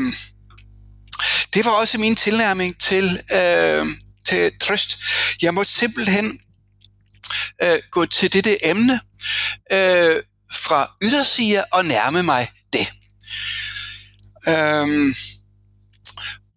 det 1.55 1.65
var 1.65 1.71
også 1.71 1.99
min 1.99 2.17
tilnærming 2.17 2.81
til, 2.81 3.21
øh, 3.33 3.87
til 4.27 4.59
trøst. 4.61 4.99
Jeg 5.43 5.55
måtte 5.55 5.73
simpelthen 5.73 6.41
øh, 7.63 7.79
gå 7.91 8.07
til 8.07 8.33
dette 8.33 8.67
emne 8.67 9.01
øh, 9.73 10.23
fra 10.53 10.91
yderside 11.03 11.65
og 11.73 11.85
nærme 11.85 12.23
mig 12.23 12.49
det. 12.73 12.93
Øh, 14.49 15.15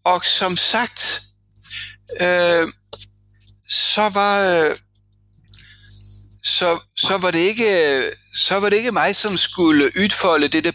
og 0.05 0.25
som 0.25 0.57
sagt, 0.57 1.21
øh, 2.21 2.67
så 3.69 4.09
var 4.09 4.41
øh, 4.41 4.75
så, 6.43 6.79
så 6.97 7.17
var 7.17 7.31
det 7.31 7.39
ikke 7.39 8.03
så 8.35 8.59
var 8.59 8.69
det 8.69 8.77
ikke 8.77 8.91
mig 8.91 9.15
som 9.15 9.37
skulle 9.37 9.85
udfolde 9.85 10.47
dette 10.47 10.73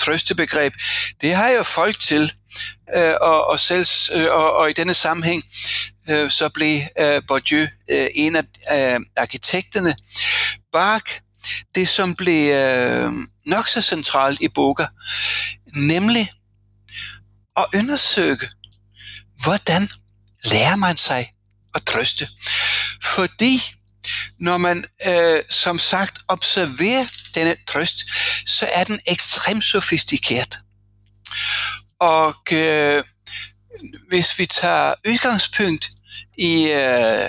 trøstebegreb. 0.00 0.74
Det 1.20 1.34
har 1.34 1.48
jo 1.48 1.62
folk 1.62 2.00
til, 2.00 2.32
øh, 2.96 3.14
og, 3.20 3.46
og, 3.46 3.60
selv, 3.60 3.86
øh, 4.12 4.26
og, 4.30 4.56
og 4.56 4.70
i 4.70 4.72
denne 4.72 4.94
sammenhæng 4.94 5.44
øh, 6.08 6.30
så 6.30 6.48
blev 6.48 6.80
øh, 7.00 7.22
Bourdieu 7.28 7.66
øh, 7.90 8.06
en 8.14 8.36
af 8.36 8.44
øh, 8.72 9.00
arkitekterne 9.16 9.94
bak 10.72 11.10
det, 11.74 11.88
som 11.88 12.14
blev 12.14 12.52
øh, 12.54 13.12
nok 13.46 13.68
så 13.68 13.82
centralt 13.82 14.40
i 14.40 14.48
bogen, 14.48 14.86
nemlig 15.74 16.30
at 17.56 17.66
undersøge, 17.74 18.38
hvordan 19.42 19.88
lærer 20.44 20.76
man 20.76 20.96
sig 20.96 21.32
at 21.74 21.82
trøste. 21.82 22.28
Fordi 23.04 23.62
når 24.38 24.58
man 24.58 24.84
øh, 25.06 25.42
som 25.50 25.78
sagt 25.78 26.18
observerer 26.28 27.06
denne 27.34 27.56
trøst, 27.68 28.04
så 28.46 28.68
er 28.72 28.84
den 28.84 29.00
ekstremt 29.06 29.64
sofistikeret. 29.64 30.58
Og 32.00 32.34
øh, 32.52 33.04
hvis 34.08 34.38
vi 34.38 34.46
tager 34.46 34.94
udgangspunkt 35.08 35.90
i 36.38 36.64
øh, 36.64 37.28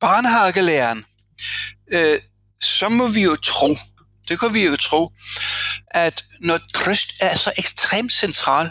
barnehagelæren, 0.00 1.04
øh, 1.92 2.20
så 2.60 2.88
må 2.88 3.08
vi 3.08 3.22
jo 3.22 3.36
tro, 3.36 3.76
det 4.28 4.40
kan 4.40 4.54
vi 4.54 4.64
jo 4.64 4.76
tro, 4.76 5.12
at 5.90 6.24
når 6.40 6.58
trøst 6.74 7.12
er 7.20 7.36
så 7.36 7.52
ekstremt 7.58 8.12
central, 8.12 8.70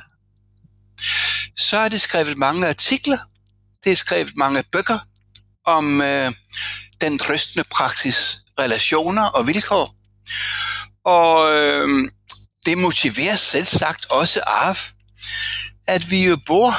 så 1.57 1.77
er 1.77 1.89
det 1.89 2.01
skrevet 2.01 2.37
mange 2.37 2.67
artikler, 2.67 3.17
det 3.83 3.91
er 3.91 3.95
skrevet 3.95 4.33
mange 4.35 4.63
bøger 4.63 4.99
om 5.65 6.01
øh, 6.01 6.31
den 7.01 7.19
trøstende 7.19 7.67
praksis, 7.71 8.37
relationer 8.59 9.23
og 9.23 9.47
vilkår. 9.47 9.95
Og 11.05 11.53
øh, 11.53 12.11
det 12.65 12.77
motiverer 12.77 13.35
selv 13.35 13.65
sagt 13.65 14.05
også 14.11 14.41
af, 14.47 14.77
at 15.87 16.11
vi 16.11 16.25
jo 16.25 16.37
bor 16.45 16.73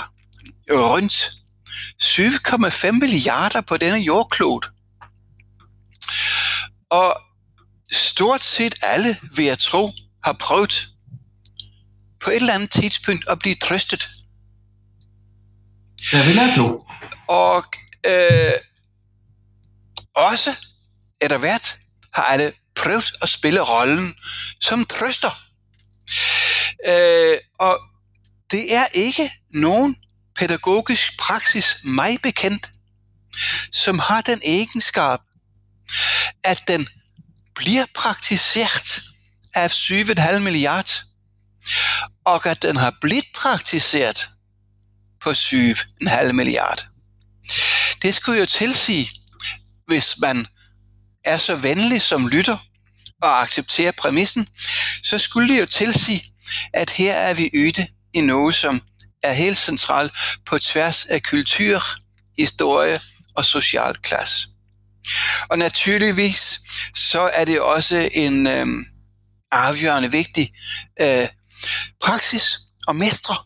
rundt 0.70 1.30
7,5 2.02 2.90
milliarder 2.92 3.60
på 3.60 3.76
denne 3.76 3.98
jordklode. 3.98 4.66
Og 6.90 7.20
stort 7.92 8.40
set 8.40 8.74
alle, 8.82 9.18
vil 9.36 9.44
jeg 9.44 9.58
tro, 9.58 9.92
har 10.24 10.32
prøvet 10.32 10.88
på 12.24 12.30
et 12.30 12.36
eller 12.36 12.54
andet 12.54 12.70
tidspunkt 12.70 13.28
at 13.28 13.38
blive 13.38 13.54
trøstet. 13.54 14.08
Det 16.10 16.26
vil 16.26 16.34
jeg 16.34 16.52
tro. 16.56 16.84
Og 17.28 17.64
øh, 18.06 18.52
også 20.14 20.67
etter 21.22 21.38
hvert 21.38 21.76
har 22.14 22.22
alle 22.22 22.52
prøvet 22.76 23.12
at 23.22 23.28
spille 23.28 23.60
rollen 23.60 24.14
som 24.60 24.84
trøster. 24.84 25.30
Øh, 26.86 27.38
og 27.60 27.80
det 28.50 28.74
er 28.74 28.86
ikke 28.86 29.32
nogen 29.50 29.96
pædagogisk 30.36 31.18
praksis 31.18 31.76
mig 31.84 32.18
bekendt, 32.22 32.70
som 33.72 33.98
har 33.98 34.20
den 34.20 34.40
egenskab, 34.44 35.18
at 36.44 36.58
den 36.68 36.88
bliver 37.54 37.86
praktiseret 37.94 39.02
af 39.54 39.68
7,5 39.70 40.38
milliard, 40.38 41.02
og 42.24 42.46
at 42.46 42.62
den 42.62 42.76
har 42.76 42.96
blivet 43.00 43.24
praktiseret 43.34 44.28
på 45.20 45.30
7,5 45.30 46.32
milliard. 46.32 46.86
Det 48.02 48.14
skulle 48.14 48.40
jo 48.40 48.46
tilsige, 48.46 49.10
hvis 49.86 50.18
man 50.18 50.46
er 51.28 51.36
så 51.38 51.56
venlig 51.56 52.02
som 52.02 52.28
lytter 52.28 52.56
og 53.22 53.42
accepterer 53.42 53.92
præmissen, 53.92 54.48
så 55.02 55.18
skulle 55.18 55.54
det 55.54 55.60
jo 55.60 55.66
tilsige, 55.66 56.22
at 56.74 56.90
her 56.90 57.14
er 57.14 57.34
vi 57.34 57.50
yde 57.54 57.86
i 58.14 58.20
noget, 58.20 58.54
som 58.54 58.80
er 59.22 59.32
helt 59.32 59.58
centralt 59.58 60.12
på 60.46 60.58
tværs 60.58 61.04
af 61.04 61.22
kultur, 61.22 61.82
historie 62.38 63.00
og 63.34 63.44
social 63.44 63.94
klasse. 63.94 64.48
Og 65.50 65.58
naturligvis 65.58 66.60
så 66.94 67.20
er 67.20 67.44
det 67.44 67.60
også 67.60 68.08
en 68.12 68.46
øh, 68.46 68.66
afgørende 69.52 70.10
vigtig 70.10 70.52
øh, 71.00 71.28
praksis 72.04 72.58
og 72.86 72.96
mestre 72.96 73.36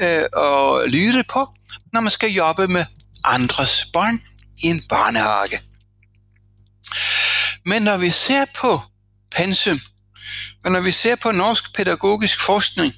øh, 0.00 0.24
at 0.36 0.90
lytte 0.90 1.24
på, 1.28 1.46
når 1.92 2.00
man 2.00 2.10
skal 2.10 2.30
jobbe 2.30 2.68
med 2.68 2.84
andres 3.24 3.86
børn 3.92 4.20
i 4.62 4.66
en 4.66 4.82
barnehage. 4.88 5.73
Men 7.66 7.82
når 7.82 7.96
vi 7.96 8.10
ser 8.10 8.44
på 8.54 8.82
pensum, 9.32 9.80
og 10.64 10.72
når 10.72 10.80
vi 10.80 10.90
ser 10.90 11.16
på 11.16 11.32
norsk 11.32 11.74
pædagogisk 11.74 12.40
forskning, 12.40 12.94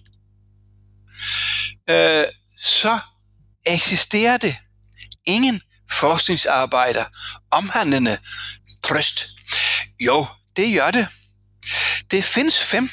øh, 1.90 2.24
så 2.58 2.98
eksisterer 3.66 4.36
det 4.36 4.56
ingen 5.26 5.60
forskningsarbejder 5.90 7.04
omhandlende 7.50 8.18
trøst. 8.84 9.26
Jo, 10.00 10.26
det 10.56 10.74
gør 10.74 10.90
det. 10.90 11.06
Det 12.10 12.24
findes 12.24 12.64
fem. 12.64 12.90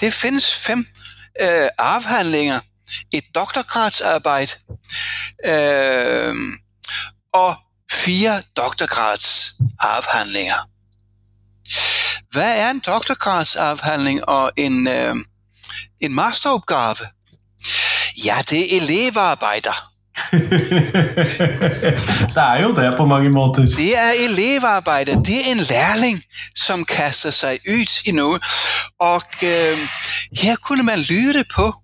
Det 0.00 0.14
findes 0.14 0.54
fem 0.54 0.86
øh, 1.40 1.68
afhandlinger. 1.78 2.60
Et 3.12 3.24
doktorgradsarbejde 3.34 4.52
øh, 5.44 6.34
og 7.32 7.56
fire 7.92 8.42
doktorgradsafhandlinger. 8.56 10.68
Hvad 12.30 12.58
er 12.58 12.70
en 12.70 12.82
doktorgradsafhandling 12.86 14.28
og 14.28 14.52
en, 14.56 14.88
øh, 14.88 15.16
en 16.00 16.14
masteropgave? 16.14 16.96
Ja, 18.24 18.36
det 18.50 18.76
er 18.76 18.80
elevarbejder. 18.80 19.88
det 22.34 22.36
er 22.36 22.62
jo 22.62 22.76
det 22.76 22.94
på 22.96 23.06
mange 23.06 23.30
måter. 23.30 23.64
Det 23.64 23.98
er 23.98 24.10
elevarbejde. 24.10 25.24
Det 25.24 25.46
er 25.46 25.52
en 25.52 25.58
lærling, 25.58 26.22
som 26.56 26.84
kaster 26.84 27.30
sig 27.30 27.58
ud 27.68 28.00
i 28.04 28.12
noget. 28.12 28.42
Og 29.00 29.22
øh, 29.42 29.78
her 30.42 30.56
kunne 30.56 30.82
man 30.82 30.98
lytte 30.98 31.44
på 31.54 31.74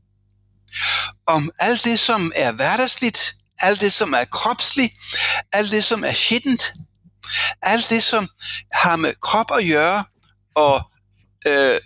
om 1.27 1.51
alt 1.59 1.85
det, 1.85 1.99
som 1.99 2.33
er 2.37 2.53
hverdagsligt, 2.53 3.35
alt 3.59 3.81
det, 3.81 3.93
som 3.93 4.13
er 4.13 4.25
kropsligt, 4.25 4.95
alt 5.53 5.71
det, 5.71 5.85
som 5.85 6.05
er 6.05 6.13
skittent, 6.13 6.73
alt 7.63 7.91
det, 7.91 8.03
som 8.03 8.29
har 8.73 8.97
med 8.97 9.15
krop 9.23 9.53
at 9.59 9.67
gøre, 9.67 10.05
og 10.55 10.91
øh, 11.47 11.81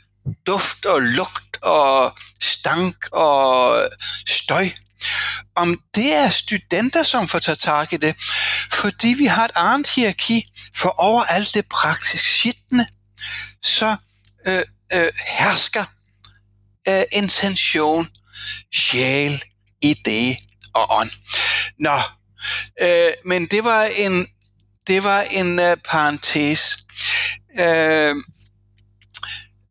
duft 0.47 0.87
og 0.87 1.01
lugt 1.01 1.63
og 1.63 2.19
stank 2.41 3.09
og 3.13 3.83
støj. 4.29 4.71
Om 5.57 5.81
det 5.95 6.13
er 6.13 6.29
studenter, 6.29 7.03
som 7.03 7.29
får 7.29 7.39
taget 7.39 7.59
tak 7.59 7.93
i 7.93 7.97
det, 7.97 8.17
fordi 8.73 9.09
vi 9.09 9.27
har 9.27 9.45
et 9.45 9.51
andet 9.57 9.89
hierarki 9.95 10.45
for 10.77 10.95
over 11.01 11.25
alt 11.25 11.55
det 11.55 11.67
praktisk 11.69 12.39
skittende, 12.39 12.87
så 13.63 13.97
øh, 14.47 14.63
øh, 14.93 15.09
hersker 15.27 15.85
øh, 16.89 17.03
intention, 17.13 18.09
sjæl, 18.75 19.43
idé 19.85 20.37
og 20.75 20.87
ånd. 20.91 21.11
Nå, 21.81 21.99
øh, 22.83 23.11
men 23.25 23.47
det 23.47 23.65
var 23.65 23.85
en, 23.85 24.27
det 24.87 25.05
var 25.05 25.21
en 25.21 25.59
uh, 25.59 25.75
parentes. 25.91 26.79
Øh, 27.61 28.15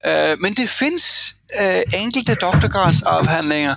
øh, 0.05 0.39
men 0.39 0.53
det 0.53 0.69
findes 0.69 1.33
øh, 1.61 1.99
enkelte 2.01 2.35
doktorgradsafhandlinger, 2.35 3.75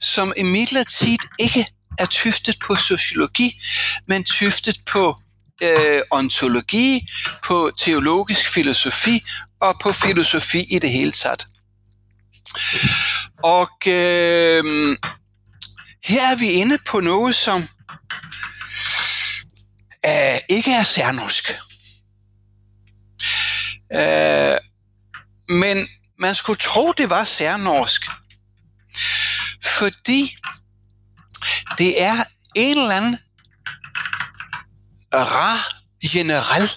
som 0.00 0.32
imidlertid 0.36 1.18
ikke 1.38 1.66
er 1.98 2.06
tyftet 2.06 2.56
på 2.66 2.76
sociologi, 2.76 3.60
men 4.06 4.24
tyftet 4.24 4.80
på 4.86 5.16
øh, 5.62 6.02
ontologi, 6.10 7.08
på 7.44 7.70
teologisk 7.78 8.52
filosofi 8.54 9.22
og 9.60 9.80
på 9.82 9.92
filosofi 9.92 10.66
i 10.70 10.78
det 10.78 10.90
hele 10.90 11.12
taget. 11.12 11.46
Og 13.42 13.68
øh, 13.86 14.96
her 16.04 16.30
er 16.30 16.34
vi 16.34 16.50
inde 16.50 16.78
på 16.86 17.00
noget, 17.00 17.34
som 17.34 17.68
øh, 20.06 20.38
ikke 20.48 20.72
er 20.72 20.84
særnorsk. 20.84 21.50
Øh, 23.92 24.58
men 25.48 25.88
man 26.18 26.34
skulle 26.34 26.58
tro, 26.58 26.92
det 26.92 27.10
var 27.10 27.24
særnorsk. 27.24 28.10
Fordi 29.64 30.36
det 31.78 32.02
er 32.02 32.24
en 32.54 32.78
eller 32.78 32.96
anden 32.96 33.18
rar 35.14 35.72
generel 36.12 36.70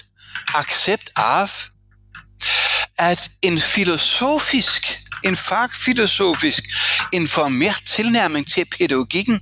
accept 0.56 1.10
af, 1.16 1.50
at 2.98 3.32
en 3.42 3.62
filosofisk, 3.62 5.00
en 5.24 5.36
fagfilosofisk 5.36 6.64
informeret 7.14 7.82
tilnærming 7.86 8.48
til 8.48 8.66
pædagogikken, 8.66 9.40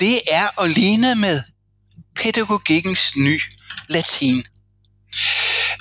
det 0.00 0.20
er 0.30 0.60
at 0.62 0.70
ligne 0.70 1.14
med 1.14 1.42
pædagogikkens 2.16 3.16
ny 3.16 3.40
latin. 3.88 4.44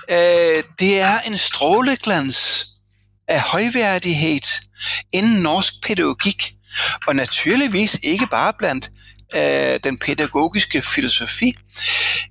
Øh, 0.10 0.63
det 0.80 1.00
er 1.00 1.19
en 1.19 1.38
stråleglans 1.38 2.67
af 3.28 3.41
højværdighed 3.41 4.41
inden 5.13 5.41
norsk 5.41 5.74
pædagogik, 5.84 6.54
og 7.08 7.15
naturligvis 7.15 8.00
ikke 8.04 8.28
bare 8.28 8.54
blandt 8.60 8.91
øh, 9.36 9.80
den 9.84 9.98
pædagogiske 10.00 10.82
filosofi. 10.82 11.56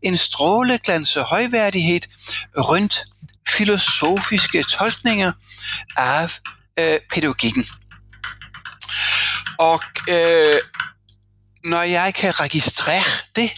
En 0.03 0.17
stråleglans 0.17 1.17
af 1.17 1.25
højværdighed 1.25 2.01
rundt 2.59 3.05
filosofiske 3.49 4.63
tolkninger 4.63 5.33
af 5.97 6.41
øh, 6.79 7.01
pædagogikken. 7.15 7.65
Og 9.63 9.81
øh, 10.09 10.61
når 11.65 11.83
jeg 11.83 12.15
kan 12.15 12.41
registrere 12.41 13.05
det, 13.37 13.51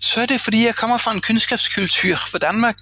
så 0.00 0.20
er 0.20 0.26
det 0.26 0.40
fordi, 0.40 0.64
jeg 0.64 0.74
kommer 0.74 0.98
fra 0.98 1.12
en 1.12 1.20
kundskabskultur 1.20 2.16
for 2.30 2.38
Danmark, 2.38 2.76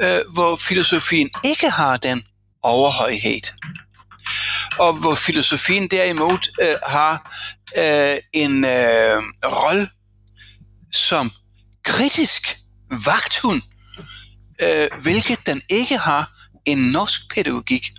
øh, 0.00 0.20
hvor 0.34 0.56
filosofien 0.56 1.30
ikke 1.44 1.70
har 1.70 1.96
den 1.96 2.22
overhøjhed. 2.62 3.42
Og 4.78 4.92
hvor 5.00 5.14
filosofien 5.14 5.88
derimod 5.88 6.38
øh, 6.62 6.76
har 6.86 7.14
øh, 7.76 8.18
en 8.32 8.64
øh, 8.64 9.22
rolle 9.44 9.88
som 10.92 11.30
kritisk 11.84 12.56
vagthund, 13.04 13.62
øh, 14.62 14.88
hvilket 15.02 15.46
den 15.46 15.62
ikke 15.68 15.98
har 15.98 16.30
en 16.66 16.78
norsk 16.78 17.20
pædagogik. 17.34 17.90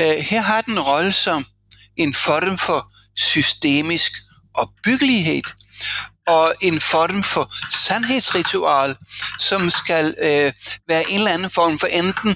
Øh, 0.00 0.16
her 0.16 0.40
har 0.40 0.60
den 0.60 0.80
rolle 0.80 1.12
som 1.12 1.46
en 1.96 2.14
form 2.14 2.58
for 2.58 2.95
systemisk 3.18 4.12
opbyggelighed, 4.54 5.42
og 6.26 6.54
en 6.60 6.80
form 6.80 7.22
for 7.22 7.54
sandhedsritual, 7.70 8.96
som 9.38 9.70
skal 9.70 10.14
øh, 10.22 10.52
være 10.88 11.10
en 11.10 11.18
eller 11.18 11.30
anden 11.30 11.50
form 11.50 11.78
for 11.78 11.86
enten 11.86 12.30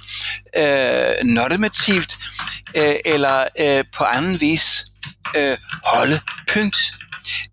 øh, 0.57 1.25
normativt 1.25 2.17
øh, 2.77 2.95
eller 3.05 3.49
øh, 3.61 3.85
på 3.97 4.05
anden 4.05 4.41
vis 4.41 4.85
øh, 5.37 5.57
holde 5.85 6.21
punkt 6.53 6.95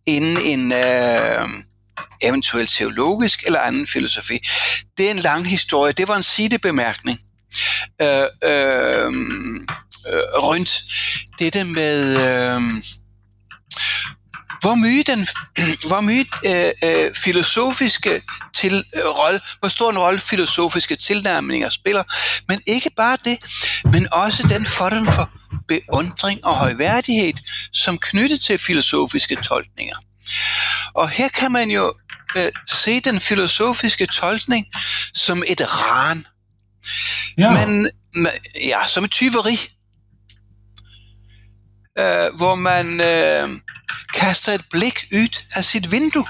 inden 0.08 0.38
en 0.38 0.72
øh, 0.74 1.48
eventuel 2.22 2.68
teologisk 2.68 3.44
eller 3.46 3.60
anden 3.60 3.88
filosofi. 3.88 4.40
Det 4.98 5.08
er 5.08 5.12
en 5.12 5.20
lang 5.20 5.50
historie. 5.50 5.94
Det 5.94 6.08
var 6.08 6.16
en 6.16 6.24
sidebemærkning. 6.24 7.20
Øh, 8.02 8.28
øh, 8.44 9.12
øh, 10.10 10.24
rundt 10.44 10.82
det 11.40 11.68
med 11.68 12.16
øh, 12.16 12.62
hvor 14.62 14.76
mye 14.76 15.04
den 15.04 15.28
hvor 15.89 16.02
mye 16.02 16.26
øh, 16.46 16.72
øh, 16.84 17.15
filosofiske 17.15 18.22
til 18.56 18.84
øh, 18.96 19.06
rolle, 19.06 19.39
hvor 19.60 19.70
stor 19.70 19.89
en 19.89 19.98
rolle 19.98 20.20
filosofiske 20.20 20.96
tilnærmninger 20.96 21.70
spiller, 21.70 22.04
men 22.48 22.62
ikke 22.65 22.91
bare 22.98 23.17
det, 23.26 23.38
men 23.93 24.08
også 24.13 24.43
den 24.43 24.65
form 24.65 25.12
for 25.12 25.30
beundring 25.67 26.46
og 26.46 26.56
højværdighed, 26.56 27.34
som 27.74 27.98
knyttet 27.98 28.41
til 28.41 28.60
filosofiske 28.60 29.36
tolkninger. 29.36 29.96
Og 30.93 31.10
her 31.10 31.30
kan 31.30 31.52
man 31.52 31.70
jo 31.72 31.93
øh, 32.38 32.52
se 32.67 33.00
den 33.00 33.20
filosofiske 33.20 34.06
tolkning 34.06 34.65
som 35.13 35.43
et 35.48 35.62
ran. 35.62 36.26
Ja. 37.38 37.65
Men, 37.65 37.89
ja, 38.65 38.88
som 38.88 39.04
et 39.04 39.12
tyveri. 39.12 39.58
Øh, 42.00 42.36
hvor 42.36 42.56
man 42.56 43.02
øh, 43.02 43.50
kaster 44.17 44.53
et 44.53 44.65
blik 44.69 45.06
ud 45.13 45.43
af 45.56 45.65
sit 45.65 45.91
vindue 45.91 46.27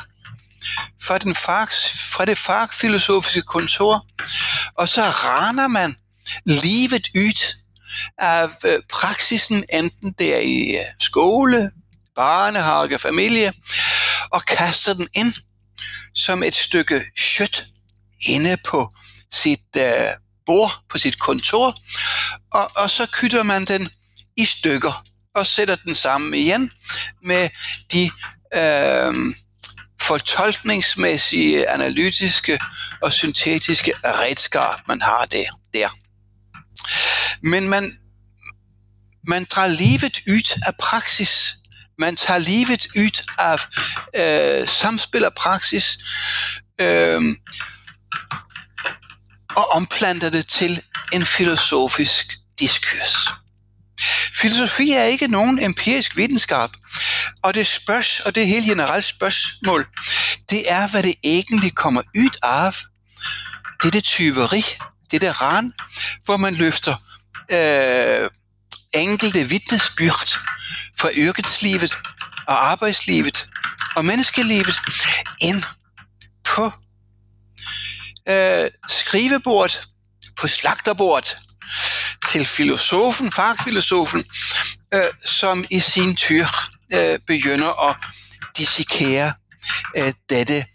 fra, 1.03 1.17
den 1.17 1.35
fag, 1.35 1.67
fra 2.11 2.25
det 2.25 2.37
fagfilosofiske 2.37 3.41
kontor, 3.41 4.05
og 4.77 4.89
så 4.89 5.01
raner 5.01 5.67
man 5.67 5.95
livet 6.45 7.07
ud 7.15 7.55
af 8.17 8.49
øh, 8.65 8.79
praksisen, 8.89 9.63
enten 9.73 10.13
det 10.19 10.35
er 10.35 10.39
i 10.39 10.77
øh, 10.77 10.85
skole, 10.99 11.71
barnehage, 12.15 12.99
familie, 12.99 13.53
og 14.31 14.45
kaster 14.45 14.93
den 14.93 15.07
ind 15.13 15.33
som 16.15 16.43
et 16.43 16.53
stykke 16.53 17.01
kjøtt 17.17 17.65
inde 18.21 18.57
på 18.65 18.89
sit 19.33 19.77
øh, 19.77 20.07
bord, 20.45 20.71
på 20.89 20.97
sit 20.97 21.19
kontor, 21.19 21.75
og, 22.51 22.71
og 22.75 22.89
så 22.89 23.07
kytter 23.13 23.43
man 23.43 23.65
den 23.65 23.89
i 24.37 24.45
stykker 24.45 25.03
og 25.37 25.47
sætter 25.47 25.75
den 25.75 25.95
sammen 25.95 26.33
igen 26.33 26.71
med 27.23 27.49
de 27.91 28.11
øh, 28.55 29.35
fortolkningsmæssige, 30.01 31.69
analytiske 31.69 32.59
og 33.01 33.13
syntetiske 33.13 33.93
redskaber, 34.03 34.81
man 34.87 35.01
har 35.01 35.25
der. 35.25 35.45
der. 35.73 35.89
Men 37.41 37.69
man, 37.69 37.97
man 39.27 39.45
drar 39.49 39.67
livet 39.67 40.21
ud 40.27 40.59
af 40.67 40.73
praksis. 40.79 41.55
Man 41.99 42.15
tager 42.15 42.39
livet 42.39 42.87
ud 42.95 43.23
af 43.39 43.67
øh, 44.15 44.67
samspil 44.67 45.25
og 45.25 45.33
praksis 45.33 45.97
øh, 46.81 47.35
og 49.55 49.67
omplanter 49.69 50.29
det 50.29 50.47
til 50.47 50.81
en 51.13 51.25
filosofisk 51.25 52.37
diskurs. 52.59 53.27
Filosofi 54.41 54.91
er 54.91 55.03
ikke 55.03 55.27
nogen 55.27 55.59
empirisk 55.63 56.17
videnskab, 56.17 56.69
og 57.43 57.53
det 57.55 57.67
spørgs, 57.67 58.19
og 58.19 58.35
det 58.35 58.43
er 58.43 58.47
helt 58.47 58.65
generelt 58.65 59.05
spørgsmål, 59.05 59.87
det 60.49 60.71
er, 60.71 60.87
hvad 60.87 61.03
det 61.03 61.15
egentlig 61.23 61.75
kommer 61.75 62.01
ud 62.17 62.29
af. 62.43 62.73
Det 63.81 63.87
er 63.87 63.91
det 63.91 64.03
tyveri, 64.03 64.63
det 65.11 65.15
er 65.15 65.19
det 65.19 65.41
ran, 65.41 65.73
hvor 66.25 66.37
man 66.37 66.55
løfter 66.55 66.95
øh, 67.51 68.29
enkelte 68.93 69.43
vidnesbyrd 69.43 70.39
fra 70.99 71.09
yrkeslivet 71.17 71.97
og 72.47 72.71
arbejdslivet 72.71 73.49
og 73.95 74.05
menneskelivet 74.05 74.75
ind 75.41 75.63
på 76.43 76.71
øh, 78.29 78.71
skrivebordet, 78.89 79.87
på 80.35 80.47
slagterbordet, 80.47 81.35
til 82.31 82.45
filosofen, 82.45 83.31
fagfilosofen, 83.31 84.23
øh, 84.93 85.01
som 85.25 85.65
i 85.69 85.79
sin 85.79 86.15
tur 86.15 86.47
øh, 86.93 87.19
begynder 87.27 87.89
at 87.89 87.95
dissekere 88.57 89.33
øh, 89.97 90.13
dette 90.29 90.65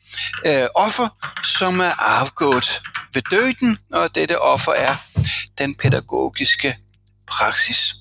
øh, 0.46 0.66
offer, 0.74 1.08
som 1.44 1.80
er 1.80 2.00
afgået 2.00 2.80
ved 3.14 3.22
døden, 3.30 3.78
og 3.92 4.14
dette 4.14 4.40
offer 4.40 4.72
er 4.72 4.96
den 5.58 5.74
pædagogiske 5.76 6.76
praksis. 7.26 7.94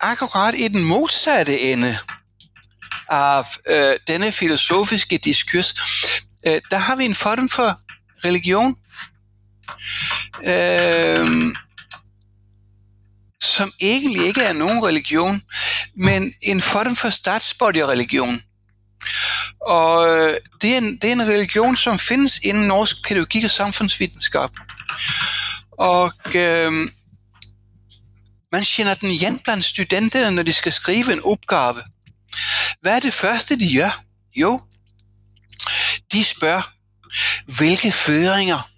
Akkurat 0.00 0.54
i 0.54 0.68
den 0.68 0.84
modsatte 0.84 1.60
ende 1.60 1.98
af 3.08 3.44
øh, 3.68 3.96
denne 4.08 4.32
filosofiske 4.32 5.18
diskurs, 5.18 5.74
øh, 6.46 6.60
der 6.70 6.78
har 6.78 6.96
vi 6.96 7.04
en 7.04 7.14
form 7.14 7.48
for 7.48 7.80
religion, 8.24 8.76
øh, 10.44 11.54
som 13.42 13.72
egentlig 13.80 14.26
ikke 14.26 14.42
er 14.42 14.52
nogen 14.52 14.84
religion, 14.86 15.42
men 15.96 16.34
en 16.42 16.62
form 16.62 16.96
for 16.96 17.10
statsborgerreligion. 17.10 18.42
Og 19.60 20.08
øh, 20.08 20.36
det 20.62 20.72
er, 20.74 20.78
en, 20.78 20.96
det 20.96 21.08
er 21.08 21.12
en 21.12 21.28
religion, 21.28 21.76
som 21.76 21.98
findes 21.98 22.38
inden 22.38 22.68
norsk 22.68 22.96
pædagogik 23.08 23.44
og 23.44 23.50
samfundsvidenskab. 23.50 24.50
Og 25.78 26.12
øh, 26.34 26.72
man 28.52 28.64
kender 28.64 28.94
den 28.94 29.10
igen 29.10 29.38
blandt 29.38 29.64
studenterne, 29.64 30.36
når 30.36 30.42
de 30.42 30.52
skal 30.52 30.72
skrive 30.72 31.12
en 31.12 31.22
opgave. 31.24 31.82
Hvad 32.80 32.96
er 32.96 33.00
det 33.00 33.14
første, 33.14 33.58
de 33.58 33.76
gør? 33.76 34.02
Jo, 34.36 34.60
de 36.12 36.24
spørger, 36.24 36.72
hvilke 37.46 37.92
føringer 37.92 38.68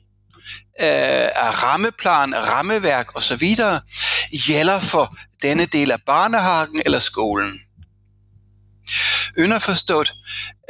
øh, 0.81 1.29
af 1.45 1.63
rammeplan, 1.63 2.35
rammeværk 2.37 3.17
osv 3.17 3.57
gælder 4.39 4.81
for 4.81 5.17
denne 5.43 5.67
del 5.67 5.91
af 5.91 6.03
barnehagen 6.03 6.83
eller 6.85 6.99
skolen. 6.99 7.61
Underforstået, 9.39 10.15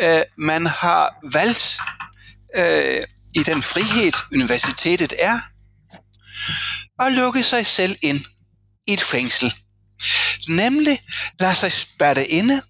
øh, 0.00 0.22
man 0.38 0.66
har 0.66 1.14
valgt 1.32 1.78
øh, 2.56 3.04
i 3.34 3.42
den 3.42 3.62
frihed, 3.62 4.12
universitetet 4.32 5.12
er, 5.18 5.40
at 7.00 7.12
lukke 7.12 7.44
sig 7.44 7.66
selv 7.66 7.96
ind 8.02 8.20
i 8.86 8.92
et 8.92 9.02
fængsel. 9.02 9.54
Nemlig 10.48 11.02
lade 11.40 11.54
sig 11.54 11.72
spærre 11.72 12.26
inde 12.26 12.62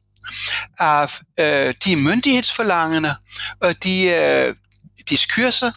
af 0.79 1.21
øh, 1.41 1.75
de 1.85 1.97
myndighedsforlangende 1.97 3.17
og 3.61 3.85
de 3.85 4.05
øh, 4.05 4.55
diskurser, 5.09 5.73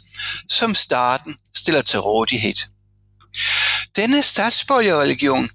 som 0.49 0.75
staten 0.75 1.37
stiller 1.55 1.81
til 1.81 1.99
rådighed. 1.99 2.55
Denne 3.97 4.23
statsborgerreligion 4.23 5.49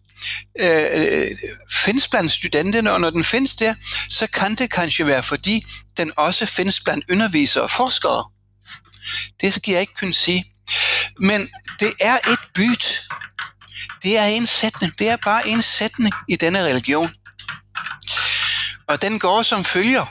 øh, 0.60 0.86
øh, 0.92 1.30
findes 1.70 2.08
blandt 2.08 2.32
studenterne, 2.32 2.92
og 2.92 3.00
når 3.00 3.10
den 3.10 3.24
findes 3.24 3.56
der, 3.56 3.74
så 4.10 4.26
kan 4.26 4.54
det 4.54 4.70
kanskje 4.70 5.06
være, 5.06 5.22
fordi 5.22 5.64
den 5.96 6.12
også 6.16 6.46
findes 6.46 6.80
blandt 6.80 7.04
undervisere 7.10 7.64
og 7.64 7.70
forskere. 7.70 8.24
Det 9.40 9.54
skal 9.54 9.72
jeg 9.72 9.80
ikke 9.80 9.94
kunne 9.94 10.14
sige. 10.14 10.44
Men 11.20 11.50
det 11.80 11.92
er 12.00 12.14
et 12.14 12.38
byt. 12.54 13.02
Det 14.02 14.18
er 14.18 14.24
en 14.24 14.46
sætning. 14.46 14.98
Det 14.98 15.08
er 15.08 15.16
bare 15.16 15.48
en 15.48 15.62
sætning 15.62 16.14
i 16.28 16.36
denne 16.36 16.64
religion. 16.64 17.10
Og 18.88 19.02
den 19.02 19.18
går 19.18 19.42
som 19.42 19.64
følger. 19.64 20.06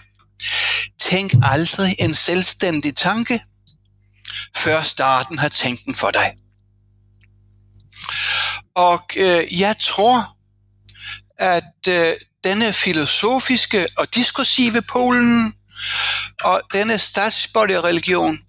Tænk 1.00 1.32
aldrig 1.44 1.96
en 2.00 2.15
selvstændig 2.15 2.96
tanke, 2.96 3.41
før 4.58 4.82
starten 4.82 5.39
har 5.39 5.50
tænkt 5.50 5.86
den 5.86 5.96
for 5.96 6.12
dig. 6.12 6.34
Og 8.75 9.01
øh, 9.17 9.60
jeg 9.60 9.75
tror, 9.79 10.38
at 11.39 11.88
øh, 11.89 12.13
denne 12.43 12.73
filosofiske 12.73 13.88
og 13.97 14.15
diskursive 14.15 14.81
Polen 14.81 15.53
og 16.43 16.62
denne 16.73 16.99
statsborgerreligion 16.99 18.39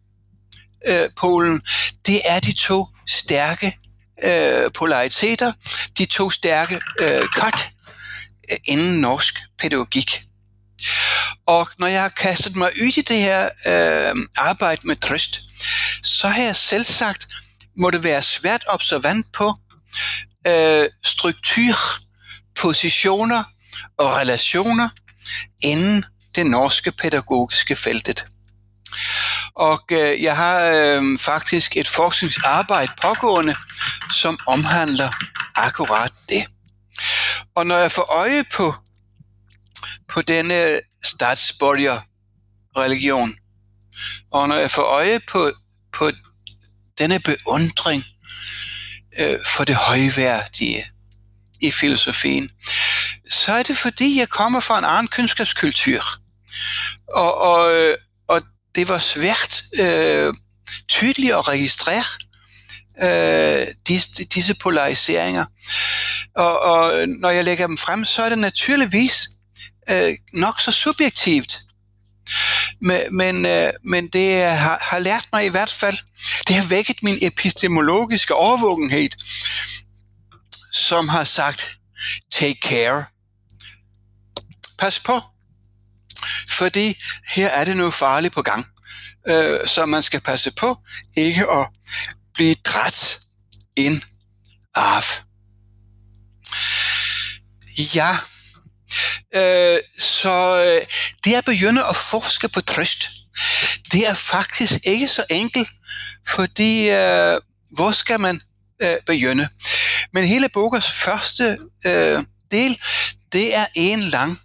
øh, 0.88 1.08
Polen, 1.16 1.61
det 2.06 2.20
er 2.24 2.40
de 2.40 2.52
to 2.52 2.87
stærke 3.06 3.78
øh, 4.24 4.72
polariteter, 4.72 5.52
de 5.98 6.06
to 6.06 6.30
stærke 6.30 6.80
øh, 7.00 7.28
kat 7.37 7.68
øh, 8.50 8.58
inden 8.64 9.00
norsk 9.00 9.38
pædagogik. 9.58 10.22
Og 11.46 11.68
når 11.78 11.87
jeg 11.87 12.02
har 12.02 12.08
kastet 12.08 12.56
mig 12.56 12.70
ud 12.82 12.87
i 12.87 13.00
det 13.00 13.16
her 13.16 13.44
øh, 13.66 14.16
arbejde 14.37 14.87
med 14.87 14.96
trøst, 14.96 15.40
så 16.02 16.28
har 16.28 16.42
jeg 16.42 16.56
selv 16.56 16.85
sagt, 16.85 17.28
må 17.76 17.90
det 17.90 18.04
være 18.04 18.22
svært 18.22 18.64
observant 18.68 19.26
på 19.32 19.54
øh, 20.46 20.88
struktur, 21.05 21.76
positioner 22.61 23.45
og 23.99 24.16
relationer 24.16 24.88
inden 25.62 26.05
det 26.34 26.47
norske 26.47 26.93
pædagogiske 26.93 27.76
feltet. 27.76 28.26
Og 29.55 29.80
øh, 29.93 30.22
jeg 30.22 30.36
har 30.36 30.61
øh, 30.61 31.18
faktisk 31.18 31.76
et 31.76 31.88
forskningsarbejde 31.88 32.93
pågående, 33.03 33.57
som 34.11 34.38
omhandler 34.47 35.11
akkurat 35.55 36.12
det. 36.28 36.47
Og 37.55 37.66
når 37.66 37.76
jeg 37.76 37.93
får 37.93 38.20
øje 38.20 38.45
på, 38.55 38.74
på 40.09 40.22
denne 40.22 40.80
statsborger 41.03 42.01
religion, 42.76 43.34
og 44.32 44.49
når 44.49 44.57
jeg 44.57 44.70
får 44.70 44.82
øje 44.82 45.20
på, 45.20 45.51
på 45.93 46.11
denne 46.99 47.20
beundring 47.20 48.05
øh, 49.18 49.38
for 49.46 49.64
det 49.64 49.76
højværdige 49.76 50.86
i 51.60 51.70
filosofien, 51.70 52.50
så 53.30 53.52
er 53.52 53.62
det 53.62 53.78
fordi, 53.78 54.18
jeg 54.18 54.28
kommer 54.28 54.60
fra 54.60 54.78
en 54.78 54.84
anden 54.84 55.08
kundskabskultur. 55.08 56.04
Og, 57.14 57.40
og, 57.40 57.96
og 58.28 58.42
det 58.74 58.88
var 58.88 58.98
svært 58.98 59.62
øh, 59.80 60.34
tydeligt 60.88 61.34
at 61.34 61.48
registrere 61.48 62.04
øh, 63.02 63.66
disse, 63.88 64.24
disse 64.24 64.54
polariseringer. 64.54 65.44
Og, 66.36 66.60
og 66.60 67.08
når 67.08 67.30
jeg 67.30 67.44
lægger 67.44 67.66
dem 67.66 67.78
frem, 67.78 68.04
så 68.04 68.22
er 68.22 68.28
det 68.28 68.38
naturligvis 68.38 69.28
øh, 69.90 70.12
nok 70.32 70.60
så 70.60 70.72
subjektivt. 70.72 71.60
Men, 72.83 73.16
men, 73.16 73.47
øh, 73.47 73.72
men 73.85 74.09
det 74.09 74.45
har, 74.45 74.78
har 74.83 74.99
lært 74.99 75.28
mig 75.33 75.47
i 75.47 75.49
hvert 75.49 75.70
fald, 75.70 75.97
det 76.49 76.57
har 76.57 76.68
vækket 76.68 77.03
min 77.03 77.18
epistemologiske 77.22 78.35
overvågenhed, 78.35 79.11
som 80.72 81.09
har 81.09 81.24
sagt, 81.24 81.78
take 82.33 82.61
care. 82.62 83.05
Pas 84.78 85.01
på, 85.01 85.20
fordi 86.49 86.99
her 87.28 87.49
er 87.49 87.64
det 87.64 87.76
noget 87.76 87.95
farligt 87.95 88.35
på 88.35 88.43
gang. 88.43 88.66
Øh, 89.28 89.66
så 89.66 89.87
man 89.87 90.03
skal 90.03 90.20
passe 90.20 90.53
på 90.53 90.76
ikke 91.16 91.51
at 91.51 91.68
blive 92.35 92.55
dræt 92.55 93.18
ind 93.76 94.03
af. 94.74 95.22
Ja, 97.95 98.18
øh, 99.35 99.78
så 99.99 100.64
øh, 100.66 100.87
det 101.24 101.35
at 101.35 101.45
begynde 101.45 101.83
at 101.85 101.97
forske 101.97 102.49
på 102.49 102.61
trøst, 102.61 103.09
det 103.93 104.09
er 104.09 104.14
faktisk 104.14 104.72
ikke 104.85 105.09
så 105.09 105.24
enkelt, 105.30 105.68
fordi 106.28 106.89
øh, 106.89 107.41
hvor 107.70 107.93
skal 107.93 108.20
man 108.20 108.41
øh, 108.83 108.97
begynde? 109.07 109.49
Men 110.12 110.24
hele 110.24 110.49
bokens 110.49 110.87
første 111.05 111.59
øh, 111.87 112.24
del, 112.51 112.80
det 113.33 113.57
er 113.57 113.66
en 113.74 114.01
lang, 114.01 114.41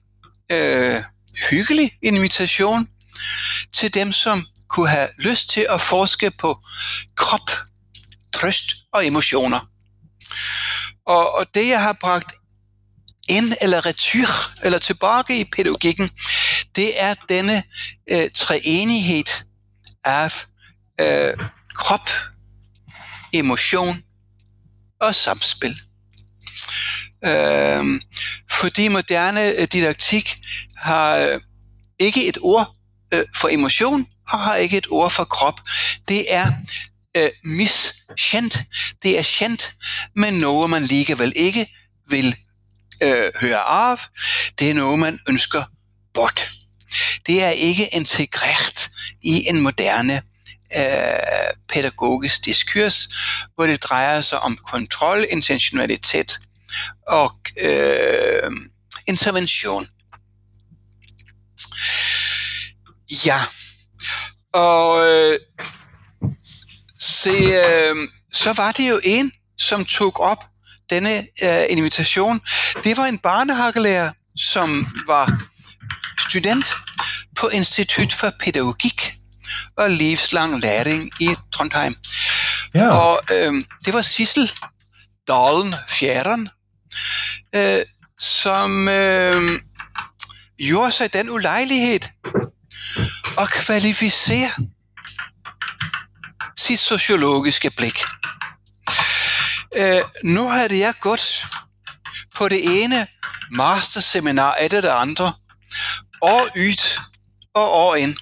øh, 0.51 1.03
hyggelig 1.49 1.91
invitation 2.01 2.87
til 3.73 3.93
dem, 3.93 4.11
som 4.11 4.45
kunne 4.69 4.89
have 4.89 5.09
lyst 5.17 5.49
til 5.49 5.67
at 5.69 5.81
forske 5.81 6.31
på 6.31 6.59
krop, 7.15 7.49
trøst 8.33 8.75
og 8.93 9.07
emotioner. 9.07 9.59
Og, 11.05 11.35
og 11.35 11.45
det, 11.55 11.67
jeg 11.67 11.81
har 11.81 11.97
bragt 12.01 12.33
ind 13.27 13.53
eller 13.61 13.85
retur, 13.85 14.27
eller 14.63 14.77
tilbage 14.77 15.39
i 15.39 15.43
pædagogikken, 15.43 16.09
det 16.75 17.01
er 17.01 17.13
denne 17.29 17.63
øh, 18.11 18.29
treenighed 18.31 19.25
af 20.05 20.45
øh, 21.01 21.33
krop, 21.75 22.09
emotion 23.33 24.03
og 25.01 25.15
samspil. 25.15 25.79
Øh, 27.25 28.01
fordi 28.51 28.87
moderne 28.87 29.49
øh, 29.49 29.67
didaktik 29.73 30.37
har 30.77 31.17
øh, 31.17 31.39
ikke 31.99 32.27
et 32.27 32.37
ord 32.41 32.75
øh, 33.13 33.23
for 33.35 33.49
emotion 33.49 34.07
og 34.31 34.39
har 34.39 34.55
ikke 34.55 34.77
et 34.77 34.87
ord 34.89 35.11
for 35.11 35.23
krop. 35.23 35.61
Det 36.07 36.33
er 36.33 36.51
øh, 37.17 37.29
miskendt. 37.43 38.63
Det 39.03 39.19
er 39.19 39.35
kendt, 39.37 39.75
men 40.15 40.33
noget 40.33 40.69
man 40.69 40.83
alligevel 40.83 41.33
ikke 41.35 41.67
vil 42.09 42.35
øh, 43.03 43.31
hører 43.41 43.59
af. 43.59 43.99
Det 44.59 44.69
er 44.69 44.73
noget 44.73 44.99
man 44.99 45.19
ønsker 45.29 45.63
bort. 46.13 46.49
Det 47.25 47.43
er 47.43 47.49
ikke 47.49 47.87
integreret 47.87 48.89
i 49.21 49.49
en 49.49 49.61
moderne 49.61 50.21
øh, 50.77 51.53
pædagogisk 51.69 52.45
diskurs, 52.45 53.07
hvor 53.55 53.67
det 53.67 53.83
drejer 53.83 54.21
sig 54.21 54.39
om 54.39 54.57
kontrol, 54.57 55.25
intentionalitet 55.29 56.39
og 57.07 57.31
øh, 57.61 58.51
intervention. 59.07 59.87
Ja, 63.25 63.41
og 64.53 65.05
øh, 65.07 65.39
se, 66.99 67.29
øh, 67.29 67.95
så 68.33 68.53
var 68.53 68.71
det 68.71 68.89
jo 68.89 68.99
en, 69.03 69.31
som 69.57 69.85
tog 69.85 70.19
op 70.19 70.43
denne 70.89 71.17
øh, 71.43 71.65
invitation. 71.69 72.39
Det 72.83 72.97
var 72.97 73.05
en 73.05 73.19
barnehagelærer, 73.19 74.11
som 74.35 74.87
var 75.07 75.41
student 76.19 76.75
på 77.35 77.47
Institut 77.47 78.13
for 78.13 78.31
Pædagogik 78.39 79.13
og 79.77 79.89
livslang 79.89 80.59
læring 80.59 81.11
i 81.19 81.35
Trondheim. 81.53 81.95
Ja. 82.75 82.89
Og 82.89 83.19
øh, 83.31 83.53
det 83.85 83.93
var 83.93 84.01
Sissel 84.01 84.51
Dalen 85.27 85.75
Fjæren, 85.89 86.49
øh, 87.55 87.85
som 88.19 88.87
øh, 88.87 89.59
gjorde 90.57 90.91
sig 90.91 91.13
den 91.13 91.29
ulejlighed 91.29 91.99
at 93.39 93.49
kvalificere 93.49 94.49
sit 96.57 96.79
sociologiske 96.79 97.71
blik. 97.77 97.99
Øh, 99.75 100.01
nu 100.23 100.49
havde 100.49 100.79
jeg 100.79 100.93
gået 101.01 101.45
på 102.37 102.49
det 102.49 102.83
ene 102.83 103.07
masterseminar 103.51 104.55
efter 104.55 104.81
det 104.81 104.89
andre, 104.89 105.33
år 106.21 106.47
ud 106.55 106.99
og 107.55 107.71
år 107.73 107.95
ind, 107.95 108.17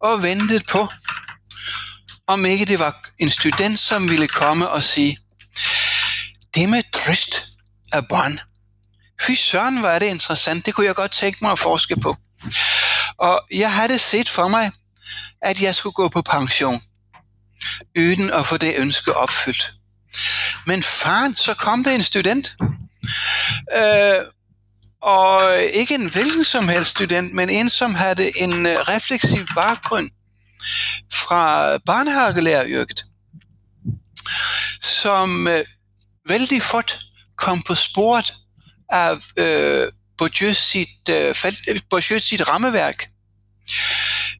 og 0.00 0.22
ventet 0.22 0.66
på, 0.66 0.88
om 2.26 2.46
ikke 2.46 2.64
det 2.64 2.78
var 2.78 3.08
en 3.18 3.30
student, 3.30 3.80
som 3.80 4.10
ville 4.10 4.28
komme 4.28 4.68
og 4.68 4.82
sige, 4.82 5.18
det 6.54 6.68
med 6.68 6.82
trist 6.92 7.42
af 7.92 8.08
barn, 8.08 8.40
fy 9.22 9.30
søren, 9.30 9.82
var 9.82 9.98
det 9.98 10.06
interessant, 10.06 10.66
det 10.66 10.74
kunne 10.74 10.86
jeg 10.86 10.94
godt 10.94 11.12
tænke 11.12 11.38
mig 11.42 11.52
at 11.52 11.58
forske 11.58 11.96
på. 11.96 12.16
Og 13.18 13.46
jeg 13.50 13.72
havde 13.72 13.98
set 13.98 14.28
for 14.28 14.48
mig, 14.48 14.70
at 15.42 15.62
jeg 15.62 15.74
skulle 15.74 15.92
gå 15.92 16.08
på 16.08 16.22
pension, 16.22 16.82
uden 17.98 18.30
at 18.30 18.46
få 18.46 18.56
det 18.56 18.74
ønske 18.78 19.16
opfyldt. 19.16 19.79
Men 20.70 20.82
faren, 20.82 21.36
så 21.36 21.54
kom 21.54 21.84
der 21.84 21.90
en 21.90 22.02
student, 22.02 22.56
øh, 23.76 24.24
og 25.02 25.62
ikke 25.74 25.94
en 25.94 26.10
hvilken 26.10 26.44
som 26.44 26.68
helst 26.68 26.90
student, 26.90 27.34
men 27.34 27.50
en, 27.50 27.70
som 27.70 27.94
havde 27.94 28.40
en 28.40 28.66
øh, 28.66 28.76
refleksiv 28.76 29.44
baggrund 29.54 30.10
fra 31.12 31.76
barnehagelæreryrket, 31.78 33.04
som 34.82 35.48
øh, 35.48 35.64
vældig 36.28 36.62
fort 36.62 36.98
kom 37.36 37.62
på 37.62 37.74
sporet 37.74 38.34
af 38.90 39.12
øh, 39.36 39.92
Bourdieu 40.18 40.52
sit, 40.52 41.08
øh, 41.10 41.34
øh, 41.68 41.80
Bourdieu 41.90 42.18
sit 42.18 42.48
rammeværk. 42.48 43.06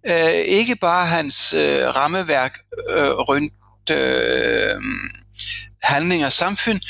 Øh, 0.09 0.31
ikke 0.31 0.77
bare 0.77 1.07
hans 1.07 1.53
øh, 1.53 1.97
rammeværk 1.97 2.59
øh, 2.91 3.11
rundt 3.11 3.91
øh, 3.91 4.81
handling 5.83 6.27
og 6.27 6.33
samfund, 6.33 6.81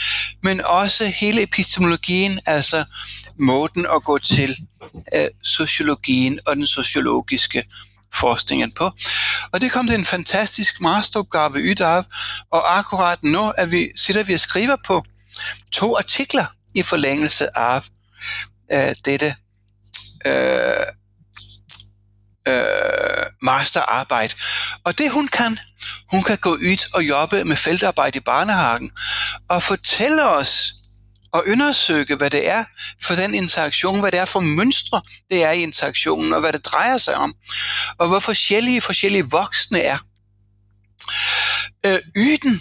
men 0.42 0.60
også 0.60 1.06
hele 1.06 1.42
epistemologien, 1.42 2.38
altså 2.46 2.84
måden 3.38 3.86
at 3.96 4.02
gå 4.02 4.18
til 4.18 4.56
øh, 5.14 5.28
sociologien 5.42 6.40
og 6.46 6.56
den 6.56 6.66
sociologiske 6.66 7.64
forskningen 8.14 8.72
på. 8.72 8.90
Og 9.52 9.60
det 9.60 9.72
kom 9.72 9.86
til 9.86 9.98
en 9.98 10.04
fantastisk 10.04 10.80
masteropgave 10.80 11.54
ud 11.54 11.80
af, 11.80 12.04
og 12.52 12.78
akkurat 12.78 13.22
nu 13.22 13.52
er 13.58 13.66
vi, 13.66 13.88
sidder 13.96 14.22
vi 14.22 14.34
og 14.34 14.40
skriver 14.40 14.76
på 14.86 15.04
to 15.72 15.96
artikler 15.96 16.46
i 16.74 16.82
forlængelse 16.82 17.58
af 17.58 17.82
øh, 18.72 18.94
dette 19.04 19.34
øh, 20.26 20.86
øh, 22.48 23.26
masterarbejde. 23.42 24.34
Og 24.84 24.98
det 24.98 25.10
hun 25.10 25.28
kan, 25.28 25.58
hun 26.10 26.22
kan 26.22 26.38
gå 26.38 26.50
ud 26.50 26.90
og 26.94 27.08
jobbe 27.08 27.44
med 27.44 27.56
feltarbejde 27.56 28.18
i 28.18 28.20
barnehagen 28.20 28.90
og 29.48 29.62
fortælle 29.62 30.28
os 30.28 30.72
og 31.32 31.44
undersøge, 31.52 32.16
hvad 32.16 32.30
det 32.30 32.48
er 32.48 32.64
for 33.02 33.14
den 33.14 33.34
interaktion, 33.34 34.00
hvad 34.00 34.12
det 34.12 34.20
er 34.20 34.24
for 34.24 34.40
mønstre, 34.40 35.02
det 35.30 35.44
er 35.44 35.50
i 35.50 35.62
interaktionen, 35.62 36.32
og 36.32 36.40
hvad 36.40 36.52
det 36.52 36.64
drejer 36.64 36.98
sig 36.98 37.14
om, 37.14 37.34
og 37.98 38.08
hvor 38.08 38.18
forskellige 38.18 38.80
forskellige 38.80 39.24
voksne 39.30 39.80
er. 39.80 39.98
Øh, 41.86 41.98
yden 42.16 42.60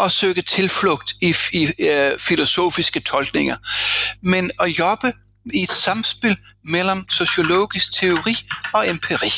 at 0.00 0.12
søge 0.12 0.42
tilflugt 0.42 1.12
i, 1.20 1.34
i 1.52 1.68
øh, 1.78 2.18
filosofiske 2.18 3.00
tolkninger, 3.00 3.56
men 4.22 4.50
at 4.60 4.68
jobbe 4.78 5.12
i 5.54 5.62
et 5.62 5.70
samspil 5.70 6.36
mellem 6.64 7.10
sociologisk 7.10 7.92
teori 7.92 8.36
og 8.74 8.88
empiri. 8.88 9.32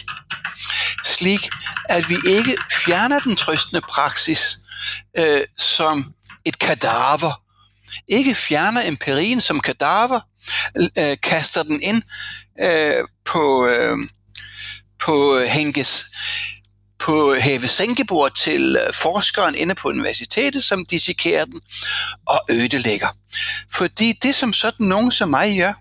Slik 1.04 1.50
at 1.88 2.08
vi 2.08 2.16
ikke 2.26 2.56
fjerner 2.84 3.20
den 3.20 3.36
trøstende 3.36 3.80
praksis 3.80 4.58
øh, 5.18 5.42
som 5.58 6.14
et 6.44 6.58
kadaver, 6.58 7.42
ikke 8.08 8.34
fjerner 8.34 8.88
empirien 8.88 9.40
som 9.40 9.60
kadaver, 9.60 10.20
øh, 10.98 11.16
kaster 11.22 11.62
den 11.62 11.80
ind 11.82 12.02
øh, 12.62 13.04
på, 13.24 13.66
øh, 13.66 13.96
på 14.98 15.38
Henkes 15.38 16.04
på 17.02 17.34
have 17.40 17.68
sænkebord 17.68 18.36
til 18.36 18.76
øh, 18.76 18.94
forskeren 18.94 19.54
inde 19.54 19.74
på 19.74 19.88
universitetet, 19.88 20.64
som 20.64 20.84
dissekerer 20.84 21.44
den 21.44 21.60
og 22.26 22.40
ødelægger. 22.50 23.08
Fordi 23.72 24.12
det 24.22 24.34
som 24.34 24.52
sådan 24.52 24.86
nogen 24.86 25.10
som 25.10 25.28
mig 25.28 25.58
gør, 25.58 25.72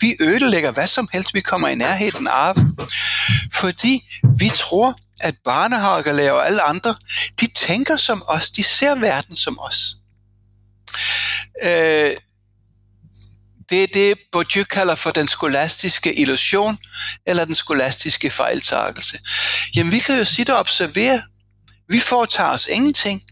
vi 0.00 0.16
ødelægger 0.20 0.70
hvad 0.70 0.86
som 0.86 1.08
helst, 1.12 1.34
vi 1.34 1.40
kommer 1.40 1.68
i 1.68 1.74
nærheden 1.74 2.26
af. 2.26 2.54
Fordi 3.54 4.00
vi 4.38 4.48
tror, 4.54 4.98
at 5.20 5.34
barnehagelærer 5.44 6.32
og 6.32 6.46
alle 6.46 6.62
andre, 6.62 6.94
de 7.40 7.48
tænker 7.56 7.96
som 7.96 8.22
os, 8.28 8.50
de 8.50 8.64
ser 8.64 8.94
verden 8.94 9.36
som 9.36 9.58
os. 9.58 9.96
Øh, 11.62 12.16
det 13.68 13.82
er 13.82 13.86
det, 13.94 14.18
Bourdieu 14.32 14.64
kalder 14.64 14.94
for 14.94 15.10
den 15.10 15.28
skolastiske 15.28 16.14
illusion, 16.14 16.78
eller 17.26 17.44
den 17.44 17.54
skolastiske 17.54 18.30
fejltagelse. 18.30 19.18
Jamen, 19.76 19.92
vi 19.92 19.98
kan 19.98 20.18
jo 20.18 20.24
sidde 20.24 20.52
og 20.52 20.58
observere. 20.58 21.22
Vi 21.88 22.00
foretager 22.00 22.50
os 22.50 22.66
ingenting. 22.66 23.22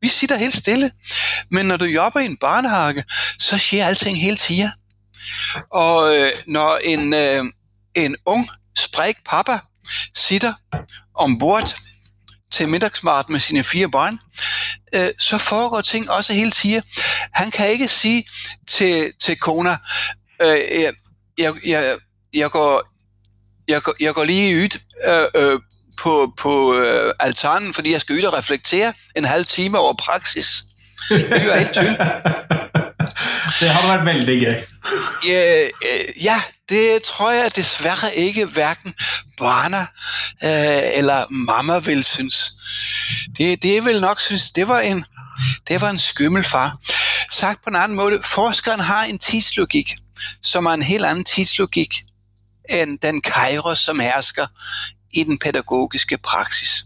Vi 0.00 0.08
sitter 0.08 0.36
helt 0.36 0.56
stille. 0.56 0.90
Men 1.50 1.66
når 1.66 1.76
du 1.76 1.84
jobber 1.84 2.20
i 2.20 2.24
en 2.24 2.36
barnehage, 2.36 3.04
så 3.38 3.58
sker 3.58 3.86
alting 3.86 4.20
hele 4.20 4.36
tiden. 4.36 4.70
Og 5.70 6.16
øh, 6.16 6.32
når 6.46 6.78
en, 6.84 7.14
øh, 7.14 7.44
en 7.94 8.16
ung, 8.26 8.48
spræk 8.78 9.16
pappa 9.26 9.58
sitter 10.14 10.52
ombord 11.14 11.74
til 12.52 12.68
middagsmart 12.68 13.28
med 13.28 13.40
sine 13.40 13.64
fire 13.64 13.90
børn, 13.90 14.18
øh, 14.94 15.08
så 15.18 15.38
foregår 15.38 15.80
ting 15.80 16.10
også 16.10 16.32
helt 16.32 16.54
tiden. 16.54 16.82
Han 17.34 17.50
kan 17.50 17.68
ikke 17.68 17.88
sige 17.88 18.24
til, 18.68 19.12
til 19.22 19.38
kona, 19.38 19.76
øh, 20.42 20.58
jeg, 20.82 20.92
jeg, 21.38 21.52
jeg, 21.66 21.96
jeg, 22.34 22.50
går, 22.50 22.82
jeg, 23.68 23.82
går, 23.82 23.94
jeg 24.00 24.14
går 24.14 24.24
lige 24.24 24.56
ud 24.56 24.78
øh, 25.08 25.42
øh, 25.42 25.60
på, 25.98 26.34
på 26.38 26.74
øh, 26.74 27.12
altanen, 27.20 27.74
fordi 27.74 27.92
jeg 27.92 28.00
skal 28.00 28.16
ud 28.16 28.22
og 28.22 28.34
reflektere 28.34 28.92
en 29.16 29.24
halv 29.24 29.44
time 29.46 29.78
over 29.78 29.94
praksis. 29.94 30.64
Det 31.08 31.32
er 31.32 31.58
helt 31.58 31.72
tydeligt. 31.72 32.00
Det 33.60 33.68
har 33.70 33.92
været 33.92 34.06
vældig 34.06 34.40
gøy. 34.40 34.54
Ja, 35.26 35.64
øh, 35.64 36.24
ja, 36.24 36.42
det 36.68 37.02
tror 37.02 37.30
jeg 37.30 37.56
desværre 37.56 38.14
ikke 38.14 38.46
hverken 38.46 38.94
barna 39.38 39.80
øh, 40.44 40.98
eller 40.98 41.26
mamma 41.30 41.78
vil 41.78 42.04
synes. 42.04 42.52
Det, 43.38 43.62
det 43.62 43.84
vil 43.84 44.00
nok 44.00 44.20
synes, 44.20 44.50
det 44.50 44.68
var 44.68 44.80
en, 44.80 45.04
det 45.68 45.80
var 45.80 45.90
en 45.90 45.98
skymmel 45.98 46.44
far. 46.44 46.78
Sagt 47.30 47.64
på 47.64 47.70
en 47.70 47.76
anden 47.76 47.96
måde, 47.96 48.20
forskeren 48.24 48.80
har 48.80 49.04
en 49.04 49.18
tidslogik, 49.18 49.94
som 50.42 50.66
er 50.66 50.70
en 50.70 50.82
helt 50.82 51.04
anden 51.04 51.24
tidslogik 51.24 52.02
end 52.68 52.98
den 52.98 53.22
kairos, 53.22 53.78
som 53.78 54.00
hersker 54.00 54.46
i 55.12 55.24
den 55.24 55.38
pædagogiske 55.38 56.18
praksis. 56.18 56.84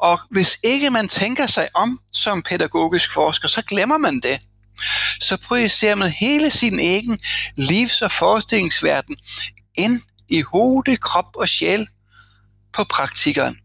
Og 0.00 0.20
hvis 0.30 0.58
ikke 0.64 0.90
man 0.90 1.08
tænker 1.08 1.46
sig 1.46 1.68
om 1.74 2.00
som 2.12 2.42
pædagogisk 2.42 3.12
forsker, 3.12 3.48
så 3.48 3.62
glemmer 3.62 3.98
man 3.98 4.20
det. 4.20 4.40
Så 5.20 5.36
projicerer 5.36 5.94
man 5.94 6.10
hele 6.10 6.50
sin 6.50 6.80
egen 6.80 7.18
livs- 7.56 8.02
og 8.02 8.12
forestillingsverden 8.12 9.16
ind 9.74 10.02
i 10.30 10.40
hoved, 10.40 10.96
krop 11.00 11.36
og 11.36 11.48
sjæl 11.48 11.86
på 12.72 12.84
praktikeren. 12.84 13.56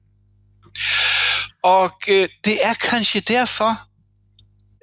Og 1.63 1.91
øh, 2.07 2.29
det 2.45 2.65
er 2.65 2.73
kanskje 2.73 3.21
derfor, 3.21 3.81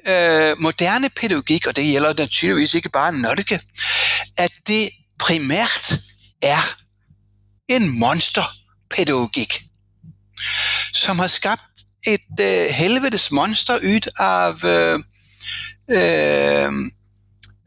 øh, 0.08 0.58
moderne 0.58 1.10
pædagogik, 1.10 1.66
og 1.66 1.76
det 1.76 1.84
gælder 1.84 2.14
naturligvis 2.18 2.74
ikke 2.74 2.90
bare 2.90 3.12
nødke, 3.12 3.60
at 4.36 4.52
det 4.66 4.90
primært 5.18 5.92
er 6.42 6.76
en 7.68 7.98
monsterpædagogik, 7.98 9.62
som 10.92 11.18
har 11.18 11.26
skabt 11.26 11.62
et 12.06 12.40
øh, 12.40 12.66
helvedes 12.66 13.30
monster 13.30 13.76
ud 13.76 14.10
af 14.18 14.64
øh, 14.64 14.98
øh, 15.90 16.72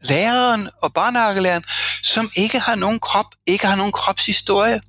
læreren 0.04 0.68
og 0.82 0.92
barnehagelæreren, 0.92 1.64
som 2.02 2.30
ikke 2.36 2.58
har 2.58 2.74
nogen 2.74 3.00
krop, 3.00 3.26
ikke 3.46 3.66
har 3.66 3.76
nogen 3.76 3.92
kropshistorie. 3.92 4.80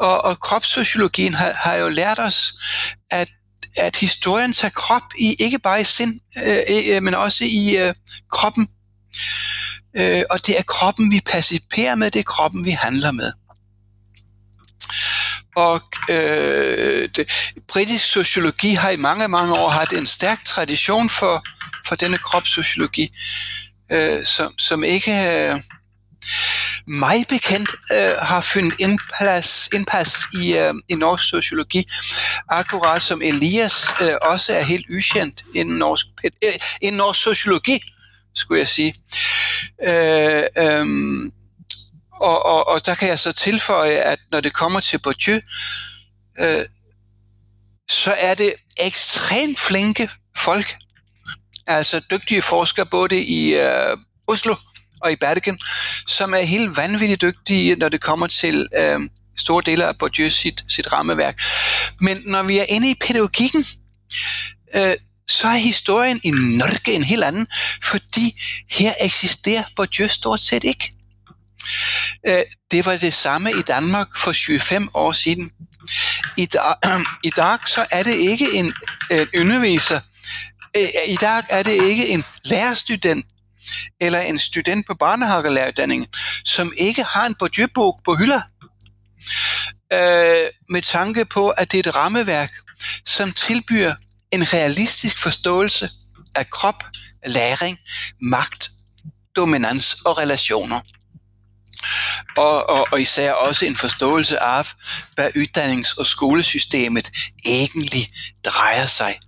Og, 0.00 0.24
og 0.24 0.40
kropssociologien 0.40 1.34
har, 1.34 1.52
har 1.54 1.74
jo 1.74 1.88
lært 1.88 2.18
os, 2.18 2.54
at, 3.10 3.28
at 3.76 3.96
historien 3.96 4.52
tager 4.52 4.72
krop 4.72 5.02
i, 5.18 5.34
ikke 5.38 5.58
bare 5.58 5.80
i 5.80 5.84
sind, 5.84 6.20
øh, 6.46 6.94
øh, 6.94 7.02
men 7.02 7.14
også 7.14 7.44
i 7.44 7.76
øh, 7.76 7.94
kroppen. 8.32 8.68
Øh, 9.96 10.22
og 10.30 10.46
det 10.46 10.58
er 10.58 10.62
kroppen, 10.62 11.12
vi 11.12 11.20
participerer 11.26 11.94
med, 11.94 12.10
det 12.10 12.18
er 12.18 12.22
kroppen, 12.22 12.64
vi 12.64 12.70
handler 12.70 13.10
med. 13.10 13.32
Og 15.56 15.80
øh, 16.10 17.08
det, 17.16 17.52
britisk 17.68 18.04
sociologi 18.04 18.74
har 18.74 18.90
i 18.90 18.96
mange, 18.96 19.28
mange 19.28 19.54
år 19.54 19.68
haft 19.68 19.92
en 19.92 20.06
stærk 20.06 20.44
tradition 20.44 21.10
for, 21.10 21.44
for 21.88 21.94
denne 21.94 22.18
kropssociologi, 22.18 23.14
øh, 23.92 24.24
som, 24.24 24.58
som 24.58 24.84
ikke 24.84 25.12
øh, 25.12 25.60
mig 26.86 27.24
bekendt 27.28 27.70
øh, 27.92 28.16
har 28.18 28.40
fundet 28.40 28.74
indpas, 28.80 29.68
indpas 29.74 30.14
i, 30.42 30.56
øh, 30.56 30.74
i 30.88 30.94
norsk 30.94 31.28
sociologi, 31.28 31.84
akkurat 32.48 33.02
som 33.02 33.22
Elias 33.22 33.86
øh, 34.00 34.14
også 34.22 34.52
er 34.56 34.62
helt 34.62 34.86
ukendt 34.90 35.44
inden 35.54 35.76
norsk, 35.76 36.06
øh, 36.24 36.52
inden 36.80 36.98
norsk 36.98 37.22
sociologi, 37.22 37.80
skulle 38.34 38.58
jeg 38.58 38.68
sige. 38.68 38.94
Øh, 39.88 40.42
øh, 40.58 40.86
og, 42.22 42.46
og, 42.46 42.68
og 42.68 42.86
der 42.86 42.94
kan 42.94 43.08
jeg 43.08 43.18
så 43.18 43.32
tilføje, 43.32 43.94
at 43.94 44.18
når 44.32 44.40
det 44.40 44.52
kommer 44.52 44.80
til 44.80 44.98
Bourdieu, 44.98 45.40
øh, 46.40 46.64
så 47.90 48.14
er 48.18 48.34
det 48.34 48.52
ekstremt 48.80 49.60
flinke 49.60 50.10
folk, 50.36 50.76
altså 51.66 52.00
dygtige 52.10 52.42
forskere 52.42 52.86
både 52.86 53.22
i 53.22 53.54
øh, 53.54 53.96
Oslo 54.28 54.54
og 55.02 55.12
i 55.12 55.16
Bergen, 55.16 55.58
som 56.06 56.34
er 56.34 56.40
helt 56.40 56.76
vanvittigt 56.76 57.22
dygtige, 57.22 57.76
når 57.76 57.88
det 57.88 58.00
kommer 58.00 58.26
til 58.26 58.68
øh, 58.76 59.00
store 59.36 59.62
dele 59.66 59.86
af 59.86 59.98
Bourdieu 59.98 60.30
sit, 60.30 60.64
sit 60.68 60.92
rammeværk. 60.92 61.42
Men 62.00 62.22
når 62.26 62.42
vi 62.42 62.58
er 62.58 62.64
inde 62.68 62.90
i 62.90 62.94
pædagogikken, 63.00 63.66
øh, 64.74 64.94
så 65.28 65.48
er 65.48 65.56
historien 65.56 66.20
i 66.24 66.30
Norge 66.30 66.92
en 66.92 67.04
helt 67.04 67.24
anden, 67.24 67.46
fordi 67.82 68.40
her 68.70 68.92
eksisterer 69.00 69.62
Bourdieu 69.76 70.08
stort 70.08 70.40
set 70.40 70.64
ikke. 70.64 70.92
Øh, 72.28 72.42
det 72.70 72.86
var 72.86 72.96
det 72.96 73.14
samme 73.14 73.50
i 73.50 73.62
Danmark 73.62 74.06
for 74.16 74.32
25 74.32 74.88
år 74.94 75.12
siden. 75.12 75.50
I 76.36 76.46
dag, 76.46 76.74
i 77.28 77.30
dag 77.36 77.58
så 77.66 77.86
er 77.92 78.02
det 78.02 78.14
ikke 78.14 78.52
en, 78.52 78.72
en 79.10 79.28
underviser, 79.40 80.00
øh, 80.76 80.88
i 81.08 81.16
dag 81.20 81.42
er 81.48 81.62
det 81.62 81.72
ikke 81.72 82.08
en 82.08 82.24
lærerstudent, 82.44 83.26
eller 84.00 84.20
en 84.20 84.38
student 84.38 84.86
på 84.86 84.94
barnehagelæreruddanningen, 84.94 86.06
som 86.44 86.72
ikke 86.76 87.02
har 87.02 87.26
en 87.26 87.34
Bourdieu-bog 87.34 88.00
på 88.04 88.14
hylder, 88.14 88.40
øh, 89.92 90.50
med 90.70 90.82
tanke 90.82 91.24
på, 91.24 91.50
at 91.50 91.72
det 91.72 91.78
er 91.86 91.90
et 91.90 91.96
rammeværk, 91.96 92.50
som 93.04 93.32
tilbyder 93.32 93.94
en 94.32 94.52
realistisk 94.52 95.22
forståelse 95.22 95.90
af 96.36 96.50
krop, 96.50 96.84
læring, 97.26 97.78
magt, 98.20 98.70
dominans 99.36 99.94
og 100.04 100.18
relationer. 100.18 100.80
Og, 102.36 102.70
og, 102.70 102.88
og 102.92 103.00
især 103.00 103.32
også 103.32 103.66
en 103.66 103.76
forståelse 103.76 104.42
af, 104.42 104.66
hvad 105.14 105.30
uddannings- 105.36 105.98
og 105.98 106.06
skolesystemet 106.06 107.10
egentlig 107.44 108.08
drejer 108.44 108.86
sig 108.86 109.18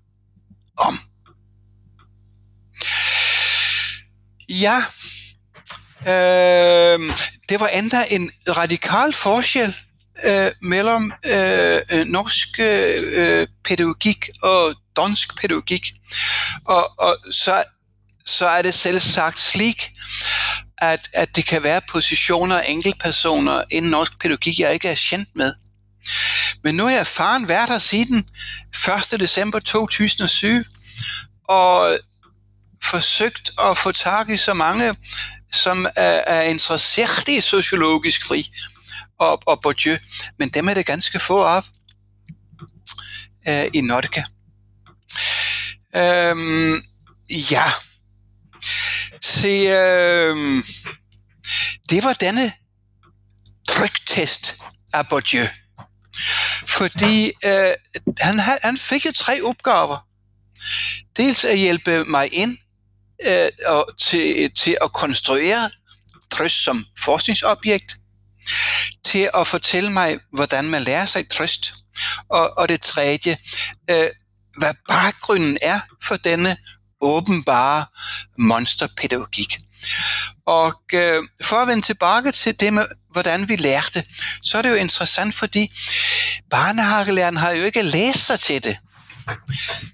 om. 0.76 0.98
Ja, 4.48 4.84
øh, 6.06 7.16
det 7.48 7.60
var 7.60 7.66
endda 7.66 8.04
en 8.10 8.30
radikal 8.48 9.12
forskel 9.12 9.74
øh, 10.24 10.50
mellem 10.62 11.12
øh, 11.26 12.06
norsk 12.06 12.48
øh, 12.58 13.46
pædagogik 13.64 14.28
og 14.42 14.74
dansk 14.96 15.40
pædagogik. 15.40 15.92
Og, 16.66 17.00
og 17.00 17.16
så, 17.30 17.64
så 18.26 18.46
er 18.46 18.62
det 18.62 18.74
selv 18.74 19.00
sagt 19.00 19.38
slik, 19.38 19.90
at, 20.92 21.10
at 21.12 21.36
det 21.36 21.46
kan 21.46 21.62
være 21.62 21.80
positioner 21.88 22.56
og 22.56 22.70
enkeltpersoner 22.70 23.62
inden 23.70 23.90
norsk 23.90 24.18
pædagogik, 24.18 24.58
jeg 24.58 24.74
ikke 24.74 24.88
er 24.88 25.06
kendt 25.10 25.28
med. 25.34 25.54
Men 26.64 26.74
nu 26.74 26.86
er 26.86 26.90
jeg 26.90 27.06
faren 27.06 27.48
været 27.48 27.68
her 27.68 27.78
siden 27.78 28.28
1. 29.12 29.20
december 29.20 29.58
2007, 29.58 30.48
og 31.48 31.98
forsøgt 32.84 33.50
at 33.70 33.78
få 33.78 33.92
tak 33.92 34.28
i 34.28 34.36
så 34.36 34.54
mange, 34.54 34.96
som 35.52 35.86
er, 35.96 36.22
er 36.26 36.42
interesseret 36.42 37.28
i 37.28 37.40
sociologisk 37.40 38.24
fri 38.24 38.50
og, 39.18 39.42
og 39.46 39.60
Bourdieu, 39.62 39.96
men 40.38 40.48
dem 40.48 40.68
er 40.68 40.74
det 40.74 40.86
ganske 40.86 41.18
få 41.18 41.44
af 41.44 41.62
øh, 43.48 43.70
i 43.74 43.80
Norge. 43.80 44.24
Øhm, 45.96 46.82
ja, 47.50 47.72
se, 49.24 49.48
øh, 49.48 50.64
det 51.90 52.04
var 52.04 52.12
denne 52.12 52.52
tryktest 53.68 54.54
af 54.92 55.08
Bourdieu. 55.08 55.46
Fordi 56.66 57.32
øh, 57.44 57.74
han, 58.20 58.38
han 58.38 58.78
fik 58.78 59.06
jo 59.06 59.12
tre 59.12 59.42
opgaver. 59.42 60.06
Dels 61.16 61.44
at 61.44 61.58
hjælpe 61.58 62.04
mig 62.04 62.34
ind 62.34 62.58
øh, 63.26 63.48
og 63.66 63.86
til, 63.98 64.50
til 64.54 64.76
at 64.82 64.92
konstruere 64.92 65.70
trøst 66.30 66.64
som 66.64 66.86
forskningsobjekt, 67.04 67.96
til 69.04 69.30
at 69.34 69.46
fortælle 69.46 69.92
mig, 69.92 70.18
hvordan 70.32 70.64
man 70.64 70.82
lærer 70.82 71.06
sig 71.06 71.28
trøst, 71.28 71.74
og, 72.28 72.58
og 72.58 72.68
det 72.68 72.80
tredje, 72.80 73.36
øh, 73.90 74.10
hvad 74.58 74.74
baggrunden 74.88 75.58
er 75.62 75.80
for 76.08 76.16
denne 76.16 76.56
åbenbare 77.04 77.86
monsterpædagogik. 78.38 79.56
Og 80.46 80.80
øh, 80.94 81.22
for 81.44 81.56
at 81.56 81.68
vende 81.68 81.82
tilbage 81.82 82.32
til 82.32 82.60
det 82.60 82.72
med, 82.72 82.84
hvordan 83.12 83.48
vi 83.48 83.56
lærte, 83.56 84.04
så 84.42 84.58
er 84.58 84.62
det 84.62 84.70
jo 84.70 84.74
interessant, 84.74 85.34
fordi 85.34 85.72
barnehagelæreren 86.50 87.36
har 87.36 87.50
jo 87.50 87.64
ikke 87.64 87.82
læst 87.82 88.26
sig 88.26 88.40
til 88.40 88.64
det. 88.64 88.76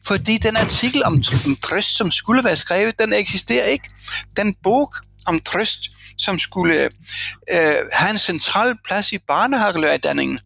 Fordi 0.07 0.39
den 0.39 0.57
artikel 0.57 1.05
om, 1.05 1.23
om 1.47 1.57
trøst, 1.57 1.97
som 1.97 2.11
skulle 2.11 2.45
være 2.45 2.57
skrevet, 2.57 2.99
den 2.99 3.13
eksisterer 3.13 3.65
ikke. 3.65 3.91
Den 4.37 4.55
bog 4.63 4.95
om 5.27 5.41
trøst, 5.41 5.81
som 6.19 6.39
skulle 6.39 6.89
øh, 7.51 7.77
have 7.93 8.11
en 8.11 8.19
central 8.19 8.75
plads 8.87 9.13
i 9.13 9.19
barnehagelærerdanningen, 9.19 10.39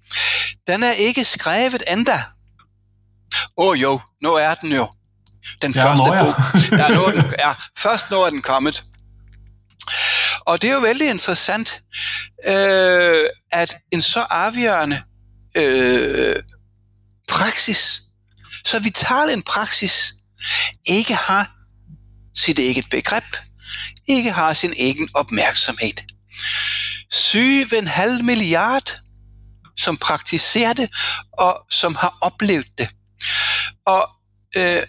den 0.66 0.82
er 0.82 0.92
ikke 0.92 1.24
skrevet 1.24 1.82
endda. 1.92 2.22
Åh 3.56 3.68
oh, 3.68 3.82
jo, 3.82 4.00
nu 4.22 4.34
er 4.34 4.54
den 4.54 4.72
jo. 4.72 4.88
Den 5.62 5.72
Ja, 5.72 5.84
første 5.84 6.10
bog. 6.10 6.34
Ja, 6.78 6.88
nu 6.88 7.04
er 7.04 7.12
den, 7.12 7.34
ja, 7.38 7.52
først 7.78 8.10
nu 8.10 8.16
er 8.16 8.30
den 8.30 8.42
kommet. 8.42 8.82
Og 10.46 10.62
det 10.62 10.70
er 10.70 10.74
jo 10.74 10.80
vældig 10.80 11.10
interessant, 11.10 11.82
øh, 12.46 13.24
at 13.52 13.76
en 13.92 14.02
så 14.02 14.20
afgørende 14.30 15.02
øh, 15.56 16.36
praksis, 17.28 18.00
så 18.64 18.78
vital 18.78 19.30
en 19.30 19.42
praksis, 19.42 20.12
ikke 20.86 21.14
har 21.14 21.50
sit 22.36 22.58
eget 22.58 22.86
begreb, 22.90 23.24
ikke 24.08 24.32
har 24.32 24.52
sin 24.52 24.74
egen 24.78 25.08
opmærksomhed. 25.14 25.94
7,5 27.14 28.22
milliard, 28.22 28.96
som 29.78 29.96
praktiserer 29.96 30.72
det, 30.72 30.90
og 31.32 31.66
som 31.70 31.94
har 31.94 32.18
oplevet 32.22 32.66
det. 32.78 32.88
Og 33.86 34.08
øh, 34.56 34.82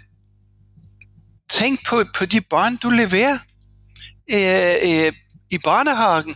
tænk 1.50 1.88
på, 1.88 2.04
på 2.16 2.26
de 2.26 2.41
børn, 2.41 2.76
du 2.78 2.89
leverer 2.89 3.38
øh, 4.32 5.06
øh, 5.06 5.14
i 5.52 5.58
børnehagen. 5.58 6.36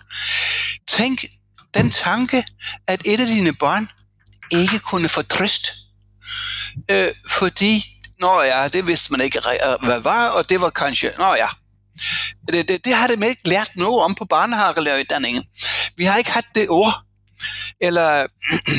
Tænk 0.88 1.26
den 1.74 1.91
tanke, 1.91 2.45
at 2.88 3.01
et 3.05 3.20
af 3.20 3.28
dine 3.28 3.53
børn 3.53 3.89
ikke 4.51 4.80
kunne 4.80 5.10
få 5.10 5.22
trøst, 5.22 5.72
øh, 6.91 7.12
fordi, 7.30 7.86
nå 8.20 8.41
ja, 8.41 8.68
det 8.68 8.88
vidste 8.88 9.12
man 9.12 9.22
ikke, 9.22 9.39
øh, 9.39 9.86
hvad 9.86 9.99
var, 9.99 10.28
og 10.28 10.49
det 10.49 10.62
var 10.62 10.70
kanskje, 10.70 11.12
nå 11.18 11.36
ja, 11.36 11.47
det, 12.47 12.68
det, 12.68 12.86
det 12.86 12.95
har 12.95 13.07
det 13.07 13.24
ikke 13.24 13.49
lært 13.49 13.70
noget 13.76 14.03
om 14.03 14.16
på 14.16 14.26
barnehagelæreruddanningen. 14.26 15.43
Vi 15.97 16.03
har 16.03 16.18
ikke 16.18 16.32
haft 16.32 16.55
det 16.55 16.70
ord, 16.70 17.03
eller, 17.82 18.28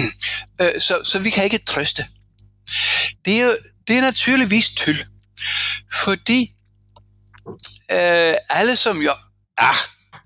øh, 0.62 0.80
så, 0.80 1.00
så 1.04 1.18
vi 1.18 1.30
kan 1.30 1.44
ikke 1.44 1.58
trøste. 1.58 2.06
Det 3.24 3.40
er, 3.40 3.56
det 3.88 3.96
er 3.96 4.00
naturligvis 4.00 4.70
tyld, 4.70 5.04
fordi 6.04 6.52
øh, 7.92 8.34
alle 8.50 8.76
som 8.76 9.02
jo, 9.02 9.12
ah, 9.58 9.76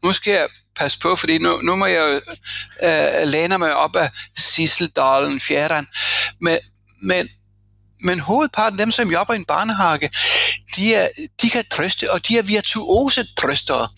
nu 0.04 0.12
skal 0.12 0.32
jeg 0.32 0.48
passe 0.76 0.98
på, 0.98 1.16
fordi 1.16 1.38
nu, 1.38 1.60
nu 1.60 1.76
må 1.76 1.86
jeg 1.86 2.00
jo 2.00 2.34
øh, 2.88 3.28
læne 3.28 3.58
mig 3.58 3.76
op 3.76 3.96
af 3.96 4.10
Sisseldalen, 4.36 5.40
Fjerderen, 5.40 5.86
men, 6.40 6.58
men, 7.02 7.28
men 8.00 8.20
hovedparten 8.20 8.80
af 8.80 8.86
dem, 8.86 8.92
som 8.92 9.10
jobber 9.10 9.34
i 9.34 9.36
en 9.36 9.44
barnehage, 9.44 10.10
de, 10.76 10.94
er, 10.94 11.08
de 11.42 11.50
kan 11.50 11.64
trøste, 11.70 12.12
og 12.12 12.28
de 12.28 12.38
er 12.38 12.42
virtuose 12.42 13.34
trøstere. 13.34 13.88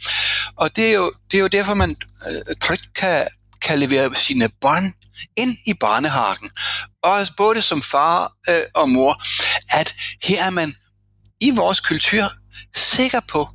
Og 0.56 0.76
det 0.76 0.88
er 0.88 0.92
jo, 0.92 1.12
det 1.30 1.36
er 1.36 1.40
jo 1.40 1.46
derfor, 1.46 1.74
man 1.74 1.96
øh, 2.28 2.56
trygt 2.62 2.94
kan, 2.94 3.28
kan 3.62 3.78
levere 3.78 4.14
sine 4.14 4.50
børn 4.60 4.94
ind 5.36 5.56
i 5.66 5.74
barnehagen. 5.74 6.50
Og 7.02 7.26
både 7.36 7.62
som 7.62 7.82
far 7.82 8.32
øh, 8.48 8.62
og 8.74 8.88
mor, 8.88 9.22
at 9.68 9.94
her 10.22 10.44
er 10.44 10.50
man 10.50 10.74
i 11.46 11.50
vores 11.50 11.80
kultur 11.80 12.32
sikker 12.76 13.20
på, 13.28 13.48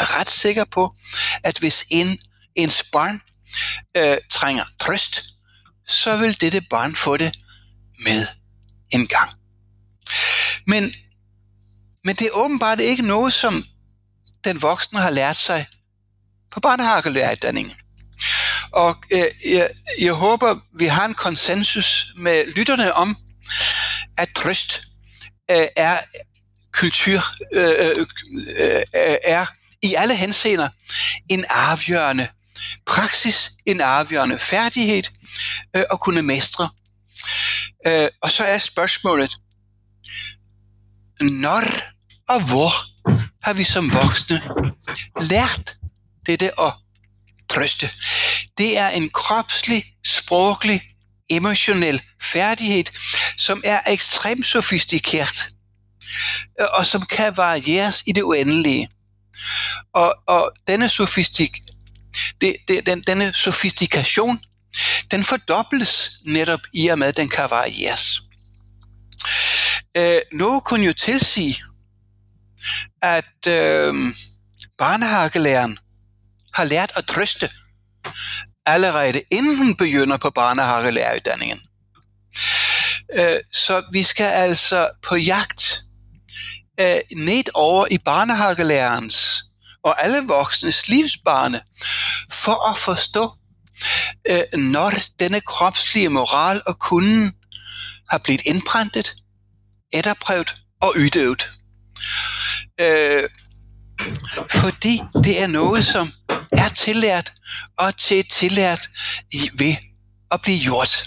ret 0.00 0.30
sikker 0.30 0.64
på, 0.64 0.94
at 1.44 1.58
hvis 1.58 1.84
en, 1.90 2.18
ens 2.54 2.84
barn 2.92 3.20
øh, 3.96 4.18
trænger 4.30 4.64
trøst, 4.80 5.22
så 5.88 6.16
vil 6.16 6.40
dette 6.40 6.60
barn 6.60 6.96
få 6.96 7.16
det 7.16 7.34
med 8.04 8.26
en 8.92 9.06
gang. 9.06 9.30
Men, 10.66 10.94
men 12.04 12.16
det 12.16 12.26
er 12.26 12.44
åbenbart 12.44 12.80
ikke 12.80 13.02
noget, 13.02 13.32
som 13.32 13.64
den 14.44 14.62
voksne 14.62 15.00
har 15.00 15.10
lært 15.10 15.36
sig 15.36 15.66
på 16.52 16.60
barnehagelærerdanningen. 16.60 17.74
Og 18.70 18.94
øh, 19.12 19.24
jeg, 19.52 19.70
jeg 20.00 20.12
håber, 20.12 20.60
vi 20.78 20.86
har 20.86 21.04
en 21.04 21.14
konsensus 21.14 22.06
med 22.16 22.46
lytterne 22.56 22.94
om, 22.94 23.16
at 24.18 24.28
trøst 24.34 24.80
øh, 25.50 25.66
er 25.76 25.98
kultur, 26.80 27.22
øh 27.52 27.76
øh, 27.78 28.06
øh, 28.58 28.82
øh, 28.94 29.16
er 29.24 29.46
i 29.82 29.94
alle 29.94 30.16
henseender 30.16 30.68
en 31.28 31.44
afgørende 31.50 32.28
praksis, 32.86 33.52
en 33.66 33.80
afgørende 33.80 34.38
færdighed 34.38 35.02
øh, 35.76 35.82
at 35.92 36.00
kunne 36.00 36.22
mestre. 36.22 36.68
Øh, 37.86 38.08
og 38.22 38.30
så 38.30 38.44
er 38.44 38.58
spørgsmålet, 38.58 39.36
når 41.20 41.62
og 42.28 42.48
hvor 42.48 42.72
har 43.42 43.52
vi 43.52 43.64
som 43.64 43.92
voksne 43.92 44.42
lært 45.20 45.74
dette 46.26 46.60
at 46.60 46.72
trøste? 47.48 47.90
Det 48.58 48.78
er 48.78 48.88
en 48.88 49.10
kropslig, 49.10 49.84
sproglig, 50.06 50.82
emotionel 51.30 52.02
færdighed, 52.22 52.84
som 53.36 53.62
er 53.64 53.80
ekstremt 53.86 54.46
sofistikeret, 54.46 55.48
og 56.78 56.86
som 56.86 57.02
kan 57.02 57.36
varieres 57.36 58.02
i 58.06 58.12
det 58.12 58.22
uendelige. 58.22 58.88
Og, 59.94 60.14
og 60.26 60.52
denne, 60.66 60.88
sofistik, 60.88 61.60
det, 62.40 62.56
det, 62.68 62.86
den, 62.86 63.02
denne 63.06 63.32
sofistikation, 63.34 64.40
den 65.10 65.24
fordobles 65.24 66.10
netop 66.24 66.60
i 66.72 66.88
og 66.88 66.98
med, 66.98 67.06
at 67.06 67.16
den 67.16 67.28
kan 67.28 67.50
varieres. 67.50 68.20
Øh, 69.96 70.20
noget 70.32 70.64
kunne 70.64 70.86
jo 70.86 70.92
tilsige, 70.92 71.56
at 73.02 73.46
øh, 73.48 73.94
barnehagelæreren 74.78 75.78
har 76.54 76.64
lært 76.64 76.92
at 76.96 77.04
trøste 77.04 77.50
allerede 78.66 79.22
inden 79.30 79.56
hun 79.56 79.76
begynder 79.76 80.16
på 80.16 80.30
barnehagelæreruddanningen. 80.30 81.60
Øh, 83.18 83.40
så 83.52 83.84
vi 83.92 84.02
skal 84.02 84.24
altså 84.24 84.90
på 85.08 85.16
jagt 85.16 85.85
øh, 86.80 86.98
ned 87.16 87.44
over 87.54 87.86
i 87.90 87.98
barnehagelærerens 87.98 89.44
og 89.84 90.04
alle 90.04 90.28
voksnes 90.28 90.88
livsbane 90.88 91.60
for 92.32 92.70
at 92.72 92.78
forstå, 92.78 93.32
øh, 94.30 94.60
når 94.60 94.92
denne 95.18 95.40
kropslige 95.40 96.08
moral 96.08 96.62
og 96.66 96.78
kunden 96.78 97.32
har 98.10 98.18
blevet 98.18 98.40
indprintet, 98.46 99.16
etterprøvet 99.92 100.54
og 100.82 100.94
udøvet. 100.98 101.50
Øh, 102.80 103.28
fordi 104.50 105.00
det 105.24 105.42
er 105.42 105.46
noget, 105.46 105.84
som 105.84 106.12
er 106.52 106.68
tillært 106.68 107.32
og 107.78 107.96
til 107.96 108.24
tillært 108.28 108.88
i- 109.32 109.50
ved 109.54 109.76
at 110.30 110.40
blive 110.42 110.60
gjort. 110.60 111.06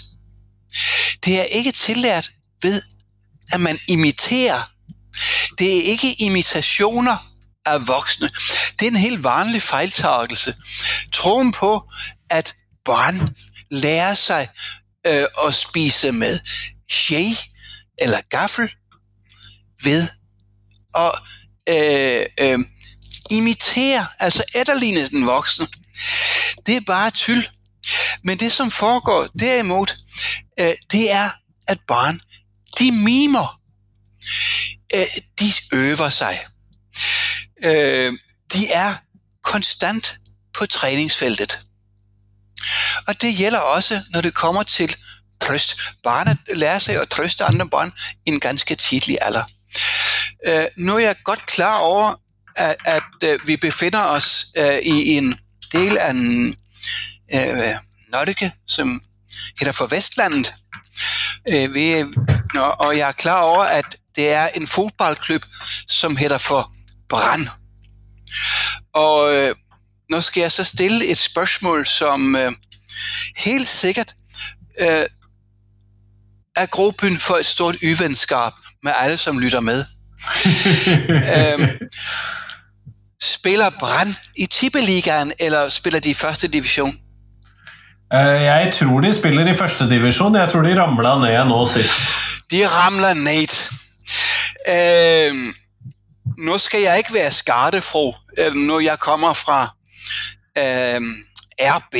Det 1.24 1.40
er 1.40 1.44
ikke 1.44 1.72
tillært 1.72 2.30
ved, 2.62 2.82
at 3.52 3.60
man 3.60 3.78
imiterer. 3.88 4.70
Det 5.60 5.78
er 5.78 5.82
ikke 5.82 6.22
imitationer 6.22 7.32
af 7.66 7.88
voksne. 7.88 8.30
Det 8.78 8.86
er 8.86 8.90
en 8.90 8.96
helt 8.96 9.24
vanlig 9.24 9.62
fejltagelse. 9.62 10.54
Troen 11.12 11.52
på, 11.52 11.90
at 12.30 12.54
børn 12.84 13.34
lærer 13.70 14.14
sig 14.14 14.48
øh, 15.06 15.26
at 15.46 15.54
spise 15.54 16.12
med 16.12 16.38
skje 16.90 17.36
eller 17.98 18.18
gaffel 18.30 18.72
ved 19.82 20.08
at 20.94 21.12
øh, 21.68 22.26
øh, 22.40 22.58
imitere, 23.30 24.06
altså 24.18 24.44
efterligne 24.54 25.08
den 25.08 25.26
voksne. 25.26 25.66
Det 26.66 26.76
er 26.76 26.80
bare 26.86 27.10
tyld. 27.10 27.44
Men 28.24 28.38
det, 28.38 28.52
som 28.52 28.70
foregår 28.70 29.28
derimod, 29.40 29.86
øh, 30.60 30.72
det 30.92 31.12
er, 31.12 31.30
at 31.66 31.78
børn, 31.88 32.20
de 32.78 32.92
mimer. 32.92 33.59
Øh, 34.94 35.06
de 35.40 35.52
øver 35.72 36.08
sig. 36.08 36.44
Øh, 37.64 38.12
de 38.52 38.72
er 38.72 38.94
konstant 39.42 40.18
på 40.54 40.66
træningsfeltet. 40.66 41.58
Og 43.06 43.22
det 43.22 43.36
gælder 43.36 43.58
også, 43.58 44.02
når 44.10 44.20
det 44.20 44.34
kommer 44.34 44.62
til 44.62 44.96
trøst. 45.40 45.80
Barnet 46.02 46.38
lærer 46.54 46.78
sig 46.78 47.00
at 47.02 47.08
trøste 47.08 47.44
andre 47.44 47.68
børn 47.68 47.92
i 48.26 48.30
en 48.30 48.40
ganske 48.40 48.74
tidlig 48.74 49.18
alder. 49.20 49.44
Øh, 50.46 50.64
nu 50.76 50.94
er 50.94 50.98
jeg 50.98 51.16
godt 51.24 51.46
klar 51.46 51.78
over, 51.78 52.14
at, 52.56 52.76
at 52.84 53.02
øh, 53.24 53.38
vi 53.46 53.56
befinder 53.56 54.04
os 54.04 54.46
øh, 54.56 54.78
i 54.78 55.16
en 55.16 55.38
del 55.72 55.98
af 55.98 56.10
en, 56.10 56.56
øh, 57.34 57.74
Norge, 58.08 58.52
som 58.68 59.02
hedder 59.58 59.72
for 59.72 59.86
Vestlandet. 59.86 60.54
Øh, 61.48 61.74
vi, 61.74 62.04
og, 62.54 62.80
og 62.80 62.96
jeg 62.96 63.08
er 63.08 63.12
klar 63.12 63.42
over, 63.42 63.62
at 63.64 63.96
det 64.16 64.32
er 64.32 64.48
en 64.48 64.66
fodboldklub, 64.66 65.42
som 65.88 66.16
hedder 66.16 66.38
for 66.38 66.72
Brand. 67.08 67.46
Og 68.94 69.34
øh, 69.34 69.54
nu 70.10 70.20
skal 70.20 70.40
jeg 70.40 70.52
så 70.52 70.64
stille 70.64 71.06
et 71.06 71.18
spørgsmål, 71.18 71.86
som 71.86 72.36
øh, 72.36 72.52
helt 73.36 73.68
sikkert 73.68 74.12
øh, 74.80 75.06
er 76.56 76.66
grobyen 76.66 77.20
for 77.20 77.34
et 77.34 77.46
stort 77.46 77.76
uvenskab 77.82 78.52
med 78.82 78.92
alle, 78.96 79.16
som 79.16 79.38
lytter 79.38 79.60
med. 79.60 79.84
øhm, 81.36 81.68
spiller 83.22 83.70
Brand 83.80 84.14
i 84.36 84.46
Tippeligaen, 84.46 85.32
eller 85.38 85.68
spiller 85.68 86.00
de 86.00 86.10
i 86.10 86.14
første 86.14 86.48
division? 86.48 86.92
Eh, 88.14 88.42
Jeg 88.42 88.72
tror 88.74 89.00
de 89.00 89.14
spiller 89.14 89.52
i 89.54 89.56
førstedivisjon. 89.58 90.34
Jeg 90.34 90.52
tror 90.52 90.62
de 90.62 90.82
ramla 90.82 91.14
ned 91.18 91.44
nå 91.48 91.66
sist. 91.66 91.90
De 92.50 92.68
ramler 92.68 93.14
ned. 93.14 93.52
Øh, 94.68 95.54
nu 96.38 96.58
skal 96.58 96.80
jeg 96.80 96.98
ikke 96.98 97.14
være 97.14 97.30
skadefro, 97.30 98.14
øh, 98.38 98.54
når 98.54 98.80
jeg 98.80 98.98
kommer 98.98 99.32
fra 99.32 99.76
øh, 100.58 101.00
RB, 101.60 101.96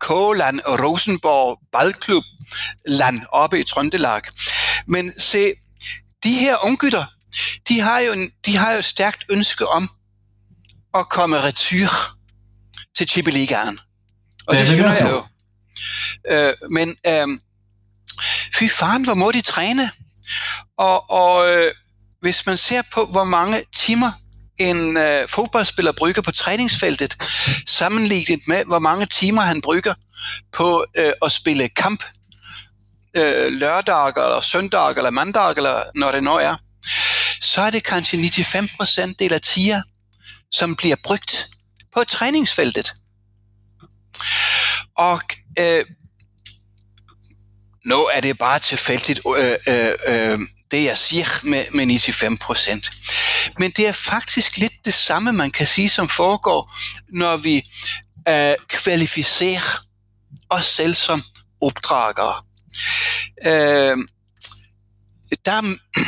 Kåland 0.00 0.60
Rosenborg 0.66 1.60
Ballklub 1.72 2.24
land 2.86 3.20
oppe 3.32 3.60
i 3.60 3.62
Trøndelag. 3.62 4.22
Men 4.86 5.20
se, 5.20 5.52
de 6.24 6.32
her 6.32 6.56
unggutter, 6.64 7.04
de 7.68 7.80
har 7.80 7.98
jo, 7.98 8.12
en, 8.12 8.30
de 8.46 8.56
har 8.56 8.72
jo 8.72 8.78
et 8.78 8.84
stærkt 8.84 9.24
ønske 9.28 9.66
om 9.66 9.90
at 10.94 11.08
komme 11.08 11.42
retur 11.42 11.88
til 12.96 13.06
Tippeligaen. 13.06 13.78
Og 14.46 14.54
Det 14.54 14.60
det, 14.60 14.68
det 14.68 14.76
synes 14.76 15.00
jeg 15.00 15.10
jo. 15.10 15.26
Øh, 16.30 16.54
men 16.70 16.88
øh, 17.06 17.40
fy 18.54 18.64
faren, 18.78 19.04
hvor 19.04 19.14
må 19.14 19.32
de 19.32 19.40
træne? 19.40 19.90
Og, 20.78 21.10
og 21.10 21.50
øh, 21.50 21.72
hvis 22.20 22.46
man 22.46 22.56
ser 22.56 22.82
på, 22.94 23.06
hvor 23.06 23.24
mange 23.24 23.62
timer 23.72 24.12
en 24.58 24.96
øh, 24.96 25.28
fodboldspiller 25.28 25.92
bruger 25.92 26.22
på 26.24 26.30
træningsfeltet, 26.30 27.16
sammenlignet 27.66 28.40
med, 28.48 28.64
hvor 28.64 28.78
mange 28.78 29.06
timer 29.06 29.42
han 29.42 29.60
bruger 29.60 29.94
på 30.52 30.86
øh, 30.96 31.12
at 31.22 31.32
spille 31.32 31.68
kamp 31.68 32.04
øh, 33.16 33.52
lørdag, 33.52 34.08
eller 34.08 34.40
søndag, 34.40 34.96
eller 34.96 35.10
mandag, 35.10 35.56
eller 35.56 35.82
når 35.94 36.12
det 36.12 36.22
nu 36.22 36.30
er, 36.30 36.56
så 37.40 37.60
er 37.60 37.70
det 37.70 37.84
kanskje 37.84 38.18
95% 38.18 39.14
del 39.18 39.32
af 39.32 39.40
tider, 39.40 39.82
som 40.50 40.76
bliver 40.76 40.96
brugt 41.04 41.46
på 41.94 42.04
træningsfeltet. 42.04 42.94
Og 44.96 45.20
øh, 45.58 45.84
nu 47.84 47.96
er 47.96 48.20
det 48.20 48.38
bare 48.38 48.58
tilfældigt, 48.58 49.20
øh, 49.36 49.56
øh, 49.68 49.92
øh, 50.08 50.38
det 50.74 50.84
jeg 50.84 50.98
siger 50.98 51.26
med, 51.42 51.64
med 51.74 51.98
95 51.98 52.38
procent. 52.40 52.90
Men 53.58 53.70
det 53.70 53.88
er 53.88 53.92
faktisk 53.92 54.56
lidt 54.56 54.72
det 54.84 54.94
samme, 54.94 55.32
man 55.32 55.50
kan 55.50 55.66
sige, 55.66 55.88
som 55.88 56.08
foregår, 56.08 56.74
når 57.12 57.36
vi 57.36 57.56
øh, 58.28 58.54
kvalificerer 58.68 59.84
os 60.50 60.66
selv 60.66 60.94
som 60.94 61.22
opdragere. 61.62 62.42
Øh, 63.46 63.96
der, 65.44 65.60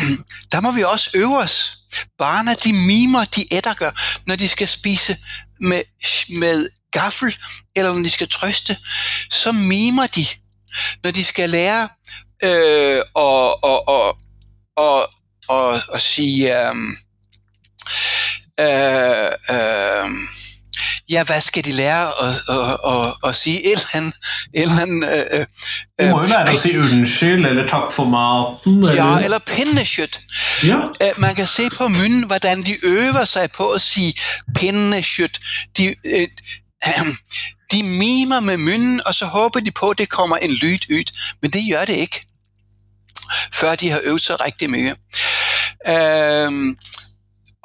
der 0.53 0.61
må 0.61 0.73
vi 0.73 0.83
også 0.83 1.11
øve 1.15 1.39
os. 1.39 1.79
Barna, 2.19 2.55
de 2.55 2.73
mimer, 2.73 3.25
de 3.25 3.55
ættergør, 3.55 4.21
når 4.27 4.37
de 4.37 4.49
skal 4.49 4.69
spise 4.69 5.19
med, 5.61 5.83
med 6.29 6.69
gaffel, 6.93 7.37
eller 7.77 7.93
når 7.93 8.03
de 8.03 8.11
skal 8.11 8.29
trøste, 8.29 8.77
så 9.31 9.53
mimer 9.53 10.07
de. 10.07 10.27
Når 11.03 11.11
de 11.11 11.25
skal 11.25 11.51
lære 11.51 11.89
øh, 12.43 13.03
og, 13.15 13.65
og, 13.65 13.89
og, 13.89 14.19
og, 14.77 15.09
og, 15.49 15.81
og 15.89 16.01
sige, 16.01 16.69
øh, 16.69 16.75
øh, 18.61 19.31
øh, 19.51 20.11
ja, 21.11 21.25
hvad 21.25 21.41
skal 21.41 21.65
de 21.65 21.73
lære 21.73 22.09
at, 22.09 22.35
at, 22.49 22.77
at, 22.93 23.15
at 23.29 23.37
sige? 23.37 23.67
Et 23.67 23.73
eller 23.73 23.87
andet, 23.93 24.15
et 24.55 24.63
eller 24.63 24.81
andet 24.83 25.27
øh, 25.33 25.47
De 26.01 26.11
må 26.11 26.21
jo 26.21 26.27
lære 26.27 26.55
å 26.55 26.59
si 26.61 26.73
unnskyld 26.79 27.47
eller 27.47 27.69
takk 27.69 27.93
for 27.93 28.09
maten. 28.11 28.79
Eller... 28.83 28.95
Ja, 28.95 29.25
eller 29.25 29.39
pinnekjøtt. 29.47 30.21
Ja. 30.65 30.79
Øh, 31.03 31.13
Man 31.17 31.35
kan 31.35 31.47
se 31.47 31.71
på 31.71 31.89
munden, 31.89 32.27
hvordan 32.27 32.63
de 32.63 32.75
øver 32.83 33.25
sig 33.25 33.51
på 33.51 33.71
at 33.71 33.81
sige 33.81 34.15
pinnekjøtt. 34.55 35.39
De, 35.79 35.95
øh, 36.05 36.29
de 37.73 37.83
mimer 37.83 38.41
med 38.41 38.57
munden, 38.57 39.01
og 39.07 39.15
så 39.15 39.27
håber 39.27 39.61
de 39.61 39.71
på, 39.71 39.91
at 39.91 39.99
det 39.99 40.09
kommer 40.09 40.37
en 40.37 40.53
lyd 40.53 40.79
ud. 40.91 41.05
Men 41.43 41.51
det 41.51 41.63
gør 41.73 41.85
det 41.85 41.95
ikke, 41.95 42.27
før 43.61 43.75
de 43.75 43.91
har 43.91 44.01
øvet 44.05 44.23
sig 44.23 44.41
rigtig 44.41 44.71
mye. 44.71 44.95
Øhm, 45.89 46.77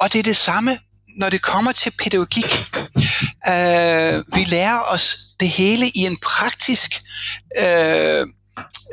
og 0.00 0.12
det 0.12 0.18
er 0.18 0.22
det 0.22 0.36
samme, 0.36 0.78
når 1.16 1.30
det 1.30 1.42
kommer 1.42 1.72
til 1.72 1.92
pædagogik. 2.02 2.64
Øh, 3.48 4.24
vi 4.34 4.44
lærer 4.44 4.80
os 4.80 5.16
det 5.40 5.48
hele 5.48 5.88
i 5.88 5.98
en 5.98 6.16
praktisk, 6.16 7.02
øh, 7.60 8.26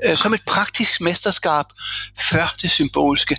øh, 0.03 0.17
som 0.17 0.33
et 0.33 0.41
praktisk 0.45 1.01
mesterskab, 1.01 1.65
før 2.19 2.55
det 2.61 2.71
symbolske. 2.71 3.37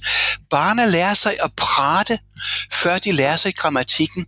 Barna 0.50 0.84
lærer 0.84 1.14
sig 1.14 1.36
at 1.44 1.52
prate, 1.56 2.18
før 2.72 2.98
de 2.98 3.12
lærer 3.12 3.36
sig 3.36 3.54
grammatikken. 3.54 4.26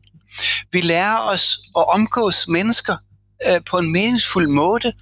Vi 0.72 0.80
lærer 0.80 1.18
os 1.18 1.58
at 1.76 1.84
omgås 1.88 2.48
mennesker 2.48 2.96
øh, 3.48 3.60
på 3.70 3.78
en 3.78 3.92
meningsfuld 3.92 4.48
måde, 4.48 4.92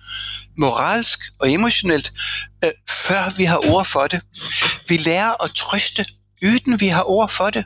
moralsk 0.59 1.21
og 1.41 1.53
emotionelt, 1.53 2.13
øh, 2.65 2.71
før 2.91 3.37
vi 3.37 3.45
har 3.45 3.71
ord 3.71 3.87
for 3.93 4.07
det. 4.07 4.21
Vi 4.89 4.97
lærer 4.97 5.45
at 5.45 5.51
trøste, 5.51 6.07
uden 6.45 6.81
vi 6.81 6.89
har 6.89 7.03
ord 7.03 7.31
for 7.31 7.51
det. 7.51 7.65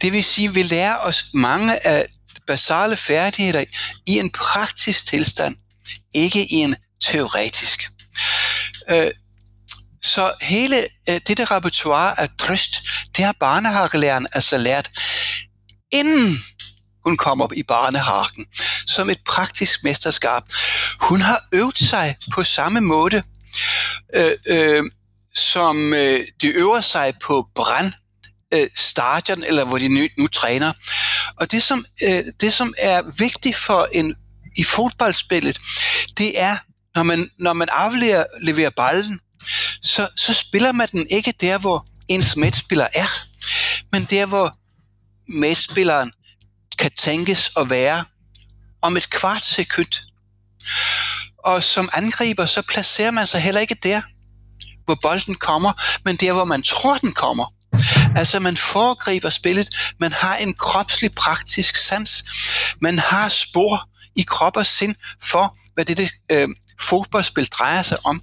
Det 0.00 0.12
vil 0.12 0.24
sige, 0.24 0.48
at 0.48 0.54
vi 0.54 0.62
lærer 0.62 0.96
os 0.96 1.24
mange 1.34 1.86
af 1.86 2.06
basale 2.46 2.96
færdigheder 2.96 3.64
i 4.06 4.18
en 4.18 4.30
praktisk 4.30 5.06
tilstand, 5.06 5.56
ikke 6.14 6.46
i 6.52 6.54
en 6.54 6.76
teoretisk. 7.02 7.88
Øh, 8.90 9.10
så 10.02 10.32
hele 10.42 10.86
øh, 11.08 11.20
dette 11.26 11.44
repertoire 11.44 12.20
af 12.20 12.28
trøst, 12.38 12.82
det 13.16 13.24
har 13.24 13.34
barnehagelæreren 13.40 14.26
altså 14.32 14.58
lært, 14.58 14.90
inden 15.92 16.38
hun 17.08 17.16
kommer 17.16 17.48
i 17.56 17.62
barnehagen, 17.62 18.46
som 18.86 19.10
et 19.10 19.20
praktisk 19.26 19.84
mesterskab. 19.84 20.42
Hun 21.00 21.20
har 21.20 21.40
øvet 21.52 21.78
sig 21.78 22.16
på 22.34 22.44
samme 22.44 22.80
måde, 22.80 23.22
øh, 24.14 24.32
øh, 24.46 24.82
som 25.34 25.94
øh, 25.94 26.26
de 26.42 26.48
øver 26.48 26.80
sig 26.80 27.14
på 27.22 27.48
brand 27.54 27.92
øh, 28.54 28.68
stadion, 28.76 29.44
eller 29.44 29.64
hvor 29.64 29.78
de 29.78 29.88
nu, 29.88 30.08
nu 30.18 30.26
træner. 30.26 30.72
Og 31.36 31.52
det 31.52 31.62
som, 31.62 31.84
øh, 32.04 32.24
det, 32.40 32.52
som 32.52 32.74
er 32.78 33.02
vigtigt 33.18 33.56
for 33.56 33.88
en 33.92 34.14
i 34.56 34.64
fodboldspillet, 34.64 35.58
det 36.18 36.40
er, 36.40 36.56
når 36.94 37.02
man, 37.02 37.30
når 37.38 37.52
man 37.52 37.68
afleverer 37.72 38.24
leverer 38.42 38.70
ballen, 38.70 39.20
så, 39.82 40.08
så 40.16 40.34
spiller 40.34 40.72
man 40.72 40.88
den 40.92 41.06
ikke 41.10 41.34
der, 41.40 41.58
hvor 41.58 41.86
ens 42.08 42.36
medspiller 42.36 42.88
er, 42.94 43.08
men 43.92 44.04
der, 44.10 44.26
hvor 44.26 44.52
medspilleren 45.28 46.12
kan 46.78 46.90
tænkes 46.90 47.50
at 47.56 47.70
være 47.70 48.04
om 48.82 48.96
et 48.96 49.10
kvart 49.10 49.42
sekund. 49.42 49.92
Og 51.44 51.62
som 51.62 51.88
angriber, 51.92 52.46
så 52.46 52.62
placerer 52.62 53.10
man 53.10 53.26
sig 53.26 53.40
heller 53.40 53.60
ikke 53.60 53.76
der, 53.82 54.02
hvor 54.84 54.98
bolden 55.02 55.34
kommer, 55.34 55.72
men 56.04 56.16
der, 56.16 56.32
hvor 56.32 56.44
man 56.44 56.62
tror, 56.62 56.94
den 56.94 57.12
kommer. 57.12 57.54
Altså 58.16 58.40
man 58.40 58.56
foregriber 58.56 59.30
spillet, 59.30 59.94
man 60.00 60.12
har 60.12 60.36
en 60.36 60.54
kropslig 60.54 61.14
praktisk 61.14 61.76
sans, 61.76 62.24
man 62.80 62.98
har 62.98 63.28
spor 63.28 63.88
i 64.16 64.22
krop 64.22 64.56
og 64.56 64.66
sind 64.66 64.94
for, 65.22 65.56
hvad 65.74 65.84
det 65.84 66.10
øh, 66.32 66.48
fodboldspil 66.80 67.46
drejer 67.46 67.82
sig 67.82 68.06
om. 68.06 68.22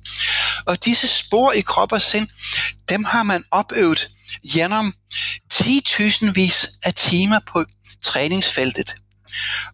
Og 0.65 0.85
disse 0.85 1.07
spor 1.07 1.51
i 1.51 1.61
krop 1.61 1.91
og 1.91 2.01
sind, 2.01 2.27
dem 2.89 3.03
har 3.03 3.23
man 3.23 3.43
opøvet 3.51 4.07
gennem 4.53 4.93
10.000 5.53 6.31
vis 6.31 6.69
af 6.83 6.93
timer 6.93 7.39
på 7.47 7.65
træningsfeltet. 8.01 8.95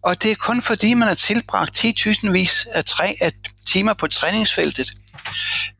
Og 0.02 0.22
det 0.22 0.30
er 0.30 0.34
kun 0.34 0.62
fordi, 0.62 0.94
man 0.94 1.08
har 1.08 1.14
tilbragt 1.14 1.84
10.000 1.84 2.30
vis 2.30 2.66
af, 2.72 2.84
træ, 2.84 3.12
af 3.20 3.32
timer 3.66 3.94
på 3.94 4.06
træningsfeltet 4.06 4.92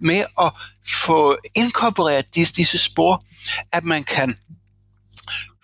med 0.00 0.24
at 0.42 0.52
få 1.02 1.36
inkorporeret 1.54 2.34
disse, 2.34 2.54
disse 2.54 2.78
spor, 2.78 3.24
at 3.72 3.84
man 3.84 4.04
kan 4.04 4.36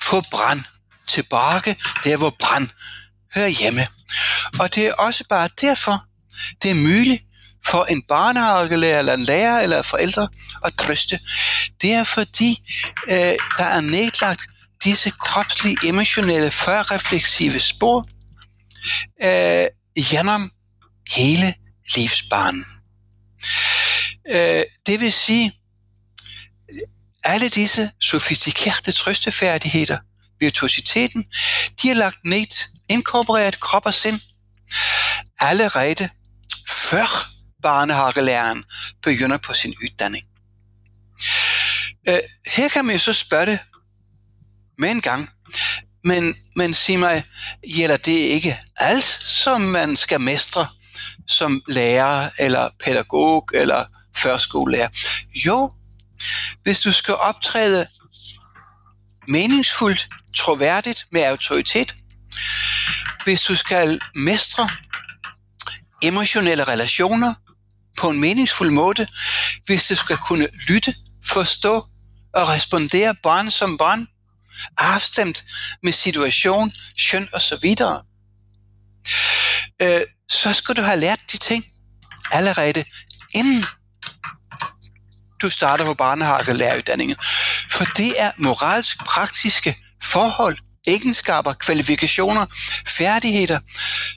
få 0.03 0.23
brand 0.31 0.63
tilbage, 1.09 1.77
der 2.05 2.17
hvor 2.17 2.37
brand 2.39 2.69
hører 3.35 3.49
hjemme. 3.49 3.87
Og 4.61 4.75
det 4.75 4.87
er 4.87 4.93
også 4.93 5.25
bare 5.29 5.49
derfor, 5.61 6.05
det 6.63 6.71
er 6.71 6.75
muligt 6.75 7.23
for 7.67 7.85
en 7.85 8.03
barnehagelærer, 8.03 8.99
eller 8.99 9.15
en 9.15 9.23
lærer, 9.23 9.61
eller 9.61 9.83
forældre 9.83 10.29
at 10.65 10.75
trøste. 10.79 11.19
Det 11.81 11.93
er 11.93 12.05
fordi, 12.05 12.63
øh, 13.09 13.35
der 13.59 13.65
er 13.65 13.81
nedlagt 13.81 14.47
disse 14.85 15.11
kropslige, 15.11 15.77
emotionelle, 15.85 16.51
førrefleksive 16.51 17.61
spor 17.61 18.09
øh, 19.23 19.67
gennem 20.11 20.51
hele 21.11 21.55
livsbanen. 21.95 22.65
Øh, 24.31 24.65
det 24.87 25.01
vil 25.01 25.13
sige, 25.13 25.53
alle 27.25 27.49
disse 27.49 27.91
sofistikerede 28.01 28.93
trøstefærdigheder, 28.93 29.99
virtuositeten, 30.41 31.25
de 31.83 31.91
er 31.91 31.95
lagt 31.95 32.25
ned, 32.25 32.69
inkorporeret 32.89 33.61
krop 33.61 33.87
og 33.87 33.95
sind, 33.95 34.21
allerede 35.41 36.09
før 36.69 37.29
barnehagelæreren 37.63 38.65
begynder 39.03 39.39
på 39.39 39.55
sin 39.55 39.75
uddannelse. 39.83 40.27
Øh, 42.09 42.19
her 42.47 42.69
kan 42.69 42.85
man 42.85 42.95
jo 42.95 42.99
så 42.99 43.13
spørge 43.13 43.59
med 44.79 44.91
en 44.91 45.01
gang. 45.01 45.31
men, 46.05 46.37
men 46.57 46.75
sig 46.75 46.99
mig, 46.99 47.25
gælder 47.77 47.97
det 47.97 48.13
ikke 48.13 48.59
alt, 48.77 49.19
som 49.25 49.61
man 49.61 49.97
skal 49.97 50.21
mestre 50.21 50.67
som 51.27 51.63
lærer, 51.69 52.31
eller 52.39 52.69
pædagog, 52.85 53.49
eller 53.55 53.85
førskolelærer? 54.17 54.89
Jo, 55.47 55.73
hvis 56.63 56.81
du 56.81 56.93
skal 56.93 57.15
optræde 57.15 57.87
meningsfuldt, 59.29 60.09
troværdigt, 60.37 61.07
med 61.13 61.23
autoritet, 61.23 61.95
hvis 63.25 63.43
du 63.43 63.57
skal 63.57 64.01
mestre 64.15 64.71
emotionelle 66.03 66.65
relationer 66.65 67.35
på 67.99 68.11
en 68.11 68.21
meningsfuld 68.21 68.71
måde, 68.71 69.07
hvis 69.67 69.87
du 69.87 69.95
skal 69.95 70.17
kunne 70.17 70.49
lytte, 70.69 70.95
forstå 71.27 71.87
og 72.35 72.49
respondere 72.49 73.15
barn 73.23 73.51
som 73.51 73.79
barn, 73.79 74.07
afstemt 74.79 75.45
med 75.83 75.93
situation, 75.93 76.73
skøn 76.97 77.29
og 77.33 77.41
så 77.41 77.59
videre, 77.63 78.03
øh, 79.83 80.01
så 80.29 80.53
skal 80.53 80.77
du 80.77 80.83
have 80.83 81.01
lært 81.01 81.21
de 81.33 81.37
ting 81.39 81.65
allerede 82.31 82.85
inden 83.35 83.65
du 85.43 85.51
starter 85.51 85.85
på 85.85 85.95
barnehavelæreruddannelsen. 85.95 87.17
For 87.73 87.85
det 87.85 88.21
er 88.21 88.31
moralsk 88.39 88.99
praktiske 89.05 89.77
forhold, 90.05 90.59
egenskaber, 90.87 91.53
kvalifikationer, 91.53 92.47
færdigheder, 92.99 93.59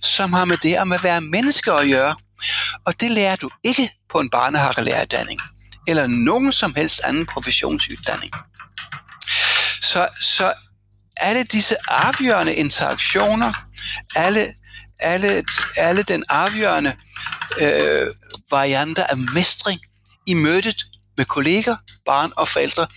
som 0.02 0.34
har 0.34 0.46
med 0.46 0.58
det 0.58 0.76
at 0.76 1.04
være 1.04 1.22
menneske 1.22 1.72
at 1.72 1.90
gøre. 1.90 2.16
Og 2.86 3.00
det 3.00 3.12
lærer 3.12 3.36
du 3.36 3.50
ikke 3.64 3.92
på 4.10 4.20
en 4.20 4.30
barnehavelæreruddannelse 4.30 5.46
eller 5.88 6.08
nogen 6.08 6.52
som 6.52 6.76
helst 6.76 7.02
anden 7.04 7.26
professionsuddannelse. 7.26 8.51
Så, 9.82 10.10
så 10.22 10.54
alle 11.18 11.44
disse 11.44 11.76
afgørende 11.88 12.56
interaktioner, 12.56 13.54
alle, 14.16 14.54
alle, 15.00 15.44
alle 15.78 16.04
den 16.04 16.24
afgørende 16.30 16.96
øh, 17.60 18.08
varianter 18.52 19.04
af 19.04 19.18
mestring 19.18 19.80
i 20.28 20.34
mødet 20.34 20.84
med 21.18 21.26
kolleger, 21.26 21.76
barn 22.06 22.32
og 22.38 22.48
forældre, 22.48 22.88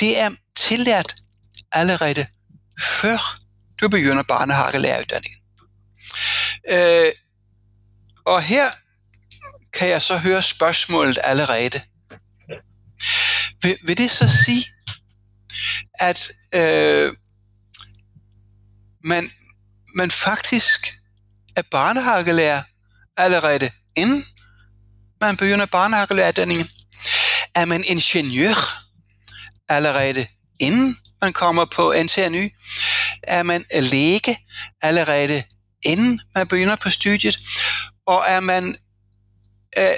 det 0.00 0.18
er 0.18 0.30
tillært 0.56 1.14
allerede 1.72 2.26
før 2.80 3.38
du 3.80 3.88
begynder 3.88 4.22
barnehavelæreruddannelsen. 4.22 5.40
Øh, 6.70 7.12
og 8.26 8.42
her 8.42 8.70
kan 9.72 9.88
jeg 9.88 10.02
så 10.02 10.16
høre 10.18 10.42
spørgsmålet 10.42 11.18
allerede. 11.24 11.80
Vil, 13.62 13.78
vil 13.84 13.98
det 13.98 14.10
så 14.10 14.42
sige, 14.44 14.64
at 16.00 16.30
øh, 16.54 17.12
man, 19.04 19.30
man 19.94 20.10
faktisk 20.10 20.94
er 21.56 21.62
barnehagelærer 21.70 22.62
allerede 23.16 23.70
inden 23.96 24.24
man 25.20 25.36
begynder 25.36 25.66
barnehavelæreruddannelsen? 25.66 26.70
Er 27.54 27.64
man 27.64 27.84
ingeniør 27.84 28.84
allerede 29.68 30.26
inden 30.58 30.96
man 31.22 31.32
kommer 31.32 31.64
på 31.64 31.94
NTNY? 32.02 32.52
Er 33.22 33.42
man 33.42 33.64
læge 33.72 34.38
allerede 34.82 35.42
inden 35.82 36.20
man 36.34 36.48
begynder 36.48 36.76
på 36.76 36.90
studiet? 36.90 37.38
Og 38.06 38.24
er 38.26 38.40
man 38.40 38.76
øh, 39.78 39.96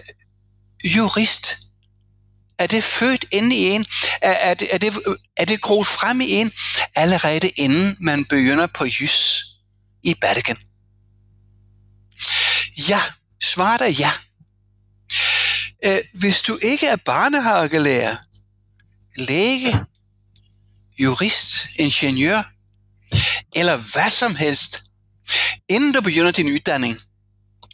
jurist 0.84 1.61
er 2.58 2.66
det 2.66 2.84
født 2.84 3.24
inde 3.32 3.56
i 3.56 3.68
en? 3.68 3.84
Er, 4.22 4.30
er, 4.32 4.54
det, 4.54 4.68
er, 4.74 4.78
det, 4.78 4.92
er 5.36 5.44
det 5.44 5.60
groet 5.60 5.86
frem 5.86 6.20
i 6.20 6.30
en 6.30 6.52
allerede 6.94 7.48
inden 7.48 7.96
man 8.00 8.24
begynder 8.24 8.66
på 8.66 8.84
jys 8.84 9.44
i 10.02 10.14
Vatikan? 10.22 10.56
Ja, 12.88 13.00
svaret 13.42 13.80
er 13.80 13.86
ja. 13.86 14.10
Øh, 15.84 16.00
hvis 16.14 16.42
du 16.42 16.58
ikke 16.62 16.86
er 16.86 16.96
barnehagelærer, 16.96 18.16
læge, 19.16 19.80
jurist, 20.98 21.66
ingeniør, 21.76 22.42
eller 23.54 23.76
hvad 23.76 24.10
som 24.10 24.36
helst, 24.36 24.82
inden 25.68 25.92
du 25.92 26.00
begynder 26.00 26.30
din 26.30 26.52
uddannelse, 26.52 27.06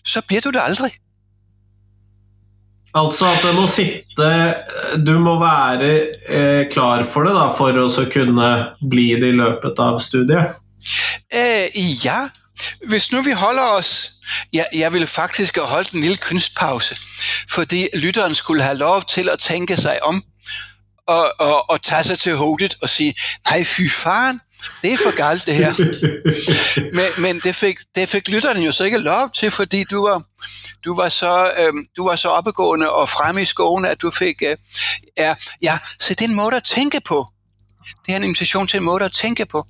så 0.04 0.20
bliver 0.20 0.40
du 0.40 0.50
det 0.50 0.60
aldrig. 0.62 0.92
Altså 2.94 3.26
at 3.26 3.42
det 3.44 3.54
må 3.54 3.66
sitte 3.68 4.28
Du 5.06 5.18
må 5.20 5.36
være 5.40 5.90
eh, 6.28 6.64
klar 6.72 7.04
for 7.12 7.28
det 7.28 7.34
da, 7.36 7.50
for 7.56 7.76
å 7.76 7.88
kunne 8.12 8.52
bli 8.90 9.10
det 9.20 9.32
i 9.32 9.36
løpet 9.36 9.78
av 9.82 10.00
studiet? 10.00 10.56
Øh, 11.34 11.68
ja, 12.04 12.28
hvis 12.88 13.12
nu 13.12 13.22
vi 13.22 13.32
holder 13.32 13.76
os... 13.78 14.10
Ja, 14.52 14.64
jeg 14.74 14.92
ville 14.92 15.06
faktisk 15.06 15.56
have 15.56 15.66
holdt 15.66 15.92
en 15.92 16.00
lille 16.00 16.16
kunstpause, 16.16 16.96
fordi 17.50 17.88
lytteren 17.94 18.34
skulle 18.34 18.62
have 18.62 18.76
lov 18.76 19.02
til 19.02 19.28
at 19.28 19.38
tænke 19.38 19.76
sig 19.76 20.04
om 20.04 20.22
og, 21.08 21.32
og, 21.38 21.70
og 21.70 21.82
tage 21.82 22.04
sig 22.04 22.18
til 22.18 22.36
hovedet 22.36 22.76
og 22.82 22.88
sige, 22.88 23.14
nej 23.50 23.64
fy 23.64 23.90
faren, 23.90 24.40
det 24.82 24.92
er 24.92 24.96
for 24.96 25.16
galt 25.16 25.46
det 25.46 25.54
her. 25.54 25.72
men 26.96 27.22
men 27.22 27.40
det, 27.40 27.54
fik, 27.54 27.78
det 27.94 28.08
fik 28.08 28.28
lytterne 28.28 28.60
jo 28.60 28.72
så 28.72 28.84
ikke 28.84 28.98
lov 28.98 29.30
til, 29.34 29.50
fordi 29.50 29.84
du 29.84 30.02
var, 30.02 30.22
du 30.84 30.94
var 30.94 31.08
så, 31.08 31.52
øh, 31.58 31.72
du 31.96 32.08
var 32.08 32.16
så 32.16 32.28
oppegående 32.28 32.90
og 32.90 33.08
fremme 33.08 33.42
i 33.42 33.44
skoen, 33.44 33.84
at 33.84 34.02
du 34.02 34.10
fik... 34.10 34.42
Øh, 34.42 34.56
ja, 35.18 35.34
ja, 35.62 35.78
så 36.00 36.14
det 36.14 36.20
er 36.20 36.28
en 36.28 36.36
måde 36.36 36.56
at 36.56 36.64
tænke 36.64 37.00
på. 37.00 37.26
Det 38.06 38.12
er 38.12 38.16
en 38.16 38.24
invitation 38.24 38.66
til 38.66 38.76
en 38.76 38.84
måde 38.84 39.04
at 39.04 39.12
tænke 39.12 39.46
på. 39.46 39.66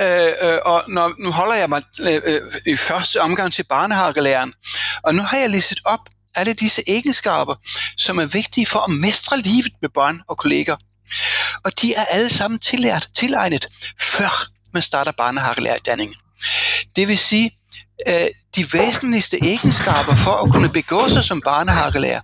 Øh, 0.00 0.32
øh, 0.42 0.58
og 0.64 0.84
når, 0.88 1.14
nu 1.18 1.30
holder 1.30 1.54
jeg 1.54 1.68
mig 1.68 1.82
øh, 2.00 2.20
øh, 2.24 2.40
i 2.66 2.76
første 2.76 3.20
omgang 3.20 3.52
til 3.52 3.64
barnehagelæreren, 3.64 4.52
og 5.02 5.14
nu 5.14 5.22
har 5.22 5.38
jeg 5.38 5.50
listet 5.50 5.80
op 5.84 6.00
alle 6.34 6.54
disse 6.54 6.82
egenskaber, 6.88 7.54
som 7.96 8.18
er 8.18 8.24
vigtige 8.26 8.66
for 8.66 8.78
at 8.78 8.90
mestre 8.90 9.38
livet 9.38 9.72
med 9.82 9.88
børn 9.88 10.20
og 10.28 10.38
kolleger. 10.38 10.76
Og 11.64 11.80
de 11.82 11.94
er 11.94 12.04
alle 12.04 12.30
sammen 12.30 12.58
tillært, 12.58 13.08
tilegnet, 13.14 13.66
før 14.00 14.46
man 14.72 14.82
starter 14.82 15.12
barnehagelærerdanningen. 15.12 16.16
Det 16.96 17.08
vil 17.08 17.18
sige, 17.18 17.58
øh, 18.08 18.26
de 18.56 18.72
væsentligste 18.72 19.38
egenskaber 19.42 20.14
for 20.14 20.44
at 20.44 20.52
kunne 20.52 20.68
begå 20.68 21.08
sig 21.08 21.24
som 21.24 21.40
barnehagelærer, 21.40 22.20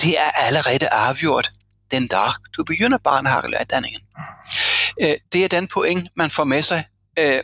det 0.00 0.18
er 0.18 0.30
allerede 0.30 0.88
afgjort 0.88 1.50
den 1.90 2.08
dag, 2.08 2.32
du 2.56 2.64
begynder 2.64 2.98
barnehagelærerdanningen. 2.98 4.00
Øh, 5.02 5.16
det 5.32 5.44
er 5.44 5.48
den 5.48 5.68
point, 5.68 6.08
man 6.16 6.30
får 6.30 6.44
med 6.44 6.62
sig 6.62 6.84
øh, 7.18 7.42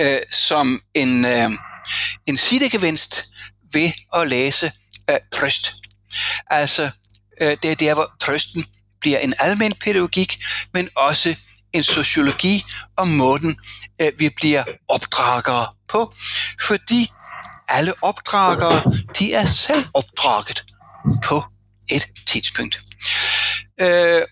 øh, 0.00 0.18
som 0.30 0.80
en, 0.94 1.24
øh, 1.24 1.50
en 2.26 2.36
sidegevinst 2.36 3.24
ved 3.72 3.92
at 4.16 4.28
læse 4.28 4.72
øh, 5.10 5.16
trøst. 5.32 5.72
Altså, 6.50 6.90
øh, 7.40 7.56
det 7.62 7.72
er 7.72 7.76
der, 7.76 7.94
hvor 7.94 8.10
trøsten 8.20 8.66
bliver 9.00 9.18
en 9.18 9.34
almen 9.38 9.74
pædagogik, 9.74 10.36
men 10.74 10.88
også 10.96 11.36
en 11.72 11.82
sociologi 11.82 12.62
om 12.96 13.08
måden, 13.08 13.58
øh, 14.00 14.12
vi 14.18 14.28
bliver 14.28 14.64
opdragere 14.88 15.66
på. 15.88 16.14
Fordi 16.60 17.10
alle 17.68 17.92
opdragere, 18.02 18.92
de 19.18 19.34
er 19.34 19.46
selv 19.46 19.84
opdraget 19.94 20.64
på 21.24 21.44
et 21.90 22.06
tidspunkt. 22.26 22.80
Øh, 23.80 24.22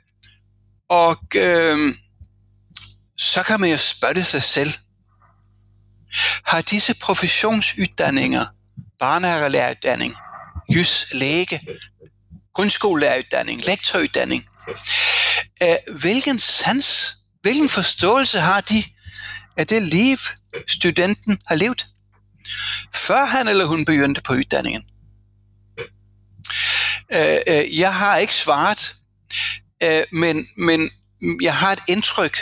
og 0.90 1.16
øh, 1.36 1.94
så 3.18 3.42
kan 3.42 3.60
man 3.60 3.70
jo 3.70 3.76
spørge 3.76 4.24
sig 4.24 4.42
selv, 4.42 4.72
har 6.46 6.60
disse 6.60 6.94
professionsuddannelser, 6.94 8.46
barnehagelæreruddanning, 8.98 10.14
jys, 10.74 11.06
læge, 11.12 11.60
grundskolelæreruddanning, 12.54 13.66
lektoruddanning, 13.66 14.44
Øh, 15.62 15.76
hvilken 16.00 16.38
sans, 16.38 17.16
hvilken 17.42 17.68
forståelse 17.68 18.40
har 18.40 18.60
de 18.60 18.84
af 19.56 19.66
det 19.66 19.82
liv, 19.82 20.16
studenten 20.66 21.38
har 21.46 21.54
levet, 21.54 21.86
før 22.94 23.24
han 23.24 23.48
eller 23.48 23.64
hun 23.64 23.84
begyndte 23.84 24.22
på 24.22 24.32
uddannelsen? 24.32 24.82
Øh, 27.12 27.38
øh, 27.46 27.78
jeg 27.78 27.94
har 27.94 28.16
ikke 28.16 28.34
svaret, 28.34 28.94
men, 30.12 30.48
men 30.56 30.90
jeg 31.40 31.56
har 31.56 31.72
et 31.72 31.82
indtryk, 31.88 32.38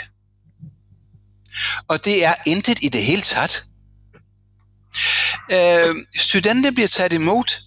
og 1.87 2.05
det 2.05 2.25
er 2.25 2.33
intet 2.45 2.83
i 2.83 2.89
det 2.89 3.03
hele 3.03 3.21
taget. 3.21 3.63
Øh, 5.51 5.95
studenter 6.15 6.71
bliver 6.71 6.87
taget 6.87 7.13
imod 7.13 7.61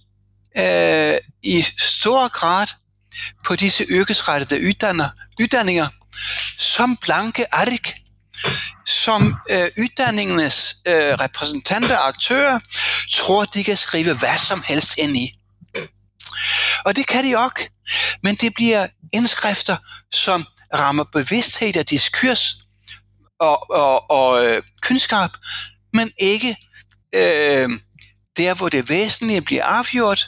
øh, 0.57 1.17
i 1.43 1.65
stor 1.77 2.29
grad 2.29 2.67
på 3.45 3.55
disse 3.55 3.85
yrkesrettede 3.89 4.67
uddanner, 4.67 5.09
uddannelser 5.41 5.87
som 6.57 6.97
blanke 6.97 7.53
ark, 7.53 7.93
som 8.85 9.35
øh, 9.51 9.69
uddanningernes 9.79 10.75
øh, 10.87 10.93
repræsentanter 10.93 11.97
og 11.97 12.07
aktører 12.07 12.59
tror, 13.11 13.45
de 13.45 13.63
kan 13.63 13.77
skrive 13.77 14.13
hvad 14.13 14.37
som 14.37 14.63
helst 14.67 14.97
ind 14.97 15.17
i. 15.17 15.39
Og 16.85 16.95
det 16.95 17.07
kan 17.07 17.25
de 17.25 17.37
også, 17.37 17.67
men 18.23 18.35
det 18.35 18.53
bliver 18.55 18.87
indskrifter, 19.13 19.77
som 20.11 20.45
rammer 20.73 21.03
bevidsthed 21.03 21.77
og 21.77 21.89
diskurs 21.89 22.55
og, 23.39 23.69
og, 23.69 24.11
og 24.11 24.45
øh, 24.45 24.61
kundskab, 24.81 25.29
men 25.93 26.11
ikke 26.17 26.55
øh, 27.15 27.69
der, 28.37 28.53
hvor 28.53 28.69
det 28.69 28.89
væsentlige 28.89 29.41
bliver 29.41 29.63
afgjort, 29.63 30.27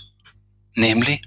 nemlig 0.78 1.22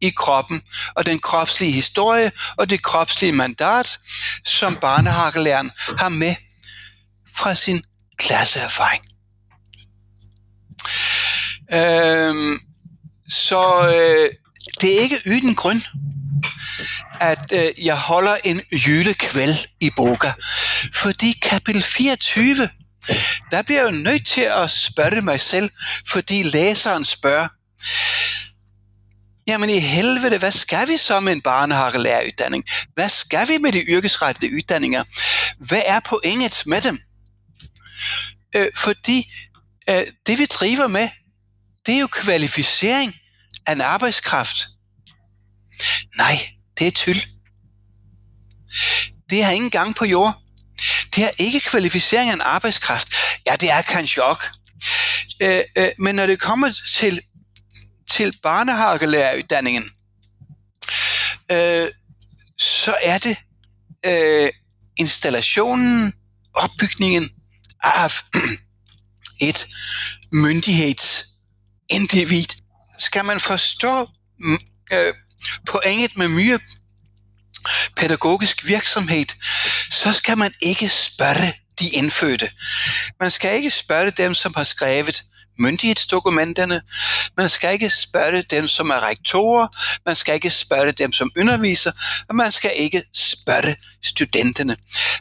i 0.00 0.10
kroppen, 0.10 0.62
og 0.94 1.06
den 1.06 1.18
kropslige 1.18 1.72
historie 1.72 2.32
og 2.56 2.70
det 2.70 2.82
kropslige 2.82 3.32
mandat, 3.32 3.98
som 4.44 4.76
barnehagelæreren 4.76 5.70
har 5.98 6.08
med 6.08 6.34
fra 7.36 7.54
sin 7.54 7.82
klasseerfaring. 8.18 9.04
Øhm, 11.72 12.58
så 13.28 13.88
øh, 13.88 14.30
det 14.80 14.96
er 14.96 15.00
ikke 15.00 15.18
uden 15.26 15.54
grund, 15.54 15.80
at 17.20 17.52
øh, 17.52 17.84
jeg 17.86 17.98
holder 17.98 18.36
en 18.44 18.60
julekvæld 18.86 19.54
i 19.80 19.90
Boga. 19.96 20.32
Fordi 20.94 21.38
kapitel 21.42 21.82
24, 21.82 22.68
der 23.50 23.62
bliver 23.62 23.80
jeg 23.80 23.92
jo 23.92 23.96
nødt 23.96 24.26
til 24.26 24.40
at 24.40 24.70
spørge 24.70 25.20
mig 25.20 25.40
selv, 25.40 25.70
fordi 26.08 26.42
læseren 26.42 27.04
spørger, 27.04 27.48
jamen 29.50 29.70
i 29.70 29.78
helvede, 29.78 30.38
hvad 30.38 30.52
skal 30.52 30.88
vi 30.88 30.96
så 30.96 31.20
med 31.20 31.32
en 31.32 31.42
barnehagelæreruddanning? 31.42 32.64
Hvad 32.94 33.08
skal 33.08 33.48
vi 33.48 33.58
med 33.58 33.72
de 33.72 33.80
yrkesrettede 33.80 34.52
uddannelser? 34.54 35.04
Hvad 35.58 35.82
er 35.86 36.00
pointet 36.00 36.62
med 36.66 36.80
dem? 36.80 37.00
Øh, 38.56 38.68
fordi 38.76 39.32
øh, 39.90 40.02
det 40.26 40.38
vi 40.38 40.44
driver 40.44 40.86
med, 40.86 41.08
det 41.86 41.94
er 41.94 41.98
jo 41.98 42.06
kvalificering 42.06 43.14
af 43.66 43.72
en 43.72 43.80
arbejdskraft. 43.80 44.68
Nej, 46.16 46.48
det 46.78 46.86
er 46.86 46.90
tyld. 46.90 47.20
Det 49.30 49.44
har 49.44 49.52
ingen 49.52 49.70
gang 49.70 49.94
på 49.94 50.04
jord. 50.04 50.34
Det 51.14 51.24
er 51.24 51.30
ikke 51.38 51.60
kvalificering 51.60 52.30
af 52.30 52.34
en 52.34 52.40
arbejdskraft. 52.40 53.08
Ja, 53.46 53.56
det 53.56 53.70
er 53.70 53.82
kanskje 53.82 54.22
også. 54.22 54.48
Øh, 55.42 55.60
øh, 55.76 55.88
men 55.98 56.14
når 56.14 56.26
det 56.26 56.40
kommer 56.40 56.70
til, 56.98 57.20
til 58.20 58.38
barnehagelæreruddanningen, 58.42 59.90
øh, 61.52 61.88
så 62.58 62.94
er 63.02 63.18
det 63.18 63.36
øh, 64.06 64.50
installationen, 64.96 66.12
opbygningen 66.54 67.30
af 67.82 68.10
et 69.48 69.66
myndighedsindivid. 70.32 72.46
Skal 72.98 73.24
man 73.24 73.40
forstå 73.40 74.08
mm, 74.38 74.58
øh, 74.92 75.14
pointet 75.66 76.16
med 76.16 76.28
mye 76.28 76.58
pædagogisk 77.96 78.68
virksomhed, 78.68 79.26
så 79.90 80.12
skal 80.12 80.38
man 80.38 80.52
ikke 80.60 80.88
spørge 80.88 81.54
de 81.78 81.88
indfødte. 81.88 82.50
Man 83.20 83.30
skal 83.30 83.56
ikke 83.56 83.70
spørge 83.70 84.10
dem, 84.10 84.34
som 84.34 84.54
har 84.56 84.64
skrevet 84.64 85.24
myndighedsdokumenterne. 85.60 86.82
Man 87.36 87.48
skal 87.50 87.72
ikke 87.72 87.90
spørge 87.90 88.42
dem, 88.42 88.68
som 88.68 88.90
er 88.90 89.08
rektorer. 89.08 89.68
Man 90.06 90.16
skal 90.16 90.34
ikke 90.34 90.50
spørge 90.50 90.92
dem, 90.92 91.12
som 91.12 91.30
underviser. 91.38 91.92
Og 92.28 92.34
man 92.34 92.52
skal 92.52 92.70
ikke 92.76 93.02
spørge 93.14 93.76
studenterne. 94.04 94.76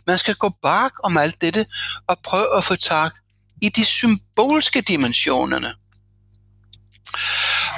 Man 0.07 0.17
skal 0.17 0.35
gå 0.35 0.51
bak 0.61 0.91
om 1.03 1.17
alt 1.17 1.41
dette 1.41 1.65
og 2.07 2.19
prøve 2.23 2.57
at 2.57 2.65
få 2.65 2.75
tak 2.75 3.13
i 3.61 3.69
de 3.69 3.85
symbolske 3.85 4.81
dimensionerne. 4.81 5.73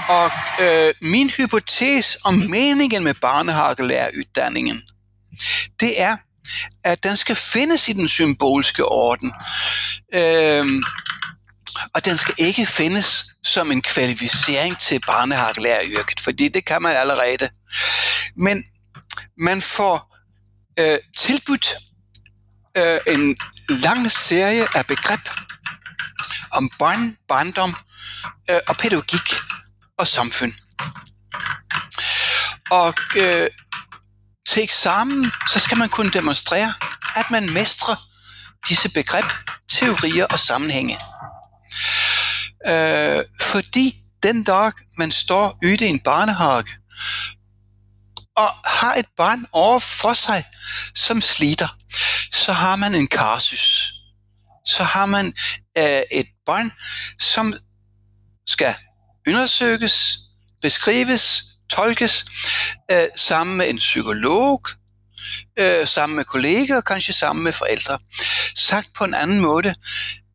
Og 0.10 0.32
øh, 0.62 0.94
min 1.02 1.30
hypotese 1.30 2.18
om 2.26 2.34
meningen 2.34 3.04
med 3.04 3.14
barnehagelæreruddanningen, 3.14 4.82
det 5.80 6.02
er, 6.02 6.18
at 6.84 7.04
den 7.04 7.18
skal 7.18 7.36
findes 7.36 7.90
i 7.90 7.94
den 7.94 8.08
symbolske 8.08 8.86
orden. 8.86 9.34
Øh, 10.16 10.84
og 11.94 12.06
den 12.06 12.18
skal 12.18 12.34
ikke 12.38 12.66
findes 12.66 13.26
som 13.44 13.72
en 13.72 13.82
kvalificering 13.82 14.78
til 14.80 15.02
barnehagelæreryrket, 15.08 16.20
fordi 16.20 16.48
det 16.48 16.66
kan 16.66 16.82
man 16.82 16.96
allerede. 16.96 17.50
Men 18.36 18.64
man 19.38 19.62
får 19.62 20.18
øh, 20.80 20.98
tilbudt 21.18 21.76
øh, 22.78 23.00
en 23.08 23.38
lang 23.70 24.12
serie 24.12 24.68
af 24.78 24.86
begreb 24.88 25.20
om 26.52 26.70
barn, 26.80 27.18
barndom 27.28 27.76
øh, 28.50 28.60
og 28.68 28.78
pædagogik 28.78 29.30
og 29.98 30.08
samfund. 30.08 30.54
Og 32.72 32.94
øh, 33.16 33.48
til 34.48 34.64
eksamen, 34.64 35.32
så 35.48 35.60
skal 35.60 35.78
man 35.78 35.90
kunne 35.90 36.12
demonstrere, 36.12 36.74
at 37.16 37.32
man 37.32 37.50
mestrer 37.54 37.96
disse 38.70 38.90
begreb, 38.90 39.26
teorier 39.70 40.26
og 40.26 40.40
sammenhænge. 40.40 40.98
Øh, 42.68 43.24
fordi 43.42 43.96
den 44.24 44.44
dag, 44.44 44.72
man 44.98 45.12
står 45.12 45.58
ude 45.64 45.86
i 45.86 45.90
en 45.90 46.00
barnehage, 46.00 46.78
og 48.38 48.50
har 48.66 48.96
et 48.96 49.06
barn 49.18 49.46
over 49.52 49.80
for 49.80 50.14
sig, 50.14 50.46
som 50.96 51.22
sliter, 51.22 51.78
så 52.34 52.54
har 52.54 52.76
man 52.76 52.96
en 52.96 53.08
karsus. 53.08 53.94
Så 54.66 54.84
har 54.84 55.06
man 55.06 55.26
øh, 55.78 56.02
et 56.12 56.28
barn, 56.46 56.72
som 57.20 57.54
skal 58.48 58.76
undersøges, 59.28 60.18
beskrives, 60.62 61.44
tolkes 61.70 62.26
øh, 62.92 63.08
sammen 63.16 63.58
med 63.58 63.70
en 63.70 63.78
psykolog, 63.78 64.62
øh, 65.60 65.88
sammen 65.88 66.16
med 66.16 66.26
kolleger, 66.26 66.82
kanskje 66.82 67.14
sammen 67.14 67.44
med 67.44 67.54
forældre. 67.54 68.00
Sagt 68.56 68.88
på 68.94 69.04
en 69.04 69.14
anden 69.14 69.40
måde, 69.40 69.76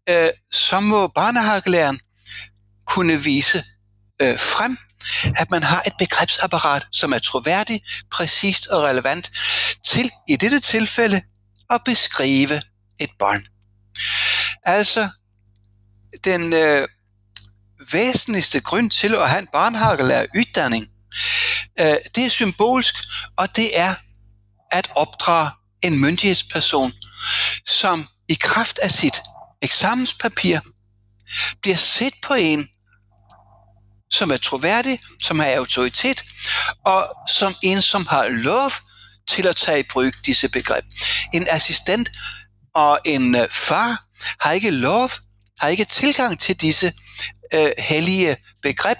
øh, 0.08 0.30
så 0.52 0.80
må 0.80 1.08
barnehagelæreren 1.08 2.00
kunne 2.86 3.22
vise 3.22 3.64
øh, 4.22 4.38
frem, 4.38 4.78
at 5.36 5.50
man 5.50 5.62
har 5.62 5.82
et 5.86 5.92
begrebsapparat, 5.98 6.86
som 6.92 7.12
er 7.12 7.18
troværdigt, 7.18 7.84
præcist 8.10 8.66
og 8.66 8.82
relevant 8.82 9.30
til, 9.86 10.10
i 10.28 10.36
dette 10.36 10.60
tilfælde, 10.60 11.22
at 11.70 11.80
beskrive 11.84 12.62
et 12.98 13.10
barn. 13.18 13.46
Altså, 14.64 15.08
den 16.24 16.52
øh, 16.52 16.88
væsentligste 17.92 18.60
grund 18.60 18.90
til 18.90 19.14
at 19.14 19.30
have 19.30 19.38
en 19.38 19.48
barnehagelærer 19.52 20.26
uddannning, 20.36 20.88
øh, 21.80 21.96
det 22.14 22.24
er 22.24 22.28
symbolsk, 22.28 22.94
og 23.36 23.56
det 23.56 23.78
er 23.78 23.94
at 24.70 24.90
opdrage 24.96 25.50
en 25.82 26.00
myndighedsperson, 26.00 26.92
som 27.66 28.08
i 28.28 28.34
kraft 28.34 28.78
af 28.78 28.90
sit 28.90 29.22
eksamenspapir 29.62 30.60
bliver 31.62 31.76
set 31.76 32.14
på 32.22 32.34
en, 32.34 32.68
som 34.10 34.30
er 34.30 34.36
troværdig, 34.36 34.98
som 35.22 35.38
har 35.38 35.46
autoritet, 35.46 36.24
og 36.84 37.08
som 37.28 37.54
en, 37.62 37.82
som 37.82 38.06
har 38.06 38.28
lov 38.28 38.70
til 39.28 39.46
at 39.46 39.56
tage 39.56 39.80
i 39.80 39.82
brug 39.82 40.12
disse 40.26 40.48
begreb. 40.48 40.84
En 41.34 41.46
assistent 41.50 42.08
og 42.74 42.98
en 43.04 43.34
øh, 43.34 43.48
far 43.52 44.04
har 44.40 44.52
ikke 44.52 44.70
lov, 44.70 45.10
har 45.60 45.68
ikke 45.68 45.84
tilgang 45.84 46.40
til 46.40 46.60
disse 46.60 46.92
øh, 47.54 47.70
hellige 47.78 48.36
begreb 48.62 48.98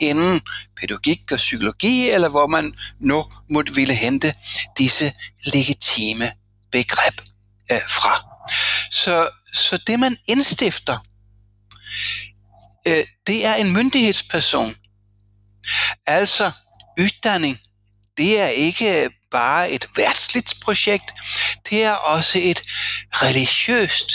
inden 0.00 0.40
pædagogik 0.80 1.32
og 1.32 1.36
psykologi, 1.36 2.10
eller 2.10 2.28
hvor 2.28 2.46
man 2.46 2.74
nu 3.00 3.24
måtte 3.50 3.74
ville 3.74 3.94
hente 3.94 4.34
disse 4.78 5.12
legitime 5.44 6.32
begreb 6.72 7.14
øh, 7.72 7.80
fra. 7.88 8.24
Så, 8.90 9.28
så 9.54 9.82
det 9.86 10.00
man 10.00 10.16
indstifter, 10.28 10.98
øh, 12.86 13.04
det 13.26 13.46
er 13.46 13.54
en 13.54 13.72
myndighedsperson. 13.72 14.74
Altså 16.06 16.50
uddanning, 17.00 17.60
det 18.16 18.40
er 18.40 18.46
ikke 18.46 19.10
bare 19.30 19.70
et 19.70 19.86
værtsligt 19.96 20.54
projekt, 20.62 21.12
det 21.70 21.84
er 21.84 21.92
også 21.92 22.38
et 22.42 22.62
religiøst. 23.12 24.12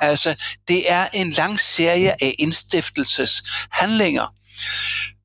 Altså, 0.00 0.42
det 0.68 0.92
er 0.92 1.08
en 1.12 1.30
lang 1.30 1.60
serie 1.60 2.22
af 2.24 2.34
indstiftelseshandlinger. 2.38 4.34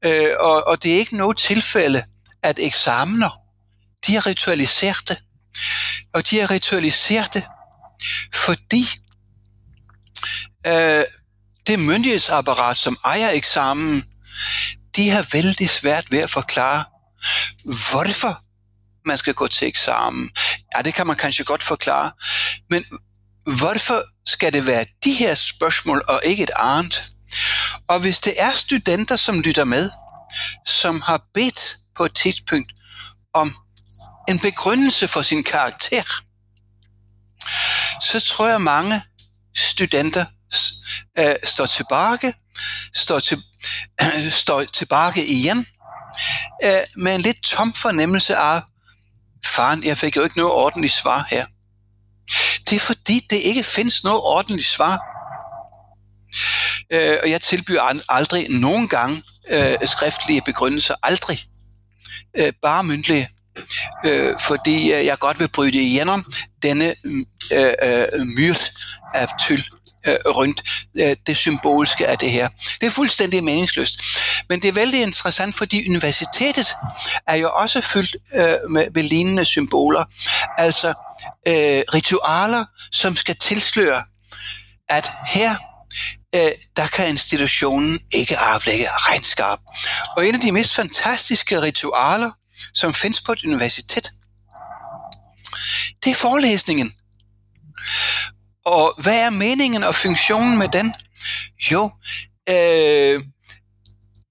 Øh, 0.06 0.32
og, 0.40 0.68
og 0.68 0.84
det 0.84 0.94
er 0.94 0.98
ikke 0.98 1.18
noget 1.18 1.38
tilfælde, 1.38 2.06
at 2.44 2.60
eksamener, 2.60 3.30
de 4.08 4.16
er 4.16 4.26
ritualiserte. 4.26 5.18
Og 6.14 6.30
de 6.30 6.40
er 6.40 6.52
ritualiserte, 6.52 7.46
fordi 8.34 8.86
øh, 10.68 11.04
det 11.68 11.80
myndighedsapparat, 11.80 12.78
som 12.78 12.98
ejer 13.06 13.30
eksamen, 13.30 14.04
de 14.96 15.10
har 15.10 15.28
vældig 15.32 15.70
svært 15.70 16.12
ved 16.12 16.20
at 16.20 16.30
forklare, 16.30 16.84
hvorfor 17.64 18.38
man 19.08 19.18
skal 19.18 19.34
gå 19.34 19.48
til 19.48 19.68
eksamen. 19.68 20.32
Ja, 20.76 20.82
det 20.82 20.94
kan 20.94 21.08
man 21.08 21.16
kanskje 21.16 21.46
godt 21.46 21.64
forklare. 21.64 22.12
Men 22.70 22.86
hvorfor 23.58 24.04
skal 24.30 24.54
det 24.54 24.66
være 24.66 24.86
de 25.04 25.14
her 25.14 25.36
spørgsmål 25.36 26.04
og 26.08 26.22
ikke 26.24 26.44
et 26.44 26.52
andet? 26.56 27.04
Og 27.88 28.00
hvis 28.00 28.20
det 28.20 28.34
er 28.38 28.52
studenter, 28.52 29.16
som 29.16 29.42
lytter 29.42 29.64
med, 29.64 29.90
som 30.66 31.02
har 31.02 31.22
bedt 31.34 31.76
på 31.96 32.06
et 32.06 32.14
tidspunkt 32.14 32.72
om 33.34 33.56
en 34.30 34.40
begrundelse 34.40 35.08
for 35.08 35.22
sin 35.22 35.44
karakter, 35.44 36.04
så 38.02 38.20
tror 38.20 38.48
jeg 38.48 38.62
mange 38.62 39.02
studenter 39.56 40.26
øh, 41.20 41.36
står 41.44 41.66
tilbage, 41.66 42.34
står, 42.94 43.20
til, 43.20 43.44
øh, 44.04 44.32
står 44.44 44.64
tilbage 44.64 45.26
igen, 45.26 45.66
øh, 46.64 46.80
med 46.96 47.16
en 47.16 47.22
lidt 47.22 47.44
tom 47.44 47.74
fornemmelse 47.74 48.36
af, 48.36 48.62
faren, 49.46 49.84
jeg 49.84 49.98
fik 49.98 50.16
jo 50.16 50.24
ikke 50.24 50.38
noget 50.38 50.54
ordentligt 50.54 50.94
svar 50.94 51.28
her. 51.30 51.46
Det 52.70 52.76
er 52.76 52.80
fordi, 52.80 53.28
det 53.30 53.36
ikke 53.36 53.64
findes 53.64 54.04
noget 54.04 54.22
ordentligt 54.22 54.68
svar. 54.68 55.00
Øh, 56.92 57.18
og 57.24 57.30
jeg 57.30 57.42
tilbyder 57.42 58.02
aldrig 58.10 58.50
nogen 58.50 58.88
gang 58.88 59.24
øh, 59.50 59.76
skriftlige 59.86 60.42
begrundelser. 60.46 60.96
Aldrig. 61.04 61.46
Øh, 62.38 62.54
bare 62.62 62.84
mundtlige. 62.84 63.30
Øh, 64.06 64.36
fordi 64.40 64.94
øh, 64.94 65.06
jeg 65.06 65.18
godt 65.20 65.40
vil 65.40 65.48
bryde 65.48 65.72
igennem 65.72 66.24
denne 66.64 66.96
øh, 67.54 67.74
øh, 67.84 68.28
myrd 68.28 68.72
af 69.14 69.28
tyld 69.40 69.64
øh, 70.08 70.16
rundt 70.26 70.64
øh, 70.96 71.16
det 71.28 71.38
symbolske 71.38 72.08
af 72.08 72.18
det 72.18 72.32
her. 72.32 72.50
Det 72.82 72.88
er 72.88 72.92
fuldstændig 72.92 73.44
meningsløst. 73.44 74.02
Men 74.50 74.62
det 74.62 74.68
er 74.68 74.72
vældig 74.72 75.02
interessant, 75.02 75.56
fordi 75.56 75.90
universitetet 75.90 76.76
er 77.28 77.36
jo 77.36 77.52
også 77.52 77.82
fyldt 77.82 78.16
øh, 78.36 78.72
med, 78.72 78.86
med 78.94 79.04
lignende 79.04 79.46
symboler. 79.46 80.06
Altså 80.58 80.88
øh, 81.48 81.84
ritualer, 81.94 82.66
som 82.92 83.16
skal 83.16 83.36
tilsløre, 83.42 84.04
at 84.90 85.12
her 85.28 85.56
øh, 86.36 86.52
der 86.78 86.88
kan 86.88 87.08
institutionen 87.08 88.00
ikke 88.12 88.38
aflægge 88.38 88.88
regnskab. 88.92 89.58
Og 90.18 90.28
en 90.28 90.36
af 90.36 90.42
de 90.42 90.52
mest 90.52 90.76
fantastiske 90.76 91.62
ritualer, 91.62 92.32
som 92.74 92.94
findes 92.94 93.22
på 93.22 93.32
et 93.32 93.44
universitet, 93.44 94.10
det 96.04 96.12
er 96.12 96.16
forelæsningen. 96.16 96.94
Og 98.66 98.94
hvad 98.98 99.20
er 99.20 99.30
meningen 99.30 99.84
og 99.84 99.96
funktionen 99.96 100.58
med 100.58 100.68
den? 100.68 100.94
Jo, 101.72 101.92
øh, 102.50 103.24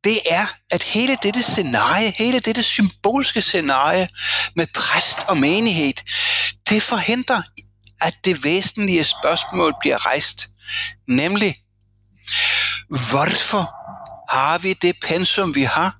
det 0.05 0.21
er, 0.31 0.47
at 0.71 0.83
hele 0.83 1.19
dette 1.23 1.43
scenarie, 1.43 2.13
hele 2.17 2.41
dette 2.41 2.63
symbolske 2.63 3.43
scenarie 3.43 4.09
med 4.57 4.67
præst 4.75 5.19
og 5.29 5.37
menighed, 5.37 5.93
det 6.69 6.83
forhindrer, 6.83 7.43
at 8.01 8.19
det 8.25 8.45
væsentlige 8.45 9.05
spørgsmål 9.05 9.75
bliver 9.81 10.07
rejst. 10.07 10.49
Nemlig, 11.09 11.57
hvorfor 12.89 13.75
har 14.35 14.59
vi 14.59 14.73
det 14.73 14.97
pensum, 15.03 15.55
vi 15.55 15.63
har? 15.63 15.97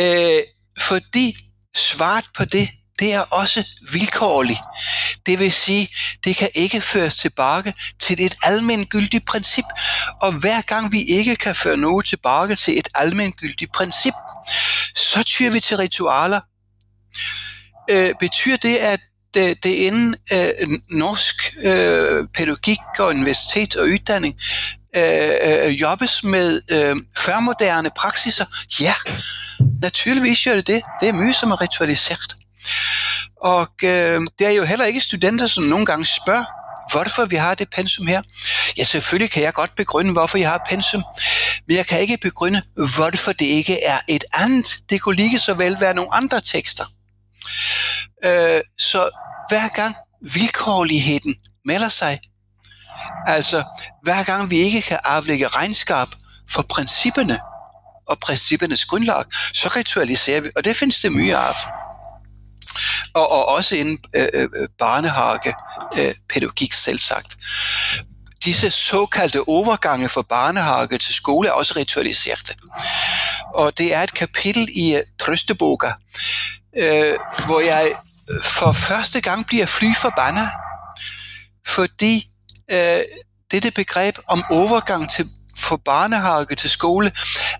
Øh, 0.00 0.42
fordi 0.80 1.36
svaret 1.76 2.24
på 2.36 2.44
det, 2.44 2.70
det 2.98 3.12
er 3.12 3.20
også 3.20 3.64
vilkårligt. 3.92 4.60
Det 5.28 5.38
vil 5.38 5.52
sige, 5.52 5.88
det 6.24 6.36
kan 6.36 6.48
ikke 6.54 6.80
føres 6.80 7.16
tilbage 7.16 7.74
til 8.00 8.24
et 8.24 8.36
almengyldigt 8.42 9.26
princip. 9.26 9.64
Og 10.22 10.40
hver 10.40 10.62
gang 10.62 10.92
vi 10.92 11.02
ikke 11.02 11.36
kan 11.36 11.54
føre 11.54 11.76
noget 11.76 12.06
tilbage 12.06 12.54
til 12.56 12.78
et 12.78 12.88
almengyldigt 12.94 13.72
princip, 13.72 14.12
så 14.94 15.22
tyrer 15.22 15.50
vi 15.50 15.60
til 15.60 15.76
ritualer. 15.76 16.40
Øh, 17.90 18.14
betyder 18.20 18.56
det, 18.56 18.76
at 18.76 19.00
det, 19.34 19.64
det 19.64 19.70
inden 19.70 20.16
øh, 20.32 20.78
norsk 20.90 21.54
øh, 21.62 22.28
pædagogik 22.34 22.78
og 22.98 23.06
universitet 23.06 23.76
og 23.76 23.84
uddanning 23.84 24.40
øh, 24.96 25.30
øh, 25.42 25.80
jobbes 25.80 26.24
med 26.24 26.60
øh, 26.70 26.96
førmoderne 27.18 27.90
praksiser? 27.96 28.44
Ja, 28.80 28.94
naturligvis 29.82 30.44
gør 30.44 30.54
det 30.54 30.66
det. 30.66 30.82
Det 31.00 31.08
er 31.08 31.12
mye, 31.12 31.34
som 31.34 31.50
er 31.50 31.60
ritualiseret. 31.60 32.36
Og 33.42 33.66
øh, 33.82 34.20
det 34.38 34.46
er 34.46 34.50
jo 34.50 34.64
heller 34.64 34.84
ikke 34.84 35.00
studenter, 35.00 35.46
som 35.46 35.64
nogle 35.64 35.86
gange 35.86 36.06
spørger, 36.06 36.44
hvorfor 36.90 37.24
vi 37.24 37.36
har 37.36 37.54
det 37.54 37.70
pensum 37.70 38.06
her. 38.06 38.22
Ja, 38.76 38.84
selvfølgelig 38.84 39.30
kan 39.30 39.42
jeg 39.42 39.52
godt 39.52 39.76
begrunde, 39.76 40.12
hvorfor 40.12 40.38
jeg 40.38 40.50
har 40.50 40.66
pensum, 40.68 41.04
men 41.68 41.76
jeg 41.76 41.86
kan 41.86 42.00
ikke 42.00 42.18
begrunde, 42.22 42.62
hvorfor 42.74 43.32
det 43.32 43.46
ikke 43.46 43.84
er 43.84 43.98
et 44.08 44.24
andet. 44.34 44.78
Det 44.90 45.00
kunne 45.00 45.16
lige 45.16 45.38
så 45.38 45.54
vel 45.54 45.80
være 45.80 45.94
nogle 45.94 46.14
andre 46.14 46.40
tekster. 46.40 46.84
Øh, 48.24 48.60
så 48.78 49.10
hver 49.48 49.68
gang 49.68 49.94
vilkårligheden 50.32 51.34
melder 51.64 51.88
sig, 51.88 52.20
altså 53.26 53.64
hver 54.02 54.22
gang 54.24 54.50
vi 54.50 54.56
ikke 54.56 54.82
kan 54.82 54.98
aflægge 55.04 55.48
regnskab 55.48 56.08
for 56.50 56.62
principperne 56.62 57.38
og 58.08 58.18
princippernes 58.18 58.84
grundlag, 58.84 59.24
så 59.54 59.68
ritualiserer 59.76 60.40
vi, 60.40 60.50
og 60.56 60.64
det 60.64 60.76
findes 60.76 61.00
det 61.00 61.12
mye 61.12 61.36
af 61.36 61.56
og, 63.18 63.30
og 63.30 63.48
også 63.48 63.76
inden 63.76 63.98
øh, 64.16 64.28
øh, 64.34 64.48
barnehage 64.78 65.54
øh, 65.98 66.14
pædagogik 66.28 66.72
selv 66.72 66.98
sagt. 66.98 67.36
Disse 68.44 68.70
såkaldte 68.70 69.48
overgange 69.48 70.08
fra 70.08 70.22
barnehage 70.22 70.98
til 70.98 71.14
skole 71.14 71.48
er 71.48 71.52
også 71.52 71.74
ritualiserte. 71.76 72.54
Og 73.54 73.78
det 73.78 73.94
er 73.94 74.02
et 74.02 74.14
kapitel 74.14 74.68
i 74.74 74.94
uh, 74.96 75.00
Trøsteboga, 75.18 75.92
øh, 76.76 77.14
hvor 77.46 77.60
jeg 77.60 77.92
øh, 78.30 78.42
for 78.42 78.72
første 78.72 79.20
gang 79.20 79.46
bliver 79.46 79.66
fly 79.66 79.94
forbandet, 79.94 80.48
fordi 81.66 82.28
øh, 82.70 83.00
dette 83.50 83.70
begreb 83.70 84.18
om 84.26 84.44
overgang 84.50 85.10
til 85.10 85.28
fra 85.62 85.76
barnehage 85.76 86.56
til 86.56 86.70
skole 86.70 87.12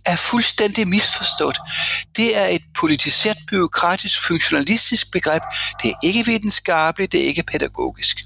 er 0.06 0.16
fuldstændig 0.16 0.88
misforstået. 0.88 1.58
Det 2.16 2.38
er 2.38 2.46
et 2.46 2.62
politiseret, 2.74 3.38
byråkratisk, 3.48 4.26
funktionalistisk 4.26 5.12
begreb. 5.12 5.42
Det 5.82 5.90
er 5.90 5.94
ikke 6.02 6.24
videnskabeligt, 6.26 7.12
det 7.12 7.20
er 7.20 7.28
ikke 7.28 7.42
pædagogisk. 7.42 8.16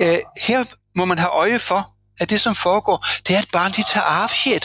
Øh, 0.00 0.18
her 0.42 0.64
må 0.96 1.04
man 1.04 1.18
have 1.18 1.30
øje 1.30 1.58
for, 1.58 1.92
at 2.20 2.30
det, 2.30 2.40
som 2.40 2.54
foregår, 2.54 3.06
det 3.28 3.34
er, 3.34 3.38
at 3.38 3.48
barn 3.52 3.72
de 3.72 3.82
tager 3.82 4.04
afsked 4.04 4.60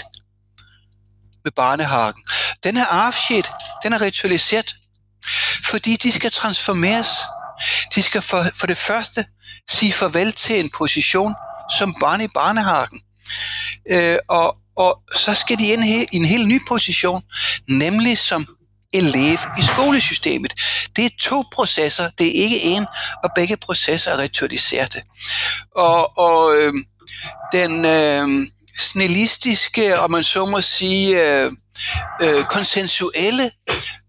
med 1.44 1.52
barnehagen. 1.52 2.24
Den 2.64 2.78
her 2.78 2.86
afsked, 2.86 3.44
den 3.84 3.94
er 3.94 4.02
ritualiseret, 4.02 4.76
fordi 5.66 5.96
de 5.96 6.12
skal 6.12 6.32
transformeres. 6.32 7.10
De 7.96 8.04
skal 8.04 8.22
for, 8.22 8.46
for 8.60 8.68
det 8.68 8.78
første 8.78 9.26
sige 9.70 9.94
farvel 9.94 10.34
til 10.34 10.60
en 10.60 10.70
position 10.78 11.34
som 11.78 11.96
barn 12.00 12.22
i 12.22 12.28
barnehagen. 12.28 13.02
Øh, 13.90 14.18
og, 14.30 14.58
og 14.78 15.02
så 15.16 15.34
skal 15.34 15.60
de 15.60 15.68
ind 15.68 15.84
i 15.86 16.18
en 16.18 16.26
helt 16.26 16.48
ny 16.48 16.60
position, 16.68 17.22
nemlig 17.68 18.18
som 18.18 18.48
elev 18.94 19.38
i 19.60 19.62
skolesystemet. 19.62 20.54
Det 20.96 21.06
er 21.06 21.10
to 21.20 21.44
processer, 21.54 22.10
det 22.18 22.28
er 22.28 22.44
ikke 22.44 22.62
en, 22.62 22.86
og 23.24 23.30
begge 23.36 23.58
processer 23.58 24.12
er 24.12 24.18
ritualiserede. 24.18 25.02
Og, 25.76 26.18
og 26.18 26.58
øh, 26.58 26.74
den 27.54 27.86
øh, 27.86 28.48
snellistiske, 28.80 30.00
og 30.00 30.12
man 30.12 30.24
så 30.24 30.46
må 30.46 30.62
sige, 30.62 31.22
øh, 31.26 31.52
øh, 32.22 32.46
konsensuelle, 32.46 33.52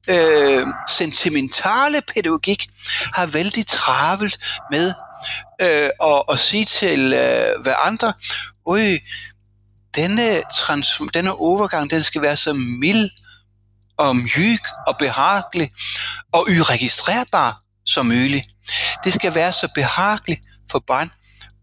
øh, 0.08 0.66
sentimentale 0.88 2.02
pædagogik 2.14 2.68
har 3.14 3.26
vældig 3.26 3.66
travlt 3.66 4.38
med 4.70 4.94
øh, 5.60 5.90
at, 6.02 6.22
at 6.28 6.38
sige 6.38 6.64
til 6.64 7.12
øh, 7.12 7.62
hver 7.62 7.76
andre, 7.86 8.12
øh, 8.68 9.00
denne, 9.96 10.42
trans, 10.52 11.00
denne 11.14 11.32
overgang, 11.34 11.90
den 11.90 12.02
skal 12.02 12.22
være 12.22 12.36
så 12.36 12.52
mild 12.52 13.10
og 13.96 14.16
myg 14.16 14.60
og 14.86 14.98
behagelig 14.98 15.70
og 16.32 16.40
uregistrerbar 16.40 17.62
som 17.86 18.06
muligt. 18.06 18.46
Det 19.04 19.12
skal 19.12 19.34
være 19.34 19.52
så 19.52 19.68
behageligt 19.74 20.40
for 20.70 20.78
barn 20.78 21.10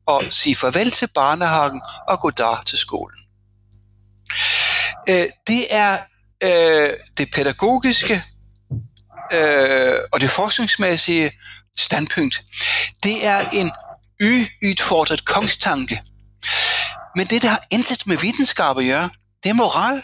at 0.10 0.34
sige 0.34 0.56
farvel 0.56 0.92
til 0.92 1.08
barnehagen 1.16 1.82
og 2.08 2.20
gå 2.20 2.30
der 2.30 2.64
til 2.66 2.78
skolen. 2.78 3.20
Øh, 5.10 5.26
det 5.48 5.66
er 5.70 5.98
øh, 6.44 6.90
det 7.18 7.32
pædagogiske 7.34 8.24
øh, 9.34 9.96
og 10.12 10.22
det 10.22 10.32
forskningsmæssige 10.32 11.32
standpunkt. 11.78 12.42
Det 13.04 13.26
er 13.26 13.50
en 13.50 13.72
y-udfordret 14.22 15.26
kongstanke, 15.26 16.02
men 17.20 17.28
det, 17.28 17.42
der 17.42 17.50
har 17.50 17.64
intet 17.72 18.08
med 18.08 18.18
videnskab 18.18 18.78
at 18.78 18.86
gøre, 18.86 19.10
det 19.44 19.50
er 19.50 19.54
moral. 19.54 20.02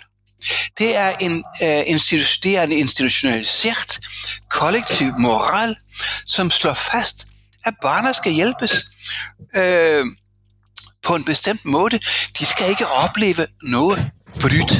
Det 0.78 0.98
er 0.98 1.10
en, 1.10 1.44
øh, 1.64 1.84
institu- 1.88 2.40
det 2.44 2.58
er 2.58 2.64
en 2.64 2.72
institutionaliseret 2.72 4.00
kollektiv 4.50 5.14
moral, 5.18 5.76
som 6.26 6.52
slår 6.52 6.74
fast, 6.74 7.28
at 7.66 7.74
barna 7.82 8.14
skal 8.14 8.32
hjælpes 8.32 8.86
øh, 9.56 10.06
på 11.04 11.16
en 11.16 11.24
bestemt 11.24 11.66
måde. 11.66 12.00
De 12.40 12.46
skal 12.46 12.70
ikke 12.70 12.88
opleve 12.88 13.48
noget 13.64 14.12
brydt. 14.40 14.74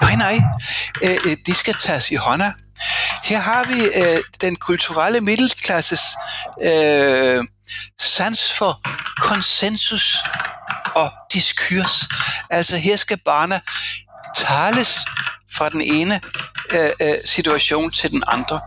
Nej, 0.00 0.16
nej. 0.16 0.40
Øh, 1.02 1.18
øh 1.26 1.36
de 1.46 1.54
skal 1.54 1.74
tages 1.74 2.10
i 2.10 2.14
hånden. 2.14 2.52
Her 3.24 3.40
har 3.40 3.64
vi 3.64 3.80
øh, 3.84 4.22
den 4.40 4.56
kulturelle 4.56 5.20
middelklasses 5.20 6.02
øh, 6.62 7.44
sans 8.00 8.52
for 8.58 8.80
konsensus 9.20 10.16
og 10.96 11.10
diskurs. 11.32 12.08
Altså 12.50 12.76
her 12.76 12.96
skal 12.96 13.18
barna 13.24 13.60
tales 14.36 14.98
fra 15.56 15.68
den 15.68 15.80
ene 15.80 16.20
øh, 16.72 16.90
øh, 17.00 17.14
situation 17.24 17.90
til 17.90 18.10
den 18.10 18.22
andre. 18.26 18.60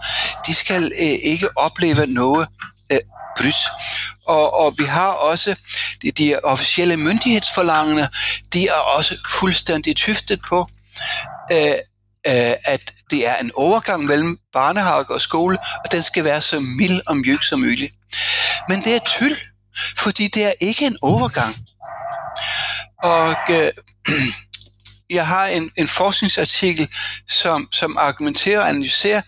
De 0.47 0.55
skal 0.55 0.83
øh, 0.83 1.17
ikke 1.23 1.57
opleve 1.57 2.05
noget 2.05 2.47
øh, 2.91 2.99
brydt. 3.37 3.55
Og, 4.27 4.59
og 4.59 4.75
vi 4.77 4.83
har 4.83 5.11
også 5.11 5.55
de, 6.01 6.11
de 6.11 6.35
officielle 6.43 6.97
myndighedsforlangende, 6.97 8.09
de 8.53 8.67
er 8.67 8.73
også 8.97 9.17
fuldstændig 9.29 9.95
tyftet 9.95 10.39
på, 10.49 10.67
øh, 11.51 11.75
øh, 12.27 12.53
at 12.65 12.93
det 13.11 13.27
er 13.27 13.35
en 13.35 13.51
overgang 13.55 14.03
mellem 14.03 14.37
barnehage 14.53 15.05
og 15.09 15.21
skole, 15.21 15.57
og 15.85 15.91
den 15.91 16.03
skal 16.03 16.23
være 16.23 16.41
så 16.41 16.59
mild 16.59 17.01
og 17.07 17.17
mjuk 17.17 17.43
som 17.43 17.59
muligt. 17.59 17.93
Men 18.69 18.83
det 18.83 18.95
er 18.95 18.99
tyld, 18.99 19.37
fordi 19.97 20.27
det 20.27 20.45
er 20.45 20.53
ikke 20.61 20.85
en 20.85 20.97
overgang. 21.01 21.55
Og 23.03 23.35
øh, 23.49 23.71
jeg 25.17 25.27
har 25.27 25.45
en, 25.47 25.71
en 25.75 25.87
forskningsartikel, 25.87 26.87
som, 27.29 27.67
som 27.71 27.97
argumenterer 27.97 28.61
og 28.61 28.69
analyserer, 28.69 29.21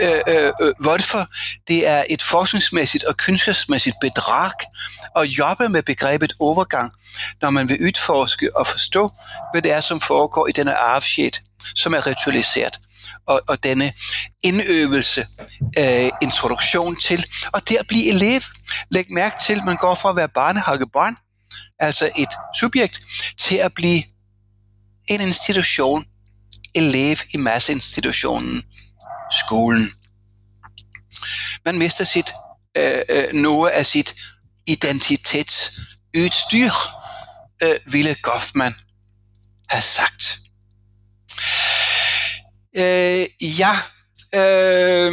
øh, 0.00 0.20
øh, 0.28 0.52
øh 0.60 0.74
hvorfor 0.80 1.26
det 1.68 1.86
er 1.86 2.04
et 2.10 2.22
forskningsmæssigt 2.22 3.04
og 3.04 3.16
kunskabsmæssigt 3.16 3.96
bedrag 4.00 4.50
at 5.16 5.24
jobbe 5.24 5.68
med 5.68 5.82
begrebet 5.82 6.32
overgang, 6.40 6.92
når 7.42 7.50
man 7.50 7.68
vil 7.68 7.86
udforske 7.86 8.56
og 8.56 8.66
forstå, 8.66 9.10
hvad 9.52 9.62
det 9.62 9.72
er, 9.72 9.80
som 9.80 10.00
foregår 10.00 10.46
i 10.46 10.52
denne 10.52 10.76
arvshed, 10.76 11.32
som 11.76 11.94
er 11.94 12.06
ritualiseret 12.06 12.80
og, 13.26 13.40
og 13.48 13.64
denne 13.64 13.92
indøvelse, 14.42 15.26
øh, 15.78 16.10
introduktion 16.22 16.96
til, 16.96 17.26
og 17.52 17.68
det 17.68 17.76
at 17.76 17.86
blive 17.86 18.08
elev. 18.08 18.40
Læg 18.90 19.06
mærke 19.10 19.36
til, 19.46 19.54
at 19.54 19.64
man 19.64 19.76
går 19.76 19.94
fra 19.94 20.10
at 20.10 20.16
være 20.16 20.28
barnehagebarn, 20.28 21.16
altså 21.80 22.10
et 22.16 22.28
subjekt, 22.60 23.00
til 23.38 23.56
at 23.56 23.74
blive 23.74 24.02
en 25.08 25.20
institution, 25.20 26.04
elev 26.74 27.16
i 27.34 27.36
masseinstitutionen, 27.36 28.62
skolen. 29.30 29.92
Man 31.64 31.78
mister 31.78 32.04
sit, 32.04 32.32
øh, 32.76 33.02
øh, 33.08 33.32
noget 33.32 33.70
af 33.70 33.86
sit 33.86 34.14
identitetsudstyr, 34.66 36.72
øh, 37.62 37.78
ville 37.92 38.14
Goffman 38.22 38.74
have 39.68 39.82
sagt. 39.82 40.38
Øh, 42.76 43.26
ja, 43.58 43.78
øh, 44.34 45.12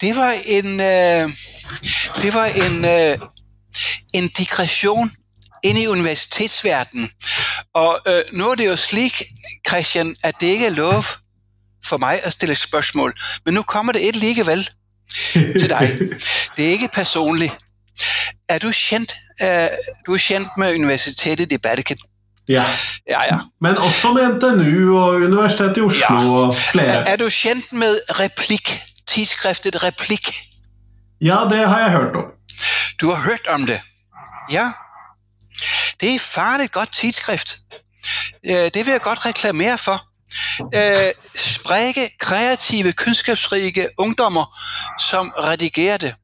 det 0.00 0.16
var 0.16 0.34
en, 0.46 0.80
øh, 0.80 1.30
det 2.22 2.34
var 2.34 2.44
en, 2.44 2.84
øh, 2.84 3.18
en 4.14 4.28
digression 4.28 5.12
ind 5.62 5.78
i 5.78 5.86
universitetsverdenen. 5.86 7.10
Og 7.74 8.00
øh, 8.08 8.22
nu 8.32 8.48
er 8.50 8.54
det 8.54 8.66
jo 8.66 8.76
slik, 8.76 9.22
Christian, 9.68 10.16
at 10.24 10.34
det 10.40 10.46
ikke 10.46 10.66
er 10.66 10.70
lov 10.70 11.04
for 11.88 11.96
mig 11.96 12.20
at 12.24 12.32
stille 12.32 12.54
spørgsmål. 12.54 13.14
Men 13.44 13.54
nu 13.54 13.62
kommer 13.62 13.92
det 13.92 14.08
et 14.08 14.14
alligevel 14.14 14.68
til 15.60 15.70
dig. 15.70 15.98
Det 16.56 16.66
er 16.66 16.70
ikke 16.70 16.88
personligt. 16.92 17.52
Er 18.48 18.58
du 18.58 18.72
kendt, 18.88 19.14
øh, 19.42 19.68
du 20.06 20.14
er 20.14 20.18
kendt 20.28 20.48
med 20.58 20.74
Universitetet 20.74 21.52
i 21.52 21.58
Vatikan? 21.64 21.96
Ja. 22.48 22.64
Ja, 23.10 23.22
ja. 23.34 23.38
Men 23.60 23.78
også 23.78 24.12
med 24.12 24.22
NTNU 24.34 24.98
og 24.98 25.08
Universitetet 25.14 25.76
i 25.76 25.80
Oslo 25.80 26.16
Ja. 26.20 26.28
og 26.30 26.54
flere. 26.54 26.86
Er, 26.86 27.04
er 27.12 27.16
du 27.16 27.28
kendt 27.42 27.72
med 27.72 28.00
Replik, 28.10 28.82
tidsskriftet 29.08 29.82
Replik? 29.82 30.28
Ja, 31.20 31.38
det 31.50 31.68
har 31.68 31.80
jeg 31.80 31.90
hørt 31.90 32.12
om. 32.12 32.24
Du 33.00 33.06
har 33.10 33.22
hørt 33.24 33.46
om 33.54 33.66
det? 33.66 33.80
Ja. 34.50 34.72
Det 36.00 36.14
er 36.14 36.18
farligt 36.18 36.72
godt 36.72 36.92
tidsskrift. 36.92 37.56
Øh, 38.46 38.52
Det 38.74 38.86
vil 38.86 38.92
jeg 38.92 39.00
godt 39.00 39.26
reklamere 39.26 39.78
for. 39.78 40.08
Øh, 40.74 41.12
Sprække, 41.36 42.10
kreative, 42.20 42.92
kunskabsrige 42.92 43.88
ungdommer, 43.98 44.58
som 44.98 45.32
redigerer 45.38 45.96
det. 45.96 46.14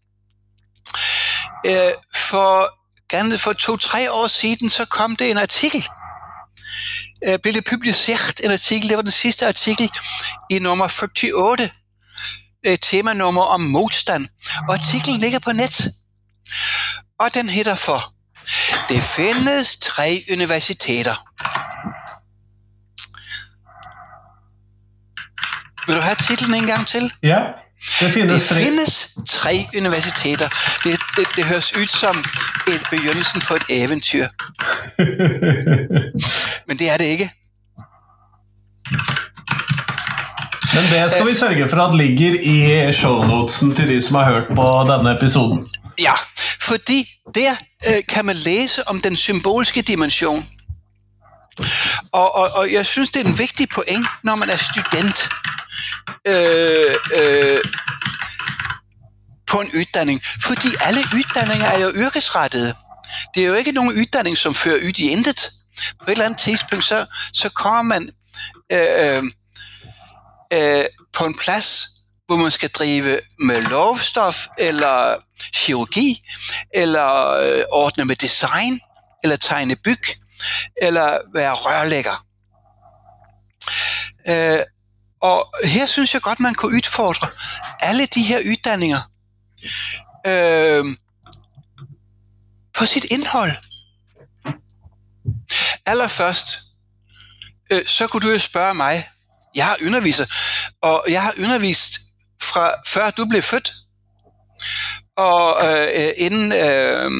Øh, 1.66 1.92
For, 2.30 2.76
gerne 3.10 3.38
for 3.38 3.52
to-tre 3.52 4.12
år 4.12 4.26
siden, 4.28 4.70
så 4.70 4.84
kom 4.84 5.16
det 5.16 5.30
en 5.30 5.38
artikel. 5.38 5.88
Øh, 7.26 7.38
Blev 7.42 7.54
det 7.54 7.64
publiceret 7.70 8.40
en 8.44 8.50
artikel, 8.50 8.88
det 8.88 8.96
var 8.96 9.02
den 9.02 9.12
sidste 9.12 9.46
artikel 9.46 9.90
i 10.50 10.58
nummer 10.58 10.84
48, 11.02 11.56
tema 11.56 11.70
øh, 12.66 12.78
temanummer 12.78 13.42
om 13.42 13.60
modstand. 13.60 14.28
Og 14.68 14.74
artiklen 14.74 15.20
ligger 15.20 15.38
på 15.38 15.52
net. 15.52 15.88
Og 17.20 17.28
den 17.34 17.48
hedder 17.48 17.74
for 17.74 18.14
Det 18.88 19.02
findes 19.02 19.76
tre 19.76 20.22
universiteter. 20.32 21.14
Vil 25.86 25.96
du 25.96 26.00
have 26.00 26.16
titlen 26.28 26.54
en 26.54 26.66
gang 26.66 26.86
til? 26.86 27.12
Ja, 27.22 27.40
det 28.00 28.10
findes 28.10 28.42
Det 28.42 28.48
tre. 28.48 28.54
findes 28.64 29.18
tre 29.28 29.66
universiteter. 29.76 30.48
Det, 30.84 30.98
det, 31.16 31.26
det 31.36 31.44
høres 31.44 31.76
ud 31.76 31.86
som 31.86 32.16
et 32.68 32.82
begyndelsen 32.90 33.40
på 33.48 33.54
et 33.54 33.62
eventyr. 33.70 34.26
Men 36.68 36.78
det 36.78 36.90
er 36.90 36.96
det 36.96 37.04
ikke. 37.04 37.30
Men 40.74 40.82
det 40.92 41.10
skal 41.10 41.26
vi 41.26 41.34
sørge 41.34 41.68
for 41.68 41.76
at 41.76 41.94
ligger 41.94 42.40
i 42.40 42.92
shownotesen 42.92 43.76
til 43.76 43.88
de 43.88 44.02
som 44.02 44.14
har 44.16 44.24
hørt 44.24 44.48
på 44.56 44.92
denne 44.92 45.16
episoden. 45.16 45.66
Ja, 45.98 46.12
fordi 46.70 47.10
der 47.34 47.54
øh, 47.88 48.06
kan 48.08 48.24
man 48.24 48.36
læse 48.36 48.88
om 48.88 49.00
den 49.00 49.16
symbolske 49.16 49.82
dimension. 49.82 50.48
Og, 52.12 52.34
og, 52.34 52.50
og 52.54 52.72
jeg 52.72 52.86
synes, 52.86 53.10
det 53.10 53.22
er 53.22 53.28
en 53.28 53.38
vigtig 53.38 53.68
point, 53.68 54.06
når 54.24 54.34
man 54.34 54.50
er 54.50 54.56
student 54.56 55.28
øh, 56.26 56.94
øh, 57.14 57.60
på 59.50 59.60
en 59.60 59.70
uddannelse. 59.78 60.26
Fordi 60.42 60.68
alle 60.80 61.00
uddannelser 61.14 61.66
er 61.66 61.78
jo 61.78 61.92
yrkesrettede. 61.94 62.74
Det 63.34 63.42
er 63.42 63.46
jo 63.46 63.54
ikke 63.54 63.72
nogen 63.72 63.92
uddannelse, 63.92 64.42
som 64.42 64.54
fører 64.54 64.84
ud 64.84 64.98
i 64.98 65.10
intet. 65.10 65.50
På 65.98 66.04
et 66.06 66.12
eller 66.12 66.24
andet 66.24 66.40
tidspunkt, 66.40 66.84
så, 66.84 67.06
så 67.32 67.48
kommer 67.48 67.82
man 67.82 68.10
øh, 68.72 69.16
øh, 69.16 69.24
øh 70.52 70.84
på 71.12 71.24
en 71.24 71.34
plads, 71.34 71.86
hvor 72.26 72.36
man 72.36 72.50
skal 72.50 72.68
drive 72.68 73.20
med 73.38 73.62
lovstof, 73.62 74.36
eller 74.58 75.16
kirurgi, 75.52 76.22
eller 76.74 77.30
øh, 77.30 77.64
ordne 77.72 78.04
med 78.04 78.16
design, 78.16 78.80
eller 79.22 79.36
tegne 79.36 79.76
byg, 79.76 80.02
eller 80.82 81.18
være 81.34 81.52
rørlægger. 81.52 82.26
Øh, 84.28 84.60
og 85.22 85.54
her 85.64 85.86
synes 85.86 86.14
jeg 86.14 86.22
godt, 86.22 86.40
man 86.40 86.54
kunne 86.54 86.76
udfordre 86.76 87.28
alle 87.80 88.06
de 88.06 88.22
her 88.22 88.38
uddannelser 88.38 89.02
øh, 90.26 90.96
på 92.78 92.86
sit 92.86 93.04
indhold. 93.04 93.52
Allerførst, 95.86 96.58
øh, 97.70 97.86
så 97.86 98.06
kunne 98.06 98.20
du 98.20 98.32
jo 98.32 98.38
spørge 98.38 98.74
mig, 98.74 99.08
jeg 99.54 99.66
har 99.66 99.76
underviser, 99.86 100.26
og 100.82 101.04
jeg 101.08 101.22
har 101.22 101.34
undervist 101.38 102.00
fra 102.42 102.72
før 102.86 103.10
du 103.10 103.24
blev 103.24 103.42
født, 103.42 103.72
og 105.20 105.66
øh, 105.66 106.10
inden 106.16 106.52
øh, 106.52 107.10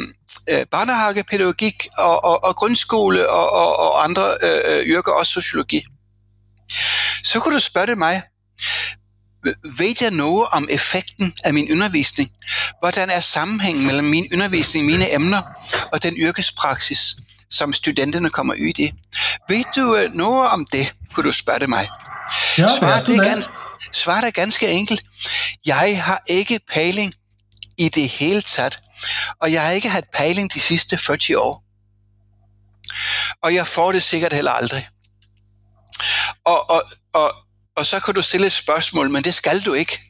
øh, 0.49 0.67
og, 1.99 2.25
og, 2.25 2.45
og 2.45 2.57
grundskole 2.57 3.31
og, 3.31 3.53
og, 3.53 3.77
og 3.77 4.05
andre 4.05 4.37
øh, 4.43 4.61
øh, 4.67 4.87
yrker, 4.87 5.13
også 5.13 5.33
sociologi. 5.33 5.83
Så 7.25 7.41
kunne 7.41 7.55
du 7.55 7.61
spørge 7.61 7.97
mig, 7.97 8.23
ved 9.79 9.95
jeg 10.01 10.11
noget 10.11 10.47
om 10.53 10.69
effekten 10.71 11.33
af 11.45 11.55
min 11.55 11.73
undervisning? 11.73 12.31
Hvordan 12.81 13.11
er 13.11 13.21
sammenhængen 13.21 13.87
mellem 13.87 14.05
min 14.05 14.29
undervisning, 14.33 14.87
mine 14.87 15.15
emner 15.15 15.43
og 15.93 16.03
den 16.03 16.15
yrkespraksis, 16.17 17.17
som 17.51 17.73
studenterne 17.73 18.31
kommer 18.31 18.55
ud 18.55 18.79
i? 18.79 18.93
Ved 19.49 19.65
du 19.77 19.97
øh, 19.97 20.15
noget 20.15 20.51
om 20.51 20.67
det, 20.73 20.95
kunne 21.15 21.25
du 21.25 21.33
spørge 21.33 21.67
mig? 21.67 21.89
Ja, 22.59 22.63
er, 22.63 23.05
det? 23.05 23.23
gans, 23.23 23.51
svaret 23.93 24.27
er 24.27 24.31
ganske 24.31 24.69
enkelt. 24.69 25.03
Jeg 25.67 26.03
har 26.05 26.23
ikke 26.27 26.61
pejling 26.73 27.15
i 27.81 27.89
det 27.89 28.09
hele 28.09 28.43
taget, 28.43 28.79
og 29.41 29.53
jeg 29.53 29.63
har 29.63 29.71
ikke 29.71 29.89
haft 29.89 30.11
pejling 30.15 30.55
de 30.55 30.61
sidste 30.61 30.99
40 30.99 31.39
år. 31.39 31.65
Og 33.43 33.55
jeg 33.55 33.67
får 33.67 33.93
det 33.93 34.03
sikkert 34.03 34.33
heller 34.33 34.51
aldrig. 34.51 34.89
Og, 36.45 36.71
og, 36.71 36.83
og, 37.15 37.35
og 37.77 37.87
så 37.87 38.01
kan 38.01 38.15
du 38.15 38.23
stille 38.23 38.47
et 38.47 38.53
spørgsmål, 38.53 39.11
men 39.11 39.25
det 39.25 39.35
skal 39.35 39.61
du 39.61 39.73
ikke. 39.73 40.01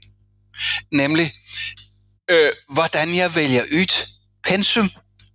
Nemlig, 0.92 1.32
øh, 2.30 2.52
hvordan 2.68 3.16
jeg 3.16 3.34
vælger 3.34 3.62
ud 3.62 4.06
pensum, 4.44 4.90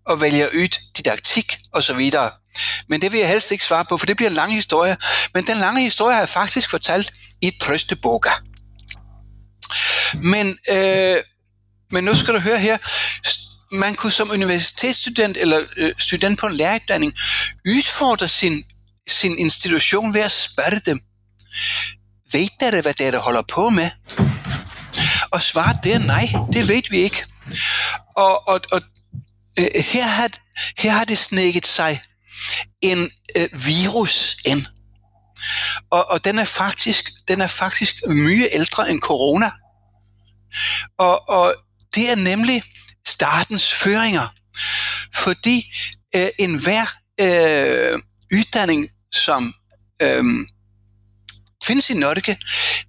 og 0.06 0.22
vælger 0.22 0.48
ud 0.48 0.80
didaktik 0.98 1.58
osv. 1.74 2.12
Men 2.88 3.02
det 3.02 3.12
vil 3.12 3.20
jeg 3.20 3.30
helst 3.30 3.52
ikke 3.52 3.66
svare 3.66 3.86
på, 3.86 3.98
for 3.98 4.06
det 4.06 4.18
bliver 4.18 4.30
en 4.30 4.36
lang 4.36 4.54
historie. 4.54 4.98
Men 5.34 5.48
den 5.48 5.58
lange 5.58 5.82
historie 5.82 6.14
har 6.14 6.22
jeg 6.22 6.30
faktisk 6.30 6.70
fortalt 6.70 7.14
i 7.42 7.52
Trøsteboga. 7.62 8.32
Men, 10.14 10.58
øh, 10.72 11.18
men 11.92 12.04
nu 12.04 12.16
skal 12.16 12.34
du 12.34 12.40
høre 12.40 12.60
her. 12.60 12.78
Man 13.76 13.96
kunne 13.96 14.12
som 14.12 14.30
universitetsstudent 14.30 15.38
eller 15.38 15.62
øh, 15.78 15.94
student 15.98 16.40
på 16.40 16.48
en 16.48 16.56
læreruddanning 16.56 17.14
udfordre 17.68 18.28
sin, 18.28 18.64
sin 19.08 19.38
institution 19.38 20.14
ved 20.14 20.22
at 20.22 20.32
spørge 20.32 20.80
dem. 20.86 21.00
Ved 22.32 22.48
dere, 22.60 22.82
hvad 22.82 22.94
det 22.94 23.08
er, 23.08 23.12
der 23.12 23.20
holder 23.20 23.42
på 23.42 23.70
med? 23.70 23.90
Og 25.32 25.42
svaret 25.42 25.80
det 25.84 25.94
er 25.94 26.00
nej, 26.00 26.28
det 26.54 26.68
ved 26.68 26.82
vi 26.90 26.98
ikke. 26.98 27.26
Og, 28.18 28.48
og, 28.48 28.62
og 28.72 28.82
øh, 29.60 29.84
her, 29.84 30.08
har, 30.08 30.30
her 30.78 30.92
har 30.92 31.06
det 31.06 31.18
snækket 31.18 31.68
sig 31.68 32.02
en 32.82 33.12
øh, 33.38 33.50
virus 33.66 34.38
ind. 34.46 34.66
Og, 35.92 36.10
og 36.10 36.26
den 36.26 36.40
er 36.40 36.46
faktisk 36.46 37.12
den 37.28 37.42
er 37.42 37.48
faktisk 37.48 37.96
mye 38.08 38.48
ældre 38.52 38.90
end 38.90 39.02
corona. 39.02 39.52
Og, 40.98 41.30
og 41.30 41.56
det 41.96 42.10
er 42.10 42.16
nemlig 42.16 42.64
statens 43.08 43.74
føringer. 43.74 44.28
Fordi 45.16 45.74
øh, 46.16 46.28
enhver 46.40 46.86
øh, 47.20 48.00
uddanning, 48.34 48.90
som 49.14 49.54
øh, 50.02 50.24
findes 51.64 51.90
i 51.90 51.94
Norge, 51.94 52.38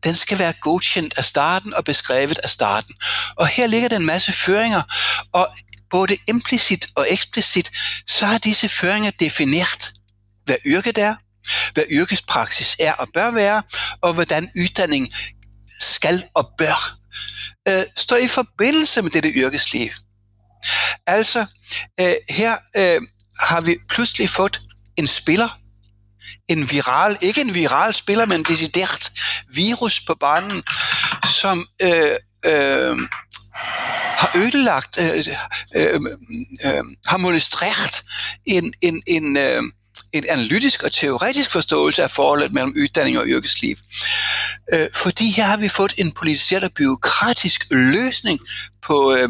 den 0.04 0.14
skal 0.14 0.38
være 0.38 0.52
godkendt 0.60 1.18
af 1.18 1.24
starten 1.24 1.74
og 1.74 1.84
beskrevet 1.84 2.38
af 2.38 2.50
starten. 2.50 2.94
Og 3.36 3.46
her 3.46 3.66
ligger 3.66 3.88
der 3.88 3.96
en 3.96 4.06
masse 4.06 4.32
føringer, 4.32 4.82
og 5.32 5.48
både 5.90 6.16
implicit 6.28 6.86
og 6.94 7.06
eksplicit, 7.10 7.70
så 8.06 8.26
har 8.26 8.38
disse 8.38 8.68
føringer 8.68 9.10
defineret, 9.10 9.92
hvad 10.44 10.56
yrket 10.66 10.98
er, 10.98 11.14
hvad 11.74 11.84
yrkespraksis 11.90 12.76
er 12.80 12.92
og 12.92 13.08
bør 13.14 13.30
være, 13.30 13.62
og 14.00 14.14
hvordan 14.14 14.50
uddanning 14.56 15.14
skal 15.80 16.24
og 16.34 16.50
bør 16.58 16.98
øh, 17.68 17.84
står 17.96 18.16
i 18.16 18.28
forbindelse 18.28 19.02
med 19.02 19.10
dette 19.10 19.28
yrkesliv. 19.28 19.88
Altså, 21.06 21.46
øh, 22.00 22.14
her 22.30 22.56
øh, 22.76 23.00
har 23.40 23.60
vi 23.60 23.76
pludselig 23.88 24.30
fået 24.30 24.58
en 24.96 25.06
spiller, 25.06 25.60
en 26.48 26.70
viral, 26.70 27.16
ikke 27.20 27.40
en 27.40 27.54
viral 27.54 27.94
spiller, 27.94 28.26
men 28.26 28.38
en 28.38 28.44
decideret 28.44 29.12
virus 29.54 30.00
på 30.06 30.14
banen, 30.14 30.62
som 31.24 31.66
øh, 31.82 32.16
øh, 32.46 32.98
har 34.16 34.32
ødelagt, 34.36 34.98
øh, 35.00 35.24
øh, 35.76 36.00
øh, 36.64 36.84
har 37.06 37.16
molestreret 37.16 38.02
en, 38.46 38.72
en, 38.82 39.02
en, 39.06 39.36
øh, 39.36 39.62
en 40.12 40.24
analytisk 40.28 40.82
og 40.82 40.92
teoretisk 40.92 41.50
forståelse 41.50 42.02
af 42.02 42.10
forholdet 42.10 42.52
mellem 42.52 42.74
uddannelse 42.76 43.20
og 43.20 43.26
yrkesliv. 43.26 43.76
Øh, 44.72 44.88
fordi 44.94 45.30
her 45.30 45.44
har 45.44 45.56
vi 45.56 45.68
fået 45.68 45.92
en 45.98 46.12
politiseret 46.12 46.64
og 46.64 46.72
byråkratisk 46.72 47.66
løsning 47.70 48.40
på, 48.82 49.14
øh, 49.14 49.28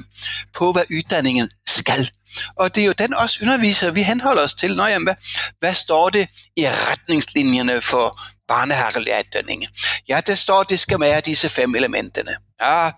på 0.55 0.72
hvad 0.72 0.84
uddannelsen 0.90 1.51
skal. 1.68 2.10
Og 2.56 2.74
det 2.74 2.82
er 2.82 2.86
jo 2.86 2.93
den 2.93 3.14
også 3.14 3.38
underviser, 3.43 3.90
vi 3.90 4.02
henholder 4.02 4.43
os 4.43 4.55
til. 4.55 4.76
Nå, 4.76 4.86
jamen, 4.86 5.06
hvad, 5.06 5.14
hvad 5.59 5.74
står 5.74 6.10
det 6.10 6.28
i 6.56 6.66
retningslinjerne 6.68 7.80
for 7.80 8.20
barnehagelæreruddanningen? 8.48 9.68
Ja, 10.09 10.20
der 10.26 10.34
står, 10.34 10.62
det 10.62 10.80
skal 10.80 11.01
være 11.01 11.20
disse 11.20 11.48
fem 11.48 11.74
elementerne. 11.74 12.36
Ja, 12.62 12.90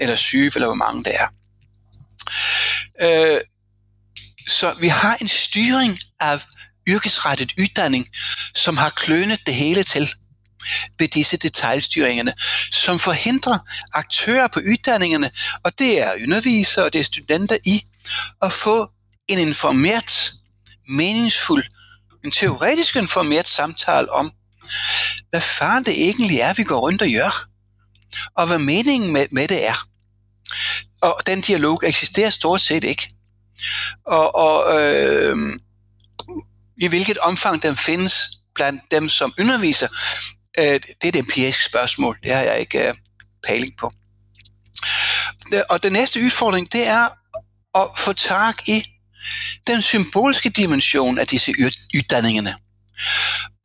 eller 0.00 0.16
syv, 0.16 0.50
eller 0.54 0.66
hvor 0.66 0.74
mange 0.74 1.04
det 1.04 1.14
er. 1.14 1.28
Øh, 3.00 3.40
så 4.48 4.74
vi 4.80 4.88
har 4.88 5.16
en 5.20 5.28
styring 5.28 5.98
af 6.20 6.40
yrkesrettet 6.88 7.52
uddannelse, 7.60 8.10
som 8.54 8.76
har 8.76 8.90
klønet 8.90 9.46
det 9.46 9.54
hele 9.54 9.82
til 9.82 10.14
ved 10.98 11.08
disse 11.08 11.36
detaljstyringerne, 11.36 12.34
som 12.72 12.98
forhindrer 12.98 13.58
aktører 13.92 14.48
på 14.48 14.60
uddanningerne, 14.60 15.30
og 15.64 15.78
det 15.78 16.02
er 16.02 16.12
undervisere 16.22 16.84
og 16.84 16.92
det 16.92 16.98
er 16.98 17.04
studenter 17.04 17.56
i, 17.64 17.86
at 18.42 18.52
få 18.52 18.88
en 19.28 19.38
informeret, 19.38 20.32
meningsfuld, 20.88 21.64
en 22.24 22.30
teoretisk 22.30 22.96
informeret 22.96 23.46
samtale 23.46 24.12
om, 24.12 24.32
hvad 25.30 25.40
fanden 25.40 25.84
det 25.84 26.04
egentlig 26.04 26.38
er, 26.38 26.54
vi 26.54 26.64
går 26.64 26.80
rundt 26.80 27.02
og 27.02 27.08
gør, 27.08 27.46
og 28.36 28.46
hvad 28.46 28.58
meningen 28.58 29.12
med, 29.12 29.26
med 29.30 29.48
det 29.48 29.66
er. 29.66 29.88
Og 31.00 31.20
den 31.26 31.40
dialog 31.40 31.82
eksisterer 31.86 32.30
stort 32.30 32.60
set 32.60 32.84
ikke. 32.84 33.08
Og, 34.06 34.34
og 34.34 34.82
øh, 34.82 35.36
i 36.80 36.86
hvilket 36.86 37.18
omfang 37.18 37.62
den 37.62 37.76
findes 37.76 38.28
blandt 38.54 38.82
dem, 38.90 39.08
som 39.08 39.34
underviser, 39.40 39.88
øh, 40.58 40.64
det 40.64 41.04
er 41.04 41.08
et 41.08 41.16
empirisk 41.16 41.64
spørgsmål. 41.64 42.18
Det 42.22 42.32
har 42.32 42.40
jeg 42.40 42.60
ikke 42.60 42.88
øh, 42.88 42.94
paling 43.46 43.76
på. 43.78 43.92
Øh, 45.54 45.60
og 45.70 45.82
den 45.82 45.92
næste 45.92 46.20
udfordring, 46.20 46.72
det 46.72 46.86
er 46.86 47.08
at 47.74 47.88
få 47.98 48.12
tag 48.12 48.68
i 48.68 48.84
den 49.66 49.82
symbolske 49.82 50.50
dimension 50.50 51.18
af 51.18 51.26
disse 51.26 51.52
uddanningerne. 51.94 52.56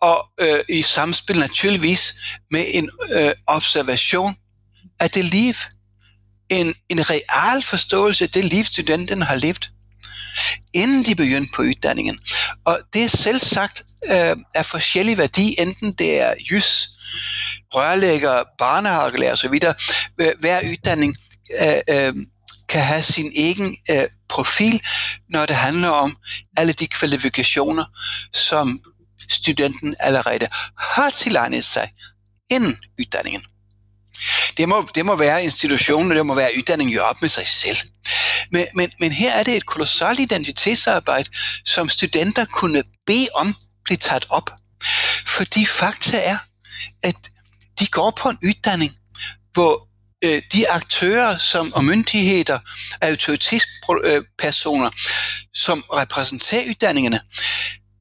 Og 0.02 0.26
øh, 0.40 0.60
i 0.70 0.82
samspil 0.82 1.40
naturligvis 1.40 2.14
med 2.52 2.66
en 2.68 2.90
øh, 3.12 3.32
observation 3.48 4.36
af 5.00 5.10
det 5.10 5.26
liv. 5.26 5.54
En, 6.50 6.76
en 6.90 7.10
real 7.10 7.62
forståelse 7.62 8.24
af 8.24 8.30
det 8.30 8.44
liv, 8.44 8.64
studenten 8.64 9.22
har 9.22 9.36
levet, 9.36 9.70
inden 10.74 11.06
de 11.06 11.16
begyndte 11.16 11.52
på 11.56 11.62
uddannelsen. 11.62 12.20
Og 12.66 12.80
det 12.94 13.04
er 13.04 13.18
selv 13.18 13.40
sagt 13.40 13.84
øh, 14.12 14.36
af 14.56 14.66
forskellig 14.66 15.18
værdi, 15.18 15.56
enten 15.60 15.94
det 15.94 16.22
er 16.22 16.34
jys, 16.52 16.88
rørlægger, 17.76 18.44
barnehagelærer 18.58 19.34
osv. 19.34 19.60
Hver 20.40 20.60
uddannelse 20.72 21.22
øh, 21.62 21.82
øh, 21.90 22.14
kan 22.70 22.84
have 22.84 23.02
sin 23.02 23.32
egen 23.36 23.78
øh, 23.92 24.08
profil, 24.30 24.82
når 25.30 25.46
det 25.46 25.56
handler 25.56 25.90
om 25.90 26.18
alle 26.58 26.74
de 26.74 26.88
kvalifikationer, 26.88 27.86
som 28.34 28.82
studenten 29.30 29.96
allerede 30.00 30.48
har 30.78 31.10
tilegnet 31.10 31.66
sig 31.66 31.92
inden 32.52 32.78
uddannelsen. 33.00 33.44
Det 34.58 34.70
må, 34.70 34.88
det 34.96 35.06
må 35.06 35.16
være 35.16 35.44
institutionen, 35.44 36.12
det 36.18 36.26
må 36.26 36.34
være 36.34 36.52
uddannelsen 36.58 36.94
jo 36.94 37.04
op 37.04 37.22
med 37.22 37.30
sig 37.30 37.48
selv. 37.48 37.78
Men, 38.52 38.68
men, 38.76 38.92
men 39.00 39.12
her 39.12 39.34
er 39.34 39.44
det 39.44 39.56
et 39.56 39.66
kolossalt 39.66 40.20
identitetsarbejde, 40.20 41.30
som 41.66 41.90
studenter 41.90 42.46
kunne 42.46 42.84
bede 43.06 43.28
om 43.36 43.56
blive 43.86 43.98
taget 43.98 44.26
op. 44.30 44.52
Fordi 45.28 45.66
fakta 45.66 46.24
er, 46.24 46.38
at 47.04 47.16
de 47.80 47.88
går 47.88 48.14
på 48.18 48.30
en 48.30 48.38
uddannelse, 48.44 48.96
hvor 49.54 49.88
øh, 50.26 50.42
de 50.54 50.70
aktører 50.70 51.38
som, 51.38 51.74
og 51.74 51.86
myndigheder, 51.86 52.60
autoritetspersoner, 53.02 54.90
som 55.54 55.84
repræsenterer 55.94 56.70
uddanningerne, 56.70 57.20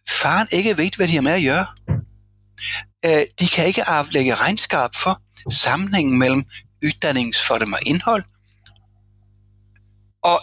faren 0.08 0.48
ikke 0.52 0.76
ved, 0.76 0.90
hvad 0.96 1.08
de 1.08 1.14
har 1.14 1.20
med 1.20 1.32
at 1.32 1.42
gøre. 1.42 1.66
Øh, 3.04 3.26
de 3.40 3.48
kan 3.48 3.66
ikke 3.66 3.84
aflægge 3.84 4.34
regnskab 4.34 4.90
for 4.94 5.20
sammenhængen 5.50 6.18
mellem 6.18 6.44
uddannelsesform 6.84 7.72
og 7.72 7.78
indhold, 7.86 8.22
og 10.22 10.40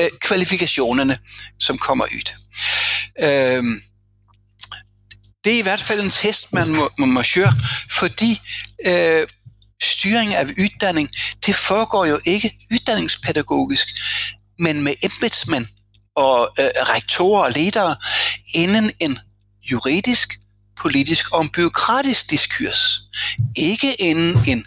øh, 0.00 0.10
kvalifikationerne, 0.20 1.18
som 1.60 1.78
kommer 1.78 2.04
ud. 2.04 2.32
Øh, 3.20 3.64
det 5.44 5.54
er 5.54 5.58
i 5.58 5.62
hvert 5.62 5.80
fald 5.80 6.00
en 6.00 6.10
test, 6.10 6.52
man 6.52 6.68
må, 6.68 6.90
man 6.98 7.08
må 7.08 7.22
køre, 7.34 7.52
fordi 7.98 8.40
øh, 8.86 9.26
styring 9.82 10.34
af 10.34 10.44
uddannelse, 10.44 11.36
det 11.46 11.56
foregår 11.56 12.04
jo 12.04 12.20
ikke 12.26 12.58
uddannelsespædagogisk, 12.72 13.88
men 14.58 14.82
med 14.82 14.94
embedsmænd 15.02 15.66
og 16.16 16.54
øh, 16.60 16.64
rektorer 16.66 17.44
og 17.44 17.52
ledere 17.52 17.96
inden 18.54 18.90
en 19.00 19.18
juridisk, 19.70 20.40
politisk 20.80 21.32
og 21.32 21.42
en 21.42 21.48
byråkratisk 21.48 22.30
diskurs. 22.30 22.98
Ikke 23.56 23.94
inden 23.94 24.44
en 24.46 24.66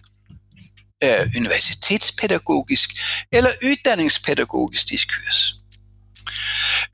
øh, 1.04 1.28
universitetspædagogisk 1.38 2.90
eller 3.32 3.50
uddannelsespædagogisk 3.66 4.90
diskurs. 4.90 5.54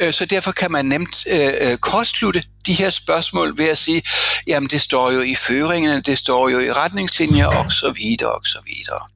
Øh, 0.02 0.14
så 0.14 0.26
derfor 0.26 0.52
kan 0.52 0.72
man 0.72 0.85
nemt 0.85 1.27
øh, 1.27 1.53
øh, 1.61 1.77
kortslutte 1.77 2.44
de 2.65 2.73
her 2.73 2.90
spørgsmål 2.90 3.57
ved 3.57 3.68
at 3.68 3.77
sige, 3.77 4.03
jamen 4.48 4.69
det 4.69 4.81
står 4.81 5.11
jo 5.11 5.22
i 5.22 5.35
føringerne, 5.35 6.02
det 6.02 6.18
står 6.18 6.49
jo 6.49 6.60
i 6.60 6.72
retningslinjer 6.72 7.45
og 7.45 7.72
så 7.72 7.91
videre 7.91 8.31
og 8.31 8.45
så 8.45 8.60
videre. 8.65 9.07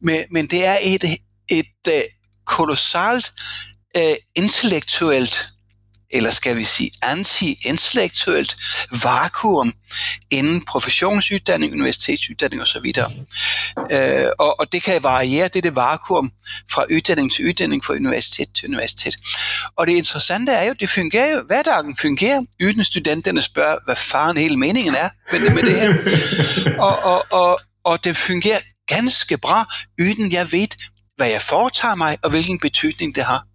Men, 0.00 0.24
men 0.30 0.46
det 0.46 0.64
er 0.64 0.78
et, 0.82 1.04
et, 1.04 1.66
et 1.88 2.02
kolossalt 2.46 3.32
øh, 3.96 4.14
intellektuelt 4.36 5.48
eller 6.12 6.30
skal 6.30 6.56
vi 6.56 6.64
sige 6.64 6.90
anti-intellektuelt 7.02 8.56
vakuum 9.02 9.72
inden 10.30 10.64
professionsuddannelse, 10.64 11.72
universitetsuddannelse 11.72 12.78
osv. 12.78 12.92
Øh, 13.90 14.30
og, 14.38 14.60
og 14.60 14.72
det 14.72 14.82
kan 14.82 15.02
variere, 15.02 15.48
det 15.48 15.64
det 15.64 15.76
vakuum 15.76 16.32
fra 16.70 16.84
uddannelse 16.94 17.36
til 17.36 17.46
uddannelse, 17.48 17.86
fra 17.86 17.94
universitet 17.94 18.48
til 18.54 18.68
universitet. 18.68 19.16
Og 19.76 19.86
det 19.86 19.92
interessante 19.92 20.52
er 20.52 20.64
jo, 20.64 20.74
det 20.80 20.90
fungerer 20.90 21.30
jo, 21.32 21.42
hverdagen 21.42 21.96
fungerer, 21.96 22.40
uden 22.64 22.84
studenterne 22.84 23.42
spørger, 23.42 23.76
hvad 23.84 23.96
faren 23.96 24.36
hele 24.36 24.56
meningen 24.56 24.94
er 24.94 25.08
med, 25.32 25.50
med 25.50 25.62
det 25.62 25.80
her. 25.80 25.94
Og, 26.86 26.98
og, 27.02 27.26
og, 27.30 27.58
og 27.84 28.04
det 28.04 28.16
fungerer 28.16 28.58
ganske 28.86 29.38
bra, 29.38 29.74
uden 30.00 30.32
jeg 30.32 30.52
ved, 30.52 30.68
hvad 31.16 31.28
jeg 31.28 31.42
foretager 31.42 31.94
mig, 31.94 32.18
og 32.22 32.30
hvilken 32.30 32.58
betydning 32.58 33.14
det 33.14 33.24
har. 33.24 33.49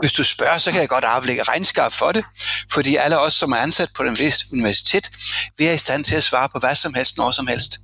Hvis 0.00 0.12
du 0.12 0.24
spørger, 0.24 0.58
så 0.58 0.70
kan 0.70 0.80
jeg 0.80 0.88
godt 0.88 1.04
aflægge 1.04 1.42
regnskab 1.42 1.92
for 1.92 2.12
det, 2.12 2.24
fordi 2.72 2.96
alle 2.96 3.18
os, 3.18 3.34
som 3.34 3.52
er 3.52 3.56
ansat 3.56 3.90
på 3.96 4.02
den 4.02 4.16
universitet, 4.52 5.10
vi 5.58 5.66
er 5.66 5.72
i 5.72 5.78
stand 5.78 6.04
til 6.04 6.16
at 6.16 6.24
svare 6.24 6.48
på 6.52 6.58
hvad 6.58 6.74
som 6.74 6.94
helst, 6.94 7.16
når 7.18 7.30
som 7.30 7.46
helst. 7.46 7.78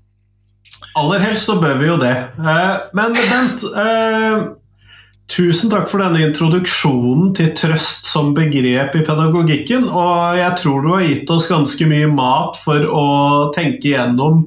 Aller 0.97 1.19
helst 1.19 1.45
så 1.45 1.59
bør 1.61 1.79
vi 1.79 1.87
jo 1.87 1.99
det. 2.01 2.17
Eh, 2.39 2.77
men 2.95 3.15
Bent, 3.17 3.65
eh, 3.83 4.39
tusen 5.29 5.71
takk 5.71 5.91
for 5.91 6.03
denne 6.03 6.29
introduksjonen 6.29 7.35
til 7.37 7.53
trøst 7.57 8.09
som 8.13 8.33
begrep 8.37 8.97
i 8.97 9.05
pedagogikken. 9.07 9.89
Og 9.89 10.39
jeg 10.39 10.55
tror 10.63 10.81
du 10.85 10.95
har 10.95 11.07
gitt 11.07 11.31
oss 11.35 11.51
ganske 11.51 11.89
mye 11.91 12.11
mat 12.13 12.59
for 12.65 12.87
å 12.89 13.07
tenke 13.57 13.93
igennem 13.93 14.47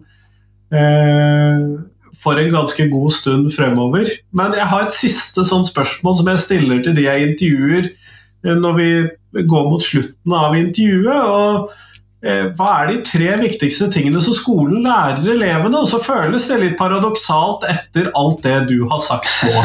eh, 0.73 1.90
for 2.22 2.38
en 2.38 2.52
ganske 2.53 2.88
god 2.91 3.14
stund 3.18 3.52
fremover. 3.56 4.10
Men 4.34 4.53
jeg 4.57 4.68
har 4.69 4.85
et 4.85 4.98
siste 4.98 5.45
sånn 5.48 5.65
spørsmål 5.68 6.19
som 6.19 6.30
jeg 6.31 6.45
stiller 6.45 6.84
til 6.85 6.98
de 6.98 7.07
jeg 7.07 7.31
intervjuer 7.31 7.88
eh, 7.91 8.57
når 8.57 8.77
vi 8.77 8.91
går 9.49 9.72
mot 9.72 9.84
slutten 9.84 10.38
av 10.38 10.57
intervjuet. 10.60 11.31
og 11.31 11.72
Eh, 12.22 12.52
hva 12.53 12.68
er 12.84 12.89
de 12.91 12.99
tre 13.02 13.31
viktigste 13.41 13.88
tingene 13.89 14.22
som 14.22 14.35
skolen 14.38 14.84
lærer 14.85 15.26
elevene? 15.34 15.80
Og 15.80 15.88
så 15.89 15.98
føles 16.06 16.45
det 16.52 16.60
litt 16.61 16.76
paradoksalt 16.77 17.65
etter 17.65 18.11
alt 18.18 18.43
det 18.45 18.60
du 18.69 18.84
har 18.91 19.02
sagt 19.02 19.26
nå. 19.41 19.64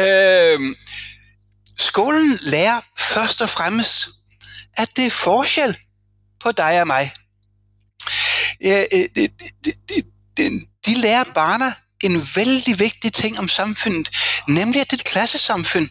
eh, 0.00 0.64
skolen 1.90 2.32
lærer 2.48 2.80
først 2.96 3.44
og 3.44 3.52
fremst 3.52 4.08
at 4.80 4.88
det 4.96 5.10
er 5.10 5.18
forskjell 5.18 5.76
på 6.40 6.54
deg 6.56 6.80
og 6.80 6.88
meg 6.88 7.12
ja, 8.64 8.84
de, 9.14 9.28
de, 9.64 10.02
de, 10.36 10.60
de 10.86 10.94
lærer 10.94 11.24
barna 11.34 11.72
en 12.04 12.22
vældig 12.36 12.78
vigtig 12.78 13.12
ting 13.12 13.38
om 13.38 13.48
samfundet, 13.48 14.10
nemlig 14.48 14.80
at 14.80 14.90
det 14.90 14.96
er 14.96 15.00
et 15.00 15.04
klassesamfund. 15.04 15.88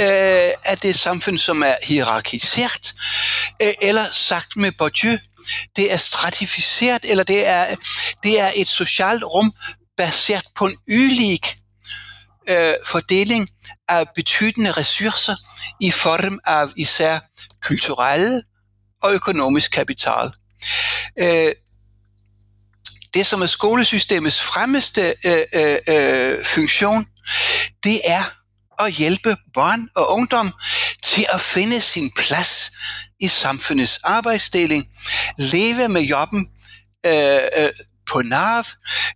øh, 0.00 0.50
at 0.64 0.82
det 0.82 0.84
er 0.84 0.90
et 0.90 0.98
samfund, 0.98 1.38
som 1.38 1.62
er 1.62 1.74
hierarkiseret, 1.82 2.94
øh, 3.62 3.72
eller 3.82 4.04
sagt 4.12 4.56
med 4.56 4.72
Bourdieu, 4.78 5.18
det 5.76 5.92
er 5.92 5.96
stratificeret, 5.96 7.04
eller 7.04 7.24
det 7.24 7.46
er, 7.46 7.74
det 8.22 8.40
er 8.40 8.52
et 8.54 8.68
socialt 8.68 9.24
rum 9.24 9.52
baseret 9.96 10.44
på 10.54 10.66
en 10.66 10.76
ylig 10.88 11.40
øh, 12.48 12.74
fordeling 12.86 13.48
af 13.88 14.06
betydende 14.14 14.72
ressourcer 14.72 15.36
i 15.80 15.90
form 15.90 16.38
af 16.46 16.66
især 16.76 17.18
kulturelle 17.62 18.42
og 19.02 19.14
økonomisk 19.14 19.70
kapital. 19.70 20.30
Øh, 21.18 21.52
det, 23.14 23.26
som 23.26 23.42
er 23.42 23.46
skolesystemets 23.46 24.42
fremmeste 24.42 25.14
øh, 25.24 25.44
øh, 25.54 25.78
øh, 25.88 26.44
funktion, 26.44 27.06
det 27.84 28.00
er 28.04 28.24
at 28.78 28.92
hjælpe 28.92 29.36
børn 29.54 29.88
og 29.96 30.12
ungdom 30.12 30.52
til 31.02 31.26
at 31.32 31.40
finde 31.40 31.80
sin 31.80 32.10
plads 32.16 32.70
i 33.20 33.28
samfundets 33.28 33.96
arbejdsdeling, 33.96 34.86
leve 35.38 35.88
med 35.88 36.02
jobben 36.02 36.46
øh, 37.06 37.40
øh, 37.56 37.70
på 38.06 38.22
NAV, 38.22 38.64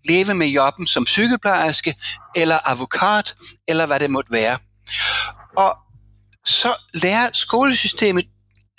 leve 0.09 0.35
med 0.35 0.47
jobben 0.47 0.87
som 0.87 1.07
sygeplejerske, 1.07 1.95
eller 2.37 2.71
advokat, 2.71 3.35
eller 3.69 3.87
hvad 3.87 4.01
det 4.01 4.11
måtte 4.11 4.33
være. 4.33 4.59
Og 5.57 5.77
så 6.47 6.75
lærer 6.95 7.31
skolesystemet 7.33 8.25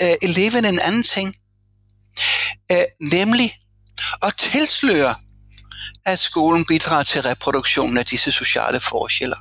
øh, 0.02 0.14
eleven 0.22 0.66
en 0.66 0.80
anden 0.80 1.04
ting, 1.04 1.36
øh, 2.72 2.84
nemlig 3.02 3.58
og 4.21 4.38
tilslører, 4.38 5.13
at 6.05 6.19
skolen 6.19 6.65
bidrager 6.65 7.03
til 7.03 7.21
reproduktionen 7.21 7.97
af 7.97 8.05
disse 8.05 8.31
sociale 8.31 8.80
forskelle. 8.80 9.35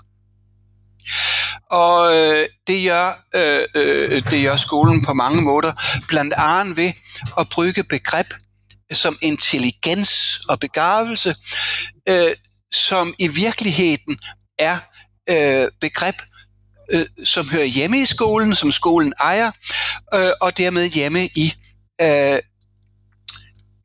Og 1.71 2.17
øh, 2.17 2.49
det, 2.67 2.85
gør, 2.89 3.25
øh, 3.35 3.65
øh, 3.75 4.23
det 4.31 4.45
gør 4.45 4.57
skolen 4.57 5.05
på 5.05 5.13
mange 5.13 5.43
måder, 5.43 5.73
blandt 6.09 6.35
andet 6.37 6.77
ved 6.77 6.93
at 7.39 7.49
bruge 7.49 7.85
begreb 7.91 8.27
som 8.93 9.19
intelligens 9.23 10.41
og 10.49 10.61
begavelse, 10.61 11.35
øh, 12.09 12.31
som 12.73 13.15
i 13.19 13.29
virkeligheden 13.29 14.19
er 14.59 14.79
øh, 15.31 15.69
begreb, 15.81 16.15
øh, 16.93 17.07
som 17.25 17.51
hører 17.51 17.65
hjemme 17.65 18.01
i 18.01 18.07
skolen, 18.07 18.55
som 18.55 18.73
skolen 18.73 19.13
ejer, 19.21 19.51
øh, 20.15 20.31
og 20.41 20.59
dermed 20.59 20.91
hjemme 20.91 21.25
i 21.25 21.55
øh, 22.01 22.39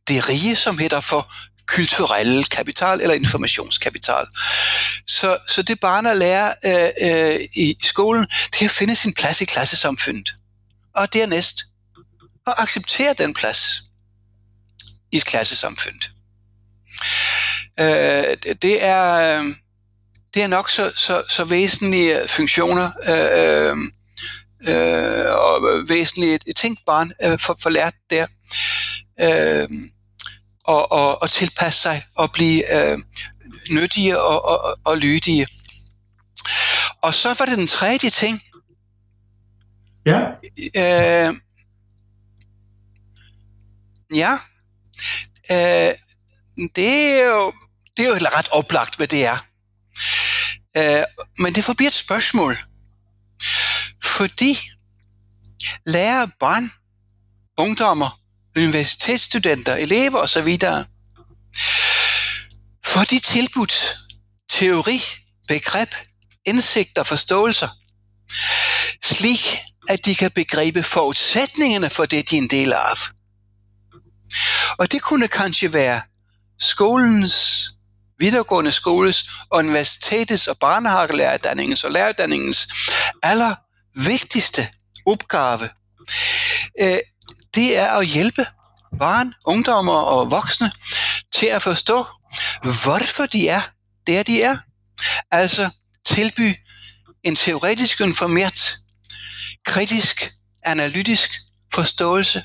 det 0.07 0.29
rige, 0.29 0.55
som 0.55 0.77
hedder 0.77 1.01
for 1.01 1.33
kulturel 1.67 2.45
kapital 2.45 3.01
eller 3.01 3.15
informationskapital. 3.15 4.25
Så, 5.07 5.37
så 5.47 5.61
det 5.61 5.79
barn 5.79 6.17
lærer 6.17 6.53
øh, 6.65 6.89
øh, 7.01 7.39
i 7.53 7.77
skolen, 7.81 8.25
det 8.51 8.61
er 8.61 8.65
at 8.65 8.71
finde 8.71 8.95
sin 8.95 9.13
plads 9.13 9.41
i 9.41 9.45
klassesamfundet. 9.45 10.35
Og 10.95 11.13
dernæst 11.13 11.63
at 12.47 12.53
acceptere 12.57 13.13
den 13.17 13.33
plads 13.33 13.81
i 15.11 15.17
et 15.17 15.25
klassesamfund. 15.25 16.01
Øh, 17.79 18.37
det 18.61 18.83
er 18.83 19.53
det 20.33 20.43
er 20.43 20.47
nok 20.47 20.69
så, 20.69 20.91
så, 20.95 21.23
så 21.29 21.43
væsentlige 21.43 22.27
funktioner 22.27 22.91
øh, 23.07 23.77
øh, 24.67 25.25
øh 25.27 25.35
og 25.35 25.61
væsentlige 25.89 26.39
ting, 26.57 26.77
barn 26.85 27.11
øh, 27.23 27.39
får, 27.39 27.57
for 27.63 27.69
lært 27.69 27.93
der. 28.09 28.27
Øh, 29.21 29.69
og, 30.63 30.91
og, 30.91 31.21
og 31.21 31.29
tilpasse 31.29 31.81
sig 31.81 32.03
og 32.15 32.31
blive 32.31 32.75
øh, 32.75 32.99
nyttige 33.71 34.19
og, 34.19 34.45
og, 34.45 34.77
og 34.85 34.97
lydige. 34.97 35.47
Og 37.01 37.13
så 37.15 37.35
var 37.39 37.45
det 37.45 37.57
den 37.57 37.67
tredje 37.67 38.09
ting. 38.09 38.41
Ja. 40.05 40.19
Øh, 40.75 41.35
ja. 44.15 44.33
Øh, 45.51 45.95
det 46.75 47.19
er 47.21 47.25
jo 47.25 47.53
det 47.97 48.05
er 48.05 48.09
jo 48.09 48.15
ret 48.15 48.49
oplagt, 48.51 48.97
hvad 48.97 49.07
det 49.07 49.25
er. 49.25 49.37
Øh, 50.77 51.03
men 51.37 51.55
det 51.55 51.65
forbliver 51.65 51.89
et 51.89 51.93
spørgsmål. 51.93 52.57
Fordi 54.03 54.59
lærer 55.85 56.27
børn, 56.39 56.71
ungdommer, 57.57 58.22
universitetsstudenter, 58.57 59.75
elever 59.75 60.19
osv. 60.19 60.57
får 62.85 63.03
de 63.03 63.19
tilbudt 63.19 63.95
teori, 64.49 65.01
begreb, 65.47 65.89
indsigt 66.45 66.97
og 66.97 67.07
forståelser, 67.07 67.67
slik 69.03 69.59
at 69.89 70.05
de 70.05 70.15
kan 70.15 70.31
begribe 70.31 70.83
forudsætningerne 70.83 71.89
for 71.89 72.05
det, 72.05 72.29
de 72.29 72.37
er 72.37 72.41
en 72.41 72.49
del 72.49 72.73
af. 72.73 72.97
Og 74.77 74.91
det 74.91 75.01
kunne 75.01 75.27
kanskje 75.27 75.73
være 75.73 76.01
skolens, 76.59 77.69
videregående 78.19 78.71
skoles, 78.71 79.25
universitetets 79.51 80.47
og 80.47 80.57
barnehagelærerdannings 80.57 81.83
og 81.83 81.91
lærerdannings 81.91 82.67
aller 83.23 83.55
vigtigste 83.95 84.67
opgave. 85.05 85.69
Øh, 86.81 86.97
det 87.55 87.77
er 87.77 87.87
at 87.87 88.05
hjælpe 88.05 88.45
barn, 88.99 89.33
ungdommer 89.45 89.93
og 89.93 90.31
voksne 90.31 90.71
til 91.35 91.45
at 91.45 91.61
forstå, 91.61 92.05
hvorfor 92.61 93.25
de 93.25 93.47
er 93.47 93.61
der, 94.07 94.23
de 94.23 94.41
er. 94.41 94.57
Altså 95.31 95.69
tilby 96.05 96.55
en 97.23 97.35
teoretisk 97.35 98.01
informeret, 98.01 98.77
kritisk, 99.65 100.33
analytisk 100.63 101.29
forståelse 101.73 102.43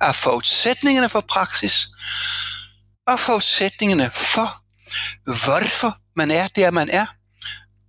af 0.00 0.14
forudsætningerne 0.14 1.08
for 1.08 1.20
praksis 1.20 1.86
og 3.06 3.20
forudsætningerne 3.20 4.10
for, 4.10 4.62
hvorfor 5.24 5.98
man 6.16 6.30
er 6.30 6.48
der, 6.48 6.70
man 6.70 6.90
er, 6.90 7.06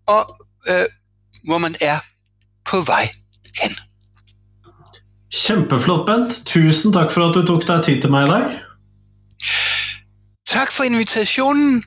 og 0.08 0.48
øh, 0.70 0.86
hvor 1.44 1.58
man 1.58 1.76
er 1.82 2.00
på 2.66 2.82
vej 2.82 3.12
hen. 3.62 3.78
Kjempeflott, 5.34 6.06
Bent. 6.06 6.46
Tusen 6.46 6.94
takk 6.94 7.12
for 7.12 7.28
at 7.28 7.36
du 7.36 7.44
tok 7.46 7.66
deg 7.68 7.84
tid 7.84 8.02
til 8.02 8.12
meg 8.12 8.28
i 8.28 8.32
dag. 8.32 8.46
Tak 10.48 10.72
for 10.72 10.84
invitationen. 10.84 11.84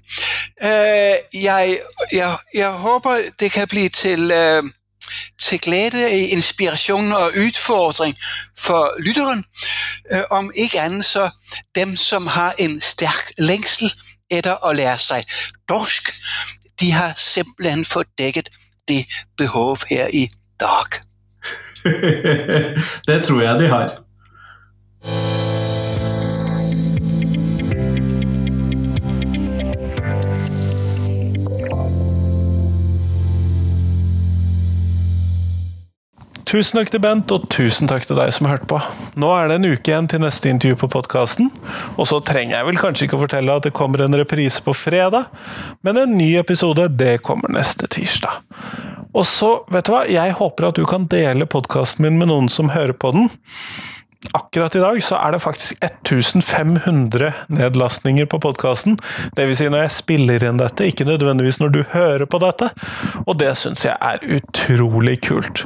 Uh, 0.63 1.17
jeg, 1.43 1.79
jeg, 2.13 2.37
jeg 2.55 2.71
håper 2.71 3.11
det 3.41 3.53
kan 3.53 3.69
blive 3.69 3.89
til, 3.89 4.33
uh, 4.33 4.71
til 5.43 5.61
glæde, 5.61 6.27
inspiration 6.29 7.13
og 7.13 7.31
udfordring 7.37 8.17
for 8.59 9.03
lytteren. 9.03 9.45
Uh, 10.13 10.39
om 10.39 10.51
ikke 10.55 10.81
andet 10.81 11.05
så 11.05 11.31
dem, 11.75 11.97
som 11.97 12.27
har 12.27 12.55
en 12.59 12.81
stærk 12.81 13.33
længsel 13.39 13.93
efter 14.31 14.67
at 14.67 14.77
lære 14.77 14.99
sig 14.99 15.25
dorsk, 15.69 16.15
de 16.81 16.93
har 16.93 17.13
simpelthen 17.17 17.85
fået 17.85 18.07
dækket 18.19 18.49
det 18.89 19.07
behov 19.37 19.79
her 19.91 20.07
i 20.13 20.29
dag. 20.61 21.10
det 23.09 23.19
tror 23.27 23.43
jeg 23.43 23.59
de 23.63 23.73
har. 23.73 23.99
Tusen 36.51 36.81
takk 36.81 36.89
til 36.91 36.99
Bent, 36.99 37.31
og 37.31 37.45
tusen 37.53 37.87
takk 37.87 38.03
til 38.09 38.19
deg 38.19 38.33
som 38.35 38.49
hørte 38.51 38.67
på. 38.67 38.81
Nå 39.23 39.29
er 39.37 39.47
det 39.47 39.61
en 39.61 39.69
uke 39.71 39.93
igjen 39.93 40.09
til 40.11 40.19
neste 40.25 40.51
intervju 40.51 40.81
på 40.81 40.89
podkasten, 40.97 41.47
og 41.95 42.09
så 42.11 42.19
trenger 42.27 42.57
jeg 42.57 42.67
vel 42.67 42.81
kanskje 42.81 43.07
ikke 43.07 43.21
å 43.21 43.23
fortelle 43.23 43.55
at 43.55 43.69
det 43.69 43.75
kommer 43.77 44.03
en 44.03 44.19
reprise 44.19 44.59
på 44.65 44.75
fredag, 44.75 45.29
men 45.87 46.01
en 46.03 46.17
ny 46.19 46.33
episode, 46.41 46.89
det 46.99 47.21
kommer 47.23 47.55
neste 47.55 47.87
tirsdag. 47.95 48.43
Og 49.15 49.27
så, 49.27 49.55
vet 49.73 49.89
du 49.89 49.95
hva, 49.95 50.05
jeg 50.11 50.37
håper 50.39 50.69
at 50.69 50.79
du 50.79 50.85
kan 50.89 51.09
dele 51.11 51.49
podkasten 51.51 52.07
min 52.07 52.21
med 52.21 52.31
noen 52.31 52.51
som 52.53 52.71
hører 52.75 52.95
på 52.95 53.13
den. 53.17 53.31
Akkurat 54.37 54.75
i 54.77 54.83
dag 54.83 54.99
så 55.03 55.17
er 55.17 55.33
det 55.33 55.41
faktisk 55.43 55.81
1500 55.81 57.33
nedlastninger 57.49 58.29
på 58.31 58.39
podkasten. 58.45 58.99
Dvs. 59.35 59.59
Si 59.59 59.69
når 59.73 59.87
jeg 59.87 59.95
spiller 59.97 60.45
inn 60.47 60.61
dette, 60.61 60.87
ikke 60.87 61.09
nødvendigvis 61.09 61.59
når 61.63 61.73
du 61.75 61.81
hører 61.95 62.27
på 62.31 62.39
dette. 62.43 62.69
Og 63.25 63.39
det 63.41 63.55
syns 63.59 63.87
jeg 63.89 63.97
er 63.97 64.23
utrolig 64.37 65.17
kult. 65.27 65.65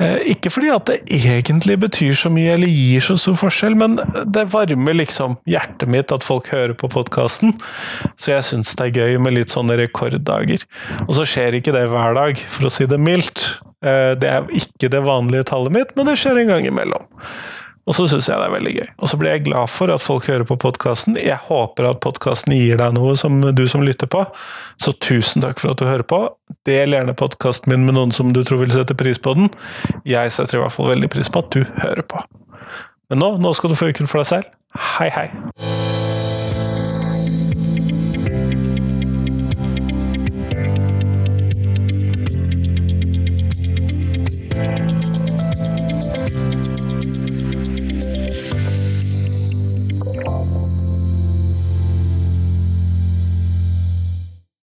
Eh, 0.00 0.32
ikke 0.32 0.52
fordi 0.52 0.70
at 0.72 0.88
det 0.88 0.98
egentlig 1.12 1.76
betyr 1.82 2.16
så 2.16 2.32
mye 2.32 2.54
eller 2.56 2.70
gir 2.72 3.04
så 3.04 3.18
stor 3.20 3.36
forskjell, 3.40 3.76
men 3.78 3.98
det 4.32 4.46
varmer 4.54 4.96
liksom 4.96 5.36
hjertet 5.50 5.90
mitt 5.92 6.14
at 6.14 6.24
folk 6.24 6.48
hører 6.54 6.74
på 6.78 6.88
podkasten. 6.92 7.56
Så 8.16 8.32
jeg 8.32 8.46
syns 8.48 8.72
det 8.78 8.88
er 8.88 9.02
gøy 9.02 9.20
med 9.20 9.36
litt 9.36 9.52
sånne 9.52 9.76
rekorddager. 9.80 10.64
Og 11.06 11.16
så 11.18 11.28
skjer 11.28 11.58
ikke 11.58 11.74
det 11.76 11.86
hver 11.92 12.16
dag, 12.16 12.40
for 12.50 12.68
å 12.68 12.72
si 12.72 12.88
det 12.88 13.00
mildt. 13.00 13.44
Eh, 13.84 14.12
det 14.20 14.32
er 14.32 14.50
ikke 14.56 14.92
det 14.92 15.04
vanlige 15.04 15.50
tallet 15.52 15.76
mitt, 15.76 15.96
men 15.96 16.08
det 16.08 16.16
skjer 16.20 16.42
en 16.42 16.54
gang 16.54 16.68
imellom. 16.68 17.04
Og 17.90 17.96
så 17.96 18.04
syns 18.06 18.28
jeg 18.30 18.38
det 18.38 18.46
er 18.46 18.52
veldig 18.54 18.72
gøy. 18.76 18.88
Og 19.02 19.10
så 19.10 19.18
blir 19.18 19.32
jeg 19.34 19.44
glad 19.48 19.70
for 19.72 19.90
at 19.90 20.02
folk 20.04 20.28
hører 20.30 20.46
på 20.46 20.56
podkasten. 20.62 21.16
Jeg 21.18 21.40
håper 21.48 21.88
at 21.88 21.98
podkasten 22.04 22.54
gir 22.54 22.78
deg 22.78 22.94
noe 22.94 23.16
som 23.18 23.40
du 23.42 23.64
som 23.72 23.82
lytter 23.82 24.06
på. 24.10 24.22
Så 24.78 24.94
tusen 25.02 25.42
takk 25.42 25.58
for 25.58 25.74
at 25.74 25.82
du 25.82 25.88
hører 25.88 26.06
på. 26.06 26.20
Del 26.70 26.94
gjerne 26.94 27.16
podkasten 27.18 27.74
min 27.74 27.88
med 27.88 27.98
noen 27.98 28.14
som 28.14 28.30
du 28.36 28.44
tror 28.46 28.62
vil 28.62 28.70
sette 28.76 28.94
pris 28.94 29.18
på 29.18 29.34
den. 29.40 29.50
Jeg 30.06 30.30
setter 30.36 30.60
i 30.60 30.62
hvert 30.62 30.76
fall 30.76 30.92
veldig 30.92 31.10
pris 31.10 31.32
på 31.34 31.42
at 31.42 31.50
du 31.56 31.66
hører 31.82 32.06
på. 32.06 32.22
Men 33.10 33.24
nå, 33.24 33.34
nå 33.42 33.54
skal 33.58 33.74
du 33.74 33.80
få 33.80 33.90
uken 33.90 34.06
for 34.06 34.22
deg 34.22 34.30
selv. 34.36 34.56
Hei, 34.94 35.10
hei! 35.10 35.69